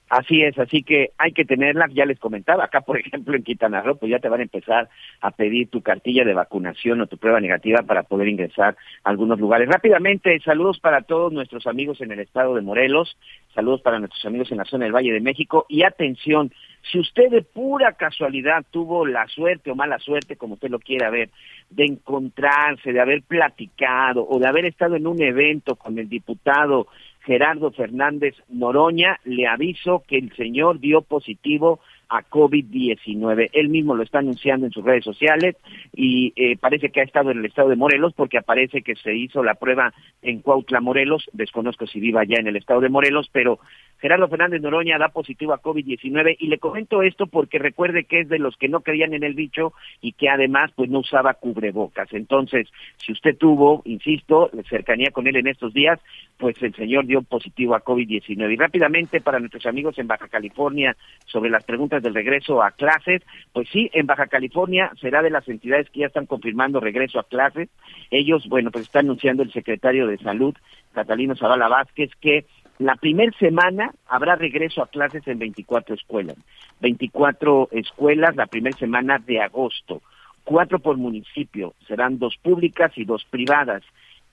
Así 0.09 0.42
es, 0.42 0.59
así 0.59 0.82
que 0.82 1.11
hay 1.18 1.32
que 1.32 1.44
tenerla, 1.44 1.86
ya 1.90 2.06
les 2.06 2.18
comentaba, 2.18 2.64
acá 2.64 2.80
por 2.80 2.98
ejemplo 2.98 3.36
en 3.36 3.42
Quintana 3.42 3.82
Roo, 3.82 3.96
pues 3.96 4.11
ya 4.11 4.18
te 4.18 4.30
van 4.30 4.40
a 4.40 4.44
empezar 4.44 4.88
a 5.20 5.30
pedir 5.30 5.68
tu 5.68 5.82
cartilla 5.82 6.24
de 6.24 6.32
vacunación 6.32 7.00
o 7.02 7.06
tu 7.06 7.18
prueba 7.18 7.40
negativa 7.40 7.82
para 7.82 8.04
poder 8.04 8.28
ingresar 8.28 8.76
a 9.04 9.11
algunos 9.11 9.38
lugares. 9.38 9.68
Rápidamente, 9.68 10.38
saludos 10.40 10.80
para 10.80 11.02
todos 11.02 11.32
nuestros 11.32 11.66
amigos 11.66 12.00
en 12.00 12.12
el 12.12 12.20
estado 12.20 12.54
de 12.54 12.62
Morelos, 12.62 13.18
saludos 13.54 13.82
para 13.82 13.98
nuestros 13.98 14.24
amigos 14.24 14.50
en 14.50 14.59
la 14.59 14.64
zona 14.64 14.84
del 14.84 14.94
Valle 14.94 15.12
de 15.12 15.20
México 15.20 15.66
y 15.68 15.82
atención, 15.82 16.52
si 16.90 16.98
usted 16.98 17.30
de 17.30 17.42
pura 17.42 17.92
casualidad 17.92 18.64
tuvo 18.70 19.04
la 19.04 19.26
suerte 19.26 19.70
o 19.70 19.74
mala 19.74 19.98
suerte, 19.98 20.36
como 20.36 20.54
usted 20.54 20.70
lo 20.70 20.78
quiera 20.78 21.11
ver, 21.11 21.28
de 21.68 21.84
encontrarse, 21.84 22.92
de 22.92 23.00
haber 23.00 23.22
platicado 23.22 24.26
o 24.26 24.38
de 24.38 24.46
haber 24.46 24.64
estado 24.64 24.96
en 24.96 25.06
un 25.06 25.20
evento 25.20 25.76
con 25.76 25.98
el 25.98 26.09
diputado 26.09 26.86
Gerardo 27.25 27.71
Fernández 27.73 28.35
Noroña, 28.49 29.19
le 29.25 29.47
aviso 29.47 30.03
que 30.07 30.19
el 30.19 30.35
señor 30.37 30.81
dio 30.81 31.03
positivo 31.03 31.81
a 32.09 32.22
COVID-19. 32.22 33.50
Él 33.52 33.68
mismo 33.68 33.94
lo 33.94 34.02
está 34.02 34.20
anunciando 34.20 34.66
en 34.66 34.72
sus 34.72 34.84
redes 34.84 35.04
sociales 35.04 35.56
y 35.94 36.32
eh, 36.36 36.56
parece 36.56 36.90
que 36.90 37.00
ha 37.00 37.04
estado 37.04 37.30
en 37.30 37.38
el 37.38 37.44
estado 37.44 37.68
de 37.68 37.76
Morelos 37.76 38.14
porque 38.14 38.38
aparece 38.38 38.82
que 38.82 38.96
se 38.96 39.14
hizo 39.14 39.42
la 39.42 39.54
prueba 39.54 39.92
en 40.22 40.40
Cuautla, 40.40 40.80
Morelos. 40.80 41.28
Desconozco 41.32 41.86
si 41.86 42.00
viva 42.00 42.24
ya 42.24 42.36
en 42.38 42.46
el 42.46 42.56
estado 42.56 42.80
de 42.80 42.88
Morelos, 42.88 43.28
pero 43.32 43.59
Gerardo 44.00 44.28
Fernández 44.28 44.62
Noroña 44.62 44.98
da 44.98 45.09
positivo 45.09 45.52
a 45.52 45.61
COVID-19 45.61 46.36
y 46.38 46.46
le 46.46 46.59
comento 46.59 47.02
esto 47.02 47.26
porque 47.26 47.59
recuerde 47.59 48.04
que 48.04 48.20
es 48.20 48.28
de 48.28 48.38
los 48.38 48.56
que 48.56 48.68
no 48.68 48.80
creían 48.80 49.12
en 49.12 49.24
el 49.24 49.34
bicho 49.34 49.72
y 50.00 50.12
que 50.12 50.28
además 50.28 50.70
pues 50.74 50.88
no 50.88 51.00
usaba 51.00 51.34
cubrebocas. 51.34 52.12
Entonces, 52.12 52.68
si 52.96 53.12
usted 53.12 53.36
tuvo, 53.36 53.82
insisto, 53.84 54.50
cercanía 54.68 55.11
con 55.11 55.26
él 55.26 55.36
en 55.36 55.48
estos 55.48 55.74
días, 55.74 55.98
pues 56.38 56.62
el 56.62 56.74
señor 56.74 57.06
dio 57.06 57.22
positivo 57.22 57.74
a 57.74 57.84
COVID-19. 57.84 58.52
Y 58.52 58.56
rápidamente 58.56 59.20
para 59.20 59.40
nuestros 59.40 59.66
amigos 59.66 59.98
en 59.98 60.06
Baja 60.06 60.28
California 60.28 60.96
sobre 61.26 61.50
las 61.50 61.64
preguntas 61.64 61.97
del 62.03 62.14
regreso 62.14 62.62
a 62.62 62.70
clases, 62.70 63.22
pues 63.53 63.68
sí, 63.70 63.90
en 63.92 64.07
Baja 64.07 64.26
California 64.26 64.92
será 65.01 65.22
de 65.22 65.30
las 65.30 65.49
entidades 65.49 65.88
que 65.90 66.01
ya 66.01 66.07
están 66.07 66.26
confirmando 66.26 66.80
regreso 66.80 67.18
a 67.18 67.24
clases. 67.24 67.68
Ellos, 68.11 68.46
bueno, 68.49 68.70
pues 68.70 68.84
está 68.84 69.01
anunciando 69.01 69.42
el 69.42 69.53
secretario 69.53 70.07
de 70.07 70.18
Salud, 70.18 70.55
Catalino 70.92 71.36
Zavala 71.36 71.68
Vázquez, 71.68 72.11
que 72.20 72.46
la 72.78 72.94
primera 72.94 73.32
semana 73.38 73.92
habrá 74.07 74.36
regreso 74.36 74.82
a 74.82 74.86
clases 74.86 75.26
en 75.26 75.38
24 75.38 75.96
escuelas. 75.96 76.36
24 76.80 77.68
escuelas 77.72 78.36
la 78.36 78.46
primera 78.46 78.76
semana 78.76 79.18
de 79.18 79.40
agosto. 79.40 80.01
Cuatro 80.44 80.78
por 80.78 80.96
municipio. 80.96 81.74
Serán 81.86 82.18
dos 82.18 82.36
públicas 82.36 82.92
y 82.96 83.05
dos 83.05 83.24
privadas. 83.24 83.82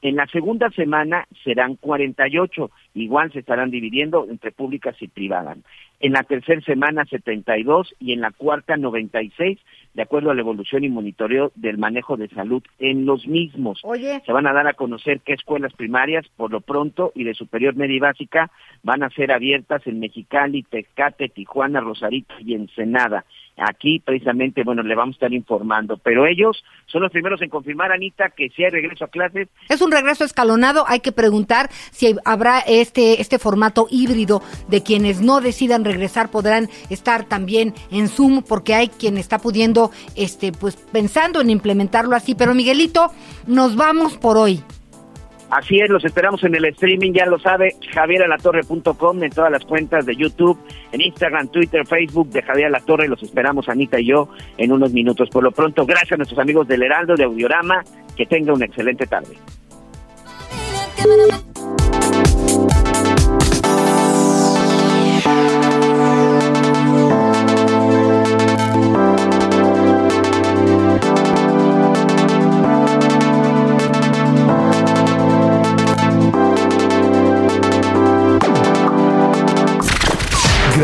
En 0.06 0.18
la 0.18 0.28
segunda 0.28 0.70
semana 0.70 1.28
serán 1.44 1.78
48, 1.78 2.70
igual 2.94 3.32
se 3.32 3.40
estarán 3.40 3.72
dividiendo 3.72 4.28
entre 4.30 4.52
públicas 4.52 4.96
y 5.00 5.08
privadas. 5.08 5.58
En 6.00 6.12
la 6.12 6.22
tercera 6.22 6.62
semana 6.62 7.06
72 7.06 7.96
y 8.00 8.14
en 8.14 8.22
la 8.22 8.30
cuarta 8.30 8.78
96 8.78 9.58
de 9.96 10.04
acuerdo 10.04 10.30
a 10.30 10.36
la 10.36 10.42
evolución 10.42 10.84
y 10.84 10.90
monitoreo 10.90 11.52
del 11.56 11.78
manejo 11.78 12.18
de 12.18 12.28
salud 12.30 12.62
en 12.80 13.06
los 13.06 13.26
mismos. 13.28 13.80
Oye. 13.84 14.22
Se 14.26 14.34
van 14.34 14.46
a 14.46 14.54
dar 14.54 14.68
a 14.68 14.74
conocer 14.74 15.22
qué 15.22 15.34
escuelas 15.34 15.74
primarias, 15.74 16.26
por 16.36 16.52
lo 16.52 16.62
pronto, 16.62 17.12
y 17.16 17.24
de 17.24 17.34
superior 17.34 17.76
media 17.76 17.96
y 17.96 18.00
básica, 18.00 18.52
van 18.84 19.04
a 19.04 19.10
ser 19.10 19.32
abiertas 19.32 19.88
en 19.88 20.00
Mexicali, 20.00 20.64
Tecate, 20.64 21.30
Tijuana, 21.30 21.80
Rosarito 21.80 22.36
y 22.40 22.54
Ensenada. 22.54 23.26
Aquí, 23.58 24.02
precisamente, 24.04 24.64
bueno, 24.64 24.84
le 24.84 24.96
vamos 24.96 25.14
a 25.14 25.18
estar 25.18 25.34
informando. 25.34 25.98
Pero 25.98 26.26
ellos 26.26 26.62
son 26.88 27.02
los 27.02 27.12
primeros 27.12 27.42
en 27.42 27.50
confirmar, 27.50 27.92
Anita, 27.92 28.32
que 28.32 28.50
si 28.50 28.66
hay 28.66 28.70
regreso 28.70 29.06
a 29.06 29.08
clases. 29.08 29.48
Es 29.70 29.82
un 29.82 29.94
regreso 29.94 30.26
escalonado. 30.26 30.84
Hay 30.88 31.00
que 31.00 31.14
preguntar 31.14 31.70
si 31.92 32.16
habrá 32.26 32.60
este, 32.60 33.22
este 33.22 33.40
formato 33.40 33.88
híbrido 33.90 34.42
de 34.68 34.84
quienes 34.84 35.22
no 35.22 35.40
decidan 35.40 35.86
regresar 35.86 36.32
podrán 36.32 36.68
estar 36.90 37.24
también 37.24 37.74
en 37.92 38.10
Zoom, 38.10 38.44
porque 38.44 38.74
hay 38.74 38.90
quien 38.90 39.18
está 39.18 39.40
pudiendo, 39.40 39.85
este, 40.16 40.52
pues 40.52 40.76
pensando 40.76 41.42
en 41.42 41.50
implementarlo 41.50 42.16
así. 42.16 42.36
Pero 42.36 42.54
Miguelito, 42.54 43.12
nos 43.48 43.76
vamos 43.76 44.18
por 44.18 44.38
hoy. 44.38 44.64
Así 45.50 45.80
es, 45.80 45.90
los 45.90 46.04
esperamos 46.04 46.44
en 46.44 46.56
el 46.56 46.66
streaming, 46.66 47.14
ya 47.14 47.26
lo 47.26 47.40
sabe, 47.40 47.76
javieralatorre.com, 47.94 49.24
en 49.24 49.30
todas 49.30 49.52
las 49.52 49.64
cuentas 49.64 50.06
de 50.06 50.16
YouTube, 50.16 50.58
en 50.92 51.02
Instagram, 51.02 51.50
Twitter, 51.50 51.86
Facebook 51.86 52.30
de 52.30 52.42
Javier 52.42 52.72
La 52.72 52.80
Torre, 52.80 53.08
los 53.08 53.22
esperamos 53.22 53.70
Anita 53.70 54.00
y 54.00 54.08
yo 54.08 54.30
en 54.58 54.72
unos 54.72 54.92
minutos. 54.92 55.30
Por 55.30 55.44
lo 55.44 55.52
pronto, 55.52 55.86
gracias 55.86 56.14
a 56.14 56.18
nuestros 56.18 56.40
amigos 56.40 56.68
del 56.68 56.84
Heraldo, 56.84 57.16
de 57.16 57.26
Audiorama, 57.26 57.84
que 58.18 58.26
tenga 58.26 58.54
una 58.54 58.66
excelente 58.66 59.06
tarde. 59.06 59.38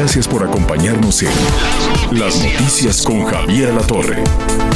Gracias 0.01 0.27
por 0.27 0.43
acompañarnos 0.43 1.21
en 1.21 2.19
Las 2.19 2.43
Noticias 2.43 3.03
con 3.03 3.23
Javier 3.23 3.71
La 3.71 3.83
Torre. 3.83 4.23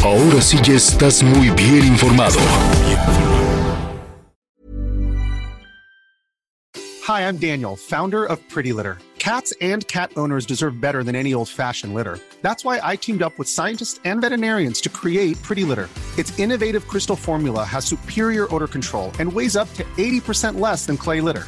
Ahora 0.04 0.40
sí 0.40 0.60
ya 0.62 0.76
estás 0.76 1.24
muy 1.24 1.50
bien 1.50 1.84
informado. 1.84 2.38
Hi, 7.08 7.22
I'm 7.22 7.38
Daniel, 7.38 7.76
founder 7.76 8.24
of 8.24 8.38
Pretty 8.50 8.72
Litter. 8.72 9.00
Cats 9.18 9.52
and 9.62 9.88
cat 9.88 10.12
owners 10.16 10.46
deserve 10.46 10.80
better 10.80 11.04
than 11.04 11.16
any 11.16 11.34
old-fashioned 11.34 11.96
litter. 11.96 12.20
That's 12.44 12.64
why 12.64 12.80
I 12.84 12.96
teamed 12.96 13.24
up 13.24 13.34
with 13.40 13.48
scientists 13.48 14.00
and 14.06 14.22
veterinarians 14.22 14.80
to 14.82 14.90
create 14.90 15.42
Pretty 15.42 15.64
Litter. 15.64 15.90
Its 16.20 16.38
innovative 16.38 16.88
crystal 16.88 17.16
formula 17.16 17.64
has 17.64 17.84
superior 17.84 18.46
odor 18.54 18.68
control 18.68 19.12
and 19.18 19.34
weighs 19.34 19.56
up 19.56 19.74
to 19.74 19.84
80% 19.98 20.60
less 20.60 20.86
than 20.86 20.98
clay 20.98 21.20
litter. 21.20 21.48